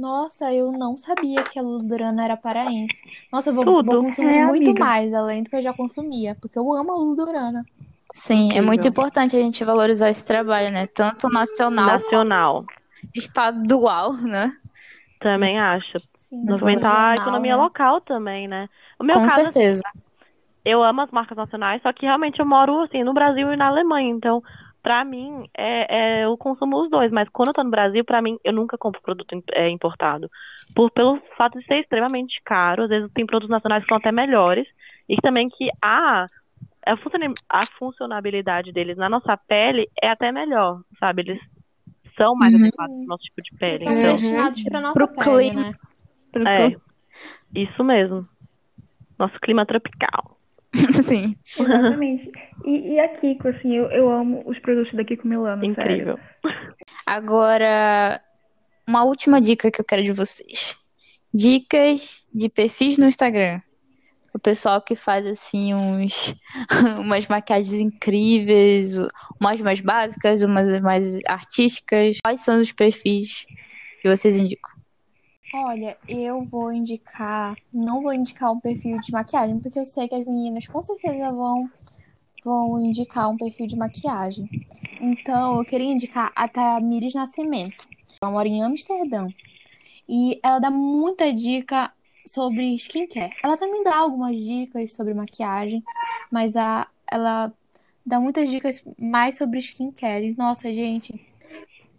Nossa, 0.00 0.52
eu 0.54 0.72
não 0.72 0.96
sabia 0.96 1.44
que 1.46 1.58
a 1.58 1.62
Ludurana 1.62 2.24
era 2.24 2.36
paraense. 2.36 3.02
Nossa, 3.30 3.50
eu 3.50 3.54
vou, 3.54 3.64
Tudo. 3.64 3.74
vou 3.80 3.98
consumir 3.98 4.38
É, 4.38 4.40
muito 4.40 4.74
amiga. 4.74 4.74
mais, 4.74 5.12
além 5.14 5.42
do 5.42 5.50
que 5.50 5.56
eu 5.56 5.62
já 5.62 5.74
consumia, 5.74 6.36
porque 6.40 6.58
eu 6.58 6.72
amo 6.72 6.92
a 6.92 6.96
Ludurana. 6.96 7.66
Sim, 8.12 8.52
é 8.52 8.60
Incrível. 8.60 8.60
muito 8.60 8.88
importante 8.88 9.36
a 9.36 9.40
gente 9.40 9.64
valorizar 9.64 10.10
esse 10.10 10.26
trabalho, 10.26 10.70
né? 10.72 10.86
Tanto 10.88 11.28
nacional 11.30 12.00
Nacional. 12.00 12.64
quanto 12.64 12.70
estadual, 13.14 14.14
né? 14.14 14.52
Também 15.20 15.58
acho. 15.60 15.98
Sim, 16.16 16.46
Movimentar 16.48 17.12
a 17.12 17.16
economia 17.16 17.56
né? 17.56 17.56
local 17.56 18.00
também, 18.00 18.48
né? 18.48 18.68
O 18.98 19.04
meu 19.04 19.20
Com 19.20 19.22
caso, 19.22 19.52
certeza. 19.52 19.82
eu 20.64 20.82
amo 20.82 21.00
as 21.02 21.10
marcas 21.10 21.36
nacionais, 21.36 21.80
só 21.82 21.92
que 21.92 22.04
realmente 22.06 22.38
eu 22.40 22.46
moro 22.46 22.82
assim 22.82 23.02
no 23.02 23.14
Brasil 23.14 23.52
e 23.52 23.56
na 23.56 23.68
Alemanha, 23.68 24.10
então 24.10 24.42
pra 24.82 25.04
mim 25.04 25.44
é, 25.56 26.20
é 26.22 26.24
eu 26.24 26.36
consumo 26.36 26.82
os 26.82 26.90
dois, 26.90 27.10
mas 27.12 27.28
quando 27.30 27.48
eu 27.48 27.54
tô 27.54 27.64
no 27.64 27.70
Brasil, 27.70 28.04
pra 28.04 28.22
mim 28.22 28.38
eu 28.44 28.52
nunca 28.52 28.78
compro 28.78 29.00
produto 29.02 29.34
é, 29.52 29.68
importado, 29.68 30.28
por 30.74 30.90
pelo 30.90 31.20
fato 31.36 31.58
de 31.58 31.66
ser 31.66 31.80
extremamente 31.80 32.40
caro, 32.44 32.84
às 32.84 32.88
vezes 32.88 33.10
tem 33.12 33.26
produtos 33.26 33.50
nacionais 33.50 33.82
que 33.84 33.88
são 33.88 33.98
até 33.98 34.12
melhores 34.12 34.66
e 35.08 35.16
também 35.18 35.48
que 35.48 35.68
a 35.82 36.26
a, 36.86 36.96
funciona- 36.96 37.34
a 37.48 37.66
funcionabilidade 37.78 38.72
deles 38.72 38.96
na 38.96 39.08
nossa 39.08 39.36
pele 39.36 39.88
é 40.02 40.08
até 40.08 40.32
melhor, 40.32 40.80
sabe? 40.98 41.22
Eles 41.22 41.40
são 42.18 42.34
mais 42.34 42.54
Uhum. 42.54 42.60
adequados 42.64 42.96
pro 42.96 43.06
nosso 43.06 43.24
tipo 43.24 43.42
de 43.42 43.56
pele. 43.58 43.84
São 43.84 43.94
Então, 43.96 44.16
destinados 44.16 44.62
pra 44.64 44.80
nossa 44.80 44.94
Pro 44.94 45.08
pele, 45.08 45.50
clima. 45.50 45.62
né? 45.62 45.74
é, 46.46 47.60
isso 47.60 47.84
mesmo. 47.84 48.26
Nosso 49.18 49.38
clima 49.40 49.66
tropical. 49.66 50.39
Sim. 51.02 51.36
Exatamente. 51.58 52.30
E, 52.64 52.92
e 52.94 53.00
a 53.00 53.08
Kiko, 53.18 53.48
assim, 53.48 53.76
eu, 53.76 53.90
eu 53.90 54.10
amo 54.10 54.42
os 54.46 54.58
produtos 54.60 54.92
da 54.94 55.04
Kiko 55.04 55.26
Milano, 55.26 55.62
sério. 55.74 55.92
Incrível. 55.92 56.18
Agora, 57.06 58.20
uma 58.86 59.04
última 59.04 59.40
dica 59.40 59.70
que 59.70 59.80
eu 59.80 59.84
quero 59.84 60.04
de 60.04 60.12
vocês. 60.12 60.76
Dicas 61.32 62.26
de 62.32 62.48
perfis 62.48 62.98
no 62.98 63.06
Instagram. 63.06 63.60
O 64.32 64.38
pessoal 64.38 64.80
que 64.80 64.94
faz 64.94 65.26
assim 65.26 65.74
uns 65.74 66.34
umas 66.98 67.26
maquiagens 67.26 67.80
incríveis, 67.80 68.96
umas 69.40 69.60
mais 69.60 69.80
básicas, 69.80 70.42
umas 70.42 70.80
mais 70.80 71.18
artísticas. 71.26 72.18
Quais 72.22 72.40
são 72.40 72.60
os 72.60 72.70
perfis 72.70 73.44
que 74.00 74.08
vocês 74.08 74.36
indicam? 74.36 74.79
Olha, 75.52 75.98
eu 76.06 76.44
vou 76.44 76.72
indicar, 76.72 77.56
não 77.72 78.02
vou 78.02 78.12
indicar 78.12 78.52
um 78.52 78.60
perfil 78.60 79.00
de 79.00 79.10
maquiagem, 79.10 79.58
porque 79.58 79.78
eu 79.78 79.84
sei 79.84 80.06
que 80.06 80.14
as 80.14 80.24
meninas 80.24 80.68
com 80.68 80.80
certeza 80.80 81.32
vão 81.32 81.68
vão 82.44 82.80
indicar 82.80 83.30
um 83.30 83.36
perfil 83.36 83.66
de 83.66 83.76
maquiagem. 83.76 84.48
Então, 85.00 85.58
eu 85.58 85.64
queria 85.64 85.92
indicar 85.92 86.32
a 86.34 86.48
Tamires 86.48 87.14
Nascimento. 87.14 87.86
Ela 88.22 88.32
mora 88.32 88.48
em 88.48 88.62
Amsterdã. 88.62 89.28
E 90.08 90.40
ela 90.42 90.58
dá 90.58 90.70
muita 90.70 91.32
dica 91.32 91.92
sobre 92.26 92.74
skincare. 92.76 93.32
Ela 93.42 93.56
também 93.56 93.82
dá 93.82 93.96
algumas 93.96 94.40
dicas 94.40 94.92
sobre 94.92 95.14
maquiagem, 95.14 95.84
mas 96.30 96.56
a, 96.56 96.88
ela 97.10 97.52
dá 98.04 98.18
muitas 98.18 98.48
dicas 98.48 98.82
mais 98.98 99.36
sobre 99.36 99.58
skincare. 99.58 100.34
Nossa, 100.36 100.72
gente, 100.72 101.14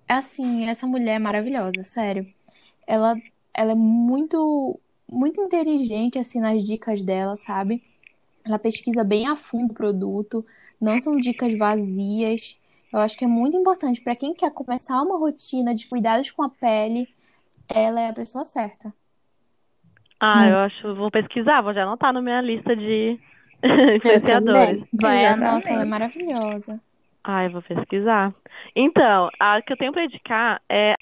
assim, 0.07 0.67
essa 0.67 0.87
mulher 0.87 1.15
é 1.15 1.19
maravilhosa, 1.19 1.83
sério. 1.83 2.27
Ela 2.87 3.15
ela 3.53 3.71
é 3.73 3.75
muito, 3.75 4.79
muito 5.09 5.41
inteligente, 5.41 6.19
assim, 6.19 6.39
nas 6.39 6.63
dicas 6.63 7.03
dela, 7.03 7.37
sabe? 7.37 7.83
Ela 8.45 8.59
pesquisa 8.59 9.03
bem 9.03 9.27
a 9.27 9.35
fundo 9.35 9.71
o 9.71 9.75
produto, 9.75 10.45
não 10.79 10.99
são 10.99 11.17
dicas 11.19 11.57
vazias. 11.57 12.57
Eu 12.93 12.99
acho 12.99 13.17
que 13.17 13.25
é 13.25 13.27
muito 13.27 13.57
importante 13.57 14.01
para 14.01 14.15
quem 14.15 14.33
quer 14.33 14.51
começar 14.51 15.01
uma 15.01 15.17
rotina 15.17 15.75
de 15.75 15.87
cuidados 15.87 16.31
com 16.31 16.43
a 16.43 16.49
pele, 16.49 17.09
ela 17.69 18.01
é 18.01 18.09
a 18.09 18.13
pessoa 18.13 18.43
certa. 18.45 18.93
Ah, 20.19 20.47
Hum. 20.47 20.51
eu 20.51 20.57
acho, 20.59 20.95
vou 20.95 21.09
pesquisar, 21.11 21.61
vou 21.61 21.73
já 21.73 21.83
anotar 21.83 22.13
na 22.13 22.21
minha 22.21 22.41
lista 22.41 22.75
de 22.75 23.19
influenciadores. 23.97 24.83
Vai, 24.93 25.25
Exatamente. 25.25 25.39
Nossa, 25.39 25.69
ela 25.69 25.81
é 25.81 25.85
maravilhosa. 25.85 26.79
Ai, 27.23 27.49
vou 27.49 27.61
pesquisar. 27.61 28.33
Então, 28.75 29.29
a 29.39 29.61
que 29.61 29.73
eu 29.73 29.77
tenho 29.77 29.91
pra 29.91 30.05
indicar 30.05 30.61
é 30.69 30.93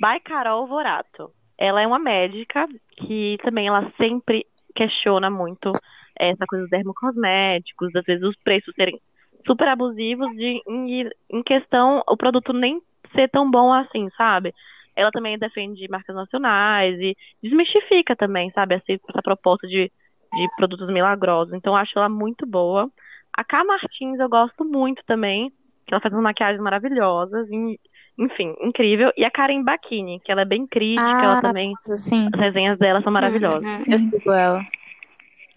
By 0.00 0.20
Carol 0.24 0.66
Vorato. 0.66 1.32
Ela 1.58 1.82
é 1.82 1.86
uma 1.86 1.98
médica 1.98 2.66
que 2.96 3.36
também 3.42 3.68
ela 3.68 3.92
sempre 3.96 4.46
questiona 4.74 5.30
muito 5.30 5.72
essa 6.18 6.44
coisa 6.46 6.64
dos 6.64 6.70
dermocosméticos, 6.70 7.94
às 7.94 8.04
vezes 8.04 8.24
os 8.24 8.36
preços 8.42 8.74
serem 8.74 9.00
super 9.46 9.68
abusivos 9.68 10.30
de 10.36 10.60
em, 10.68 11.10
em 11.30 11.42
questão 11.42 12.02
o 12.08 12.16
produto 12.16 12.52
nem 12.52 12.80
ser 13.14 13.28
tão 13.30 13.50
bom 13.50 13.72
assim, 13.72 14.08
sabe? 14.16 14.52
Ela 14.96 15.10
também 15.10 15.38
defende 15.38 15.88
marcas 15.88 16.14
nacionais 16.14 16.98
e 17.00 17.16
desmistifica 17.42 18.14
também, 18.14 18.50
sabe, 18.52 18.76
essa, 18.76 18.92
essa 18.92 19.22
proposta 19.22 19.66
de, 19.66 19.90
de 20.32 20.48
produtos 20.56 20.88
milagrosos. 20.88 21.52
Então, 21.52 21.74
acho 21.74 21.98
ela 21.98 22.08
muito 22.08 22.46
boa. 22.46 22.88
A 23.32 23.42
K 23.42 23.64
Martins 23.64 24.20
eu 24.20 24.28
gosto 24.28 24.64
muito 24.64 25.02
também, 25.04 25.50
que 25.84 25.92
ela 25.92 26.00
faz 26.00 26.14
umas 26.14 26.22
maquiagens 26.22 26.62
maravilhosas, 26.62 27.48
e, 27.50 27.80
enfim, 28.18 28.54
incrível. 28.60 29.12
E 29.16 29.24
a 29.24 29.30
Karen 29.30 29.62
Bacchini, 29.62 30.20
que 30.20 30.30
ela 30.30 30.42
é 30.42 30.44
bem 30.44 30.66
crítica, 30.66 31.02
Ah, 31.02 31.24
ela 31.24 31.42
também, 31.42 31.74
Assim, 31.90 32.28
as 32.32 32.40
resenhas 32.40 32.78
dela 32.78 33.02
são 33.02 33.12
maravilhosas. 33.12 33.64
Uhum. 33.64 33.84
eu 33.90 33.98
sigo 33.98 34.32
ela. 34.32 34.62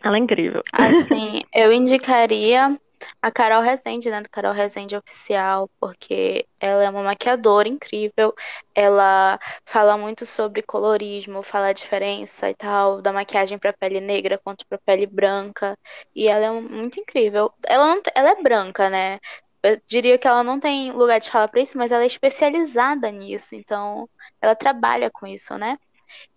Ela 0.03 0.17
é 0.17 0.19
incrível. 0.19 0.61
Assim, 0.73 1.43
eu 1.53 1.71
indicaria 1.73 2.77
a 3.21 3.31
Carol 3.31 3.61
Rezende, 3.61 4.09
né? 4.09 4.21
Do 4.21 4.29
Carol 4.29 4.53
Rezende 4.53 4.95
Oficial, 4.95 5.69
porque 5.79 6.47
ela 6.59 6.83
é 6.83 6.89
uma 6.89 7.03
maquiadora 7.03 7.67
incrível. 7.67 8.33
Ela 8.73 9.39
fala 9.65 9.97
muito 9.97 10.25
sobre 10.25 10.61
colorismo, 10.61 11.43
fala 11.43 11.67
a 11.67 11.73
diferença 11.73 12.49
e 12.49 12.55
tal, 12.55 13.01
da 13.01 13.11
maquiagem 13.11 13.57
pra 13.57 13.73
pele 13.73 13.99
negra 13.99 14.37
quanto 14.43 14.65
pra 14.67 14.77
pele 14.79 15.05
branca. 15.05 15.77
E 16.15 16.27
ela 16.27 16.45
é 16.45 16.51
muito 16.61 16.99
incrível. 16.99 17.51
Ela, 17.65 17.87
não, 17.95 18.01
ela 18.15 18.29
é 18.31 18.41
branca, 18.41 18.89
né? 18.89 19.19
Eu 19.68 19.82
diria 19.88 20.18
que 20.18 20.28
ela 20.28 20.43
não 20.43 20.59
tem 20.59 20.91
lugar 20.91 21.20
de 21.20 21.30
fala 21.30 21.47
pra 21.47 21.61
isso, 21.61 21.78
mas 21.78 21.91
ela 21.91 22.03
é 22.03 22.07
especializada 22.07 23.11
nisso. 23.11 23.55
Então, 23.55 24.07
ela 24.41 24.55
trabalha 24.55 25.09
com 25.11 25.28
isso, 25.28 25.57
né? 25.57 25.78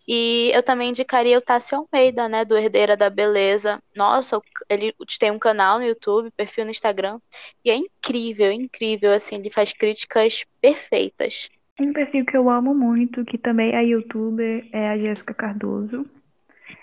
E 0.07 0.51
eu 0.53 0.63
também 0.63 0.89
indicaria 0.89 1.39
o 1.39 1.41
Tássio 1.41 1.79
Almeida, 1.79 2.29
né, 2.29 2.45
do 2.45 2.57
Herdeira 2.57 2.97
da 2.97 3.09
Beleza. 3.09 3.81
Nossa, 3.97 4.41
ele 4.69 4.93
tem 5.19 5.31
um 5.31 5.39
canal 5.39 5.79
no 5.79 5.85
YouTube, 5.85 6.33
perfil 6.33 6.65
no 6.65 6.73
Instagram, 6.73 7.21
e 7.65 7.71
é 7.71 7.77
incrível, 7.77 8.51
incrível, 8.51 9.13
assim, 9.13 9.37
ele 9.37 9.51
faz 9.51 9.73
críticas 9.73 10.45
perfeitas. 10.61 11.49
Um 11.79 11.93
perfil 11.93 12.27
que 12.27 12.37
eu 12.37 12.51
amo 12.51 12.75
muito, 12.75 13.25
que 13.25 13.39
também 13.39 13.73
é 13.73 13.85
youtuber, 13.85 14.67
é 14.73 14.89
a 14.89 14.99
Jéssica 14.99 15.33
Cardoso. 15.33 16.05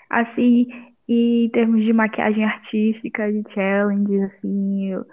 Assim, 0.08 0.66
e 1.06 1.44
em 1.46 1.50
termos 1.50 1.84
de 1.84 1.92
maquiagem 1.92 2.44
artística, 2.44 3.30
de 3.30 3.42
challenge, 3.52 4.22
assim, 4.22 4.92
eu, 4.92 5.04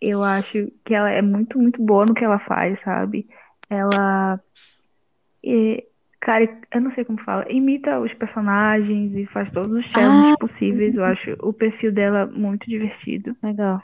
eu 0.00 0.22
acho 0.22 0.70
que 0.84 0.94
ela 0.94 1.10
é 1.10 1.22
muito, 1.22 1.58
muito 1.58 1.82
boa 1.84 2.04
no 2.06 2.14
que 2.14 2.24
ela 2.24 2.38
faz, 2.40 2.78
sabe? 2.82 3.26
Ela, 3.70 4.40
é, 5.44 5.84
cara, 6.20 6.60
eu 6.74 6.80
não 6.80 6.92
sei 6.94 7.04
como 7.04 7.22
fala, 7.22 7.50
imita 7.50 7.98
os 7.98 8.12
personagens 8.14 9.14
e 9.14 9.26
faz 9.26 9.50
todos 9.52 9.72
os 9.72 9.86
challenges 9.92 10.32
Ah. 10.34 10.38
possíveis. 10.38 10.94
Eu 10.94 11.04
acho 11.04 11.36
o 11.40 11.52
perfil 11.52 11.92
dela 11.92 12.26
muito 12.26 12.68
divertido. 12.68 13.36
Legal. 13.42 13.82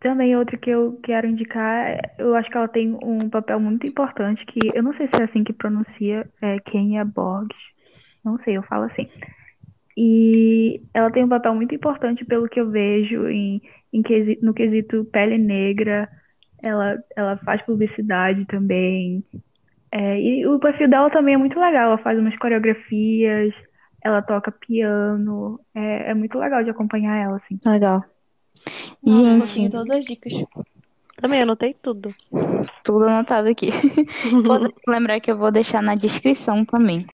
Também 0.00 0.34
outro 0.34 0.58
que 0.58 0.70
eu 0.70 0.98
quero 1.02 1.26
indicar, 1.26 1.98
eu 2.18 2.34
acho 2.34 2.48
que 2.50 2.56
ela 2.56 2.68
tem 2.68 2.98
um 3.02 3.28
papel 3.28 3.60
muito 3.60 3.86
importante, 3.86 4.44
que 4.46 4.58
eu 4.74 4.82
não 4.82 4.94
sei 4.94 5.06
se 5.08 5.20
é 5.20 5.24
assim 5.24 5.44
que 5.44 5.52
pronuncia, 5.52 6.26
é 6.40 6.58
Kenya 6.60 7.04
Borges, 7.04 7.54
não 8.24 8.38
sei, 8.38 8.56
eu 8.56 8.62
falo 8.62 8.84
assim. 8.84 9.06
E 10.02 10.80
ela 10.94 11.10
tem 11.10 11.22
um 11.22 11.28
papel 11.28 11.54
muito 11.54 11.74
importante 11.74 12.24
pelo 12.24 12.48
que 12.48 12.58
eu 12.58 12.70
vejo 12.70 13.28
em, 13.28 13.60
em 13.92 14.02
quesi- 14.02 14.38
no 14.40 14.54
quesito 14.54 15.04
pele 15.12 15.36
negra, 15.36 16.08
ela, 16.62 16.96
ela 17.14 17.36
faz 17.44 17.60
publicidade 17.66 18.46
também. 18.46 19.22
É, 19.92 20.18
e 20.18 20.46
o 20.46 20.58
perfil 20.58 20.88
dela 20.88 21.10
também 21.10 21.34
é 21.34 21.36
muito 21.36 21.60
legal, 21.60 21.88
ela 21.88 21.98
faz 21.98 22.18
umas 22.18 22.34
coreografias, 22.38 23.52
ela 24.02 24.22
toca 24.22 24.50
piano, 24.50 25.60
é, 25.74 26.12
é 26.12 26.14
muito 26.14 26.38
legal 26.38 26.64
de 26.64 26.70
acompanhar 26.70 27.22
ela, 27.22 27.36
assim. 27.36 27.58
Legal. 27.70 28.02
Nossa, 29.04 29.46
Gente. 29.48 29.70
todas 29.70 29.98
as 29.98 30.04
dicas. 30.06 30.32
Também 31.20 31.42
anotei 31.42 31.76
tudo. 31.82 32.08
Tudo 32.82 33.04
anotado 33.04 33.48
aqui. 33.48 33.68
Vou 34.32 34.72
lembrar 34.88 35.20
que 35.20 35.30
eu 35.30 35.36
vou 35.36 35.50
deixar 35.50 35.82
na 35.82 35.94
descrição 35.94 36.64
também. 36.64 37.06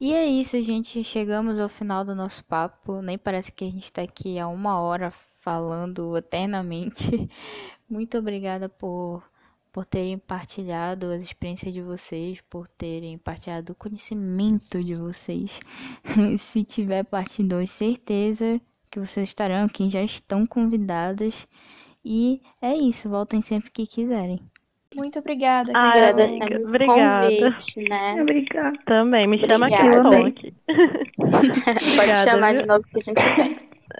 E 0.00 0.14
é 0.14 0.24
isso, 0.26 0.60
gente. 0.62 1.02
Chegamos 1.02 1.58
ao 1.58 1.68
final 1.68 2.04
do 2.04 2.14
nosso 2.14 2.44
papo. 2.44 3.02
Nem 3.02 3.18
parece 3.18 3.50
que 3.50 3.64
a 3.64 3.70
gente 3.70 3.84
está 3.84 4.02
aqui 4.02 4.38
há 4.38 4.46
uma 4.46 4.78
hora 4.80 5.10
falando 5.10 6.16
eternamente. 6.16 7.28
Muito 7.90 8.16
obrigada 8.16 8.68
por, 8.68 9.24
por 9.72 9.84
terem 9.84 10.16
partilhado 10.16 11.06
as 11.06 11.22
experiências 11.22 11.72
de 11.74 11.82
vocês, 11.82 12.40
por 12.48 12.68
terem 12.68 13.18
partilhado 13.18 13.72
o 13.72 13.76
conhecimento 13.76 14.82
de 14.82 14.94
vocês. 14.94 15.58
Se 16.38 16.62
tiver 16.62 17.02
parte 17.02 17.42
2, 17.42 17.68
certeza 17.68 18.60
que 18.88 19.00
vocês 19.00 19.28
estarão, 19.28 19.68
que 19.68 19.88
já 19.88 20.02
estão 20.02 20.46
convidadas. 20.46 21.48
E 22.04 22.40
é 22.62 22.72
isso, 22.76 23.08
voltem 23.08 23.42
sempre 23.42 23.70
que 23.72 23.84
quiserem. 23.84 24.40
Muito 24.94 25.18
obrigada. 25.18 25.72
Ah, 25.74 25.90
Agradecemos 25.92 26.64
o 26.64 26.68
obrigada. 26.68 27.28
convite, 27.28 27.88
né? 27.88 28.22
Obrigada. 28.22 28.78
Também, 28.86 29.26
me 29.26 29.38
chama 29.46 29.68
eu 29.70 30.02
Obrigada. 30.02 30.08
tô 30.08 30.24
aqui. 30.24 30.54
Pode 31.94 32.14
Obrigada, 32.14 32.16
chamar 32.16 32.52
viu? 32.54 32.62
de 32.62 32.66
novo 32.68 32.84
que 32.84 32.96
a 32.96 33.00
gente 33.00 33.22
vem. 33.36 33.56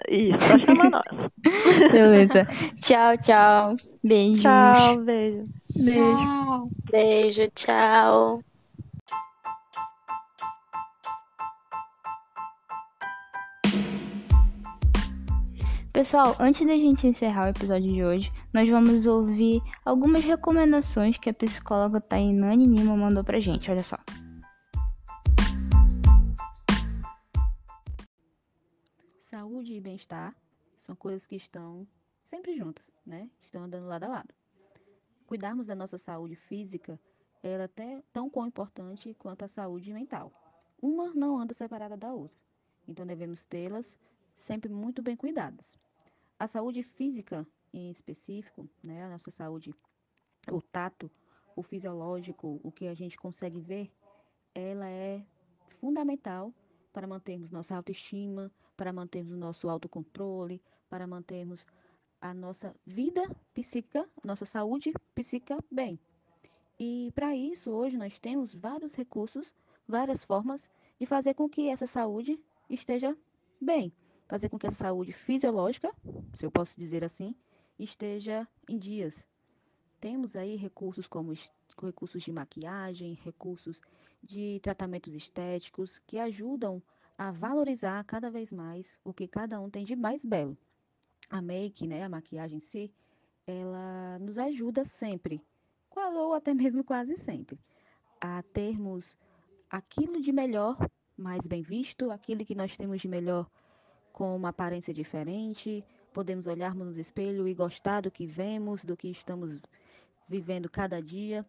Isso, 0.09 0.47
só 0.47 0.57
chama 0.59 0.89
nós. 0.89 1.31
Beleza. 1.91 2.45
tchau, 2.81 3.17
tchau. 3.17 3.75
Beijos. 4.03 4.41
Tchau, 4.41 4.97
beijo. 5.03 5.47
Tchau. 5.85 6.69
Beijo, 6.91 7.47
tchau. 7.55 8.43
Pessoal, 15.99 16.33
antes 16.39 16.65
da 16.65 16.75
gente 16.75 17.05
encerrar 17.05 17.47
o 17.47 17.49
episódio 17.49 17.91
de 17.91 18.01
hoje, 18.01 18.31
nós 18.53 18.69
vamos 18.69 19.05
ouvir 19.05 19.61
algumas 19.83 20.23
recomendações 20.23 21.17
que 21.17 21.29
a 21.29 21.33
psicóloga 21.33 21.99
Tainani 21.99 22.65
Nima 22.65 22.95
mandou 22.95 23.21
pra 23.21 23.37
gente. 23.41 23.69
Olha 23.69 23.83
só. 23.83 23.97
Saúde 29.19 29.73
e 29.73 29.81
bem-estar 29.81 30.33
são 30.77 30.95
coisas 30.95 31.27
que 31.27 31.35
estão 31.35 31.85
sempre 32.23 32.55
juntas, 32.55 32.89
né? 33.05 33.29
Estão 33.41 33.63
andando 33.63 33.85
lado 33.85 34.05
a 34.05 34.07
lado. 34.07 34.33
Cuidarmos 35.27 35.67
da 35.67 35.75
nossa 35.75 35.97
saúde 35.97 36.37
física 36.37 36.97
é 37.43 37.61
até 37.61 38.01
tão 38.13 38.31
importante 38.47 39.13
quanto 39.15 39.43
a 39.43 39.49
saúde 39.49 39.91
mental. 39.91 40.31
Uma 40.81 41.13
não 41.13 41.37
anda 41.37 41.53
separada 41.53 41.97
da 41.97 42.13
outra, 42.13 42.39
então 42.87 43.05
devemos 43.05 43.43
tê-las 43.43 43.97
sempre 44.33 44.71
muito 44.71 45.01
bem 45.01 45.17
cuidadas. 45.17 45.77
A 46.39 46.47
saúde 46.47 46.81
física, 46.83 47.45
em 47.73 47.91
específico, 47.91 48.65
né, 48.81 49.03
a 49.03 49.09
nossa 49.09 49.29
saúde, 49.29 49.75
o 50.49 50.61
tato, 50.61 51.11
o 51.53 51.61
fisiológico, 51.61 52.61
o 52.63 52.71
que 52.71 52.87
a 52.87 52.93
gente 52.93 53.17
consegue 53.17 53.59
ver, 53.59 53.91
ela 54.55 54.87
é 54.87 55.21
fundamental 55.81 56.53
para 56.93 57.05
mantermos 57.05 57.51
nossa 57.51 57.75
autoestima, 57.75 58.49
para 58.77 58.93
mantermos 58.93 59.33
o 59.33 59.37
nosso 59.37 59.67
autocontrole, 59.67 60.61
para 60.89 61.05
mantermos 61.05 61.65
a 62.21 62.33
nossa 62.33 62.73
vida 62.85 63.21
psíquica, 63.53 64.09
nossa 64.23 64.45
saúde 64.45 64.93
psíquica 65.13 65.57
bem. 65.69 65.99
E 66.79 67.11
para 67.13 67.35
isso, 67.35 67.69
hoje 67.69 67.97
nós 67.97 68.17
temos 68.17 68.55
vários 68.55 68.95
recursos, 68.95 69.53
várias 69.85 70.23
formas 70.23 70.69
de 70.97 71.05
fazer 71.05 71.33
com 71.33 71.49
que 71.49 71.67
essa 71.67 71.85
saúde 71.85 72.39
esteja 72.69 73.13
bem, 73.59 73.91
fazer 74.29 74.47
com 74.47 74.59
que 74.59 74.67
essa 74.67 74.83
saúde 74.83 75.11
fisiológica, 75.11 75.91
se 76.35 76.45
eu 76.45 76.51
posso 76.51 76.79
dizer 76.79 77.03
assim, 77.03 77.35
esteja 77.79 78.47
em 78.69 78.77
dias. 78.77 79.25
Temos 79.99 80.35
aí 80.35 80.55
recursos 80.55 81.07
como 81.07 81.33
recursos 81.81 82.21
de 82.21 82.31
maquiagem, 82.31 83.15
recursos 83.23 83.81
de 84.23 84.59
tratamentos 84.61 85.13
estéticos 85.13 85.97
que 86.05 86.19
ajudam 86.19 86.81
a 87.17 87.31
valorizar 87.31 88.03
cada 88.05 88.29
vez 88.29 88.51
mais 88.51 88.99
o 89.03 89.11
que 89.11 89.27
cada 89.27 89.59
um 89.59 89.69
tem 89.69 89.83
de 89.83 89.95
mais 89.95 90.23
belo. 90.23 90.55
A 91.27 91.41
make, 91.41 91.87
né, 91.87 92.03
a 92.03 92.09
maquiagem 92.09 92.57
em 92.57 92.61
si, 92.61 92.93
ela 93.47 94.19
nos 94.19 94.37
ajuda 94.37 94.85
sempre, 94.85 95.41
ou 95.95 96.33
até 96.33 96.53
mesmo 96.53 96.83
quase 96.83 97.17
sempre, 97.17 97.59
a 98.21 98.43
termos 98.43 99.17
aquilo 99.69 100.21
de 100.21 100.31
melhor 100.31 100.77
mais 101.17 101.47
bem 101.47 101.63
visto, 101.63 102.11
aquilo 102.11 102.45
que 102.45 102.55
nós 102.55 102.77
temos 102.77 103.01
de 103.01 103.07
melhor 103.07 103.49
com 104.19 104.35
uma 104.35 104.49
aparência 104.49 104.93
diferente, 104.93 105.81
podemos 106.13 106.45
olharmos 106.45 106.93
no 106.93 106.99
espelho 106.99 107.47
e 107.47 107.53
gostar 107.53 108.01
do 108.01 108.11
que 108.11 108.25
vemos, 108.25 108.83
do 108.83 108.97
que 108.97 109.07
estamos 109.07 109.61
vivendo 110.27 110.69
cada 110.69 111.01
dia. 111.01 111.45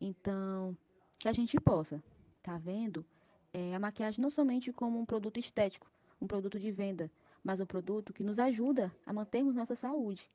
Então, 0.00 0.74
que 1.18 1.28
a 1.28 1.32
gente 1.34 1.60
possa, 1.60 2.02
tá 2.42 2.56
vendo? 2.56 3.04
É, 3.52 3.74
a 3.74 3.78
maquiagem 3.78 4.22
não 4.22 4.30
somente 4.30 4.72
como 4.72 4.98
um 4.98 5.04
produto 5.04 5.38
estético, 5.38 5.90
um 6.18 6.26
produto 6.26 6.58
de 6.58 6.70
venda, 6.72 7.10
mas 7.44 7.60
um 7.60 7.66
produto 7.66 8.14
que 8.14 8.24
nos 8.24 8.38
ajuda 8.38 8.90
a 9.04 9.12
mantermos 9.12 9.54
nossa 9.54 9.76
saúde. 9.76 10.26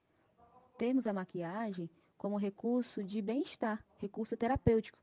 Temos 0.78 1.08
a 1.08 1.14
maquiagem 1.14 1.90
como 2.16 2.38
recurso 2.38 3.04
de 3.04 3.24
bem-estar, 3.24 3.84
recurso 3.98 4.38
terapêutico, 4.38 5.00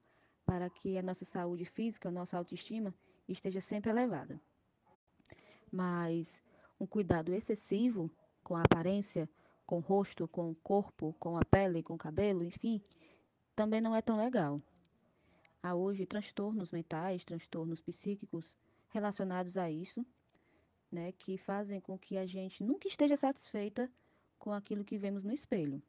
para 0.47 0.71
que 0.71 0.97
a 0.97 1.03
nossa 1.03 1.25
saúde 1.25 1.65
física, 1.65 2.09
a 2.09 2.13
nossa 2.13 2.39
autoestima 2.39 2.95
esteja 3.29 3.61
sempre 3.61 3.91
elevada. 3.91 4.41
Mas 5.73 6.41
um 6.81 6.87
cuidado 6.87 7.33
excessivo 7.35 8.11
com 8.43 8.57
a 8.57 8.63
aparência, 8.63 9.29
com 9.67 9.79
o 9.79 9.81
rosto, 9.81 10.27
com 10.29 10.51
o 10.51 10.55
corpo, 10.55 11.15
com 11.19 11.37
a 11.37 11.45
pele, 11.45 11.83
com 11.83 11.95
o 11.95 11.99
cabelo, 11.99 12.45
enfim, 12.45 12.81
também 13.55 13.81
não 13.81 13.95
é 13.95 14.01
tão 14.01 14.17
legal. 14.17 14.63
Há 15.63 15.75
hoje 15.75 16.07
transtornos 16.07 16.71
mentais, 16.71 17.25
transtornos 17.25 17.81
psíquicos 17.81 18.57
relacionados 18.89 19.57
a 19.57 19.71
isso, 19.71 20.07
né, 20.91 21.13
que 21.13 21.37
fazem 21.37 21.81
com 21.81 21.99
que 21.99 22.17
a 22.17 22.27
gente 22.27 22.63
nunca 22.63 22.89
esteja 22.89 23.17
satisfeita 23.17 23.91
com 24.39 24.53
aquilo 24.53 24.85
que 24.85 24.97
vemos 24.97 25.25
no 25.25 25.33
espelho. 25.33 25.83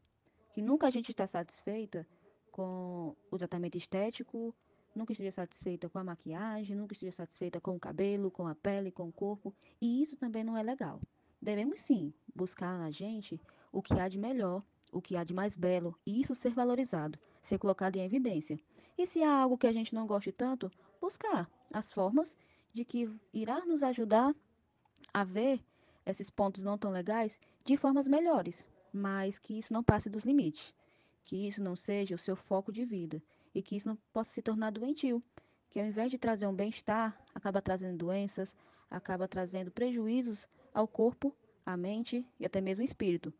Que 0.51 0.61
nunca 0.61 0.87
a 0.87 0.89
gente 0.89 1.11
está 1.11 1.27
satisfeita 1.27 2.05
com 2.51 3.15
o 3.31 3.37
tratamento 3.37 3.77
estético, 3.77 4.53
nunca 4.95 5.11
esteja 5.11 5.31
satisfeita 5.31 5.89
com 5.89 5.99
a 5.99 6.03
maquiagem, 6.03 6.75
nunca 6.75 6.93
esteja 6.93 7.11
satisfeita 7.11 7.59
com 7.59 7.75
o 7.75 7.79
cabelo, 7.79 8.31
com 8.31 8.47
a 8.47 8.55
pele, 8.55 8.91
com 8.91 9.07
o 9.07 9.13
corpo, 9.13 9.53
e 9.81 10.01
isso 10.01 10.15
também 10.15 10.43
não 10.43 10.57
é 10.57 10.63
legal. 10.63 10.99
Devemos 11.41 11.79
sim 11.79 12.13
buscar 12.35 12.77
na 12.77 12.91
gente 12.91 13.39
o 13.71 13.81
que 13.81 13.99
há 13.99 14.07
de 14.07 14.17
melhor 14.17 14.63
o 14.91 15.01
que 15.01 15.15
há 15.15 15.23
de 15.23 15.33
mais 15.33 15.55
belo 15.55 15.97
e 16.05 16.19
isso 16.21 16.35
ser 16.35 16.51
valorizado, 16.53 17.19
ser 17.41 17.57
colocado 17.57 17.95
em 17.95 18.05
evidência. 18.05 18.59
E 18.97 19.05
se 19.05 19.23
há 19.23 19.31
algo 19.31 19.57
que 19.57 19.67
a 19.67 19.71
gente 19.71 19.93
não 19.93 20.07
goste 20.07 20.31
tanto, 20.31 20.71
buscar 20.99 21.49
as 21.73 21.91
formas 21.91 22.35
de 22.73 22.83
que 22.83 23.09
irá 23.33 23.65
nos 23.65 23.83
ajudar 23.83 24.35
a 25.13 25.23
ver 25.23 25.63
esses 26.05 26.29
pontos 26.29 26.63
não 26.63 26.77
tão 26.77 26.91
legais 26.91 27.39
de 27.63 27.77
formas 27.77 28.07
melhores, 28.07 28.67
mas 28.91 29.37
que 29.37 29.57
isso 29.57 29.73
não 29.73 29.83
passe 29.83 30.09
dos 30.09 30.23
limites, 30.23 30.73
que 31.23 31.47
isso 31.47 31.61
não 31.61 31.75
seja 31.75 32.15
o 32.15 32.19
seu 32.19 32.35
foco 32.35 32.71
de 32.71 32.83
vida 32.83 33.21
e 33.53 33.61
que 33.61 33.75
isso 33.75 33.87
não 33.87 33.97
possa 34.13 34.31
se 34.31 34.41
tornar 34.41 34.71
doentio, 34.71 35.23
que 35.69 35.79
ao 35.79 35.85
invés 35.85 36.11
de 36.11 36.17
trazer 36.17 36.47
um 36.47 36.53
bem-estar, 36.53 37.17
acaba 37.33 37.61
trazendo 37.61 37.97
doenças, 37.97 38.55
acaba 38.89 39.27
trazendo 39.27 39.71
prejuízos 39.71 40.47
ao 40.73 40.87
corpo, 40.87 41.35
à 41.65 41.77
mente 41.77 42.25
e 42.39 42.45
até 42.45 42.59
mesmo 42.59 42.81
ao 42.81 42.85
espírito, 42.85 43.33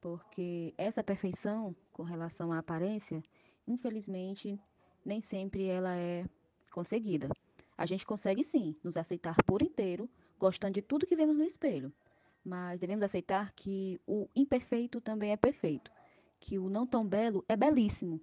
porque 0.00 0.74
essa 0.78 1.02
perfeição 1.02 1.74
com 1.92 2.02
relação 2.02 2.52
à 2.52 2.58
aparência, 2.58 3.22
infelizmente, 3.66 4.58
nem 5.04 5.20
sempre 5.20 5.66
ela 5.66 5.94
é 5.96 6.26
conseguida. 6.70 7.28
A 7.76 7.86
gente 7.86 8.06
consegue 8.06 8.44
sim 8.44 8.76
nos 8.82 8.96
aceitar 8.96 9.36
por 9.44 9.60
inteiro, 9.60 10.08
gostando 10.38 10.74
de 10.74 10.82
tudo 10.82 11.06
que 11.06 11.16
vemos 11.16 11.36
no 11.36 11.44
espelho, 11.44 11.92
mas 12.44 12.80
devemos 12.80 13.02
aceitar 13.02 13.52
que 13.52 14.00
o 14.06 14.28
imperfeito 14.34 15.00
também 15.00 15.32
é 15.32 15.36
perfeito, 15.36 15.90
que 16.38 16.58
o 16.58 16.68
não 16.68 16.86
tão 16.86 17.06
belo 17.06 17.44
é 17.48 17.56
belíssimo 17.56 18.20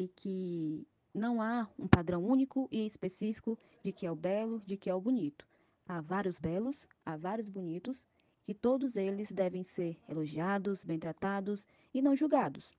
e 0.00 0.08
que 0.08 0.86
não 1.12 1.42
há 1.42 1.68
um 1.78 1.86
padrão 1.86 2.24
único 2.24 2.66
e 2.72 2.86
específico 2.86 3.58
de 3.82 3.92
que 3.92 4.06
é 4.06 4.10
o 4.10 4.16
belo, 4.16 4.62
de 4.64 4.74
que 4.74 4.88
é 4.88 4.94
o 4.94 5.00
bonito. 5.00 5.46
Há 5.86 6.00
vários 6.00 6.38
belos, 6.38 6.88
há 7.04 7.18
vários 7.18 7.50
bonitos 7.50 8.06
que 8.42 8.54
todos 8.54 8.96
eles 8.96 9.30
devem 9.30 9.62
ser 9.62 9.98
elogiados, 10.08 10.82
bem 10.82 10.98
tratados 10.98 11.66
e 11.92 12.00
não 12.00 12.16
julgados. 12.16 12.72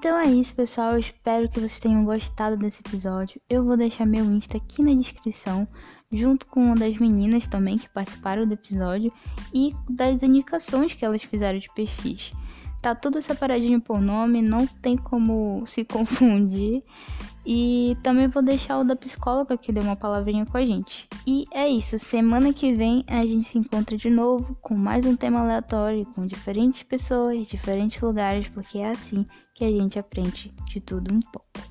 Então 0.00 0.18
é 0.18 0.28
isso, 0.28 0.54
pessoal. 0.54 0.92
Eu 0.92 0.98
espero 0.98 1.46
que 1.46 1.60
vocês 1.60 1.78
tenham 1.78 2.06
gostado 2.06 2.56
desse 2.56 2.80
episódio. 2.80 3.38
Eu 3.50 3.62
vou 3.62 3.76
deixar 3.76 4.06
meu 4.06 4.24
Insta 4.24 4.56
aqui 4.56 4.82
na 4.82 4.94
descrição, 4.94 5.68
junto 6.10 6.46
com 6.46 6.64
uma 6.64 6.74
das 6.74 6.96
meninas 6.96 7.46
também 7.46 7.76
que 7.76 7.86
participaram 7.86 8.46
do 8.46 8.54
episódio 8.54 9.12
e 9.52 9.74
das 9.90 10.22
indicações 10.22 10.94
que 10.94 11.04
elas 11.04 11.22
fizeram 11.22 11.58
de 11.58 11.68
perfis. 11.74 12.32
Tá 12.80 12.94
tudo 12.94 13.20
separadinho 13.20 13.78
por 13.78 14.00
nome, 14.00 14.40
não 14.40 14.66
tem 14.66 14.96
como 14.96 15.64
se 15.68 15.84
confundir. 15.84 16.82
E 17.44 17.94
também 18.02 18.26
vou 18.26 18.42
deixar 18.42 18.78
o 18.78 18.84
da 18.84 18.96
psicóloga 18.96 19.58
que 19.58 19.70
deu 19.70 19.82
uma 19.82 19.96
palavrinha 19.96 20.46
com 20.46 20.56
a 20.56 20.64
gente. 20.64 21.08
E 21.26 21.44
é 21.52 21.68
isso, 21.68 21.98
semana 21.98 22.54
que 22.54 22.74
vem 22.74 23.04
a 23.06 23.26
gente 23.26 23.44
se 23.44 23.58
encontra 23.58 23.98
de 23.98 24.08
novo 24.08 24.56
com 24.62 24.74
mais 24.74 25.04
um 25.04 25.14
tema 25.14 25.40
aleatório, 25.40 26.06
com 26.14 26.26
diferentes 26.26 26.82
pessoas, 26.84 27.48
diferentes 27.48 28.00
lugares, 28.00 28.48
porque 28.48 28.78
é 28.78 28.88
assim 28.88 29.26
que 29.60 29.64
a 29.66 29.70
gente 29.70 29.98
aprende 29.98 30.50
de 30.64 30.80
tudo 30.80 31.14
um 31.14 31.20
pouco. 31.20 31.69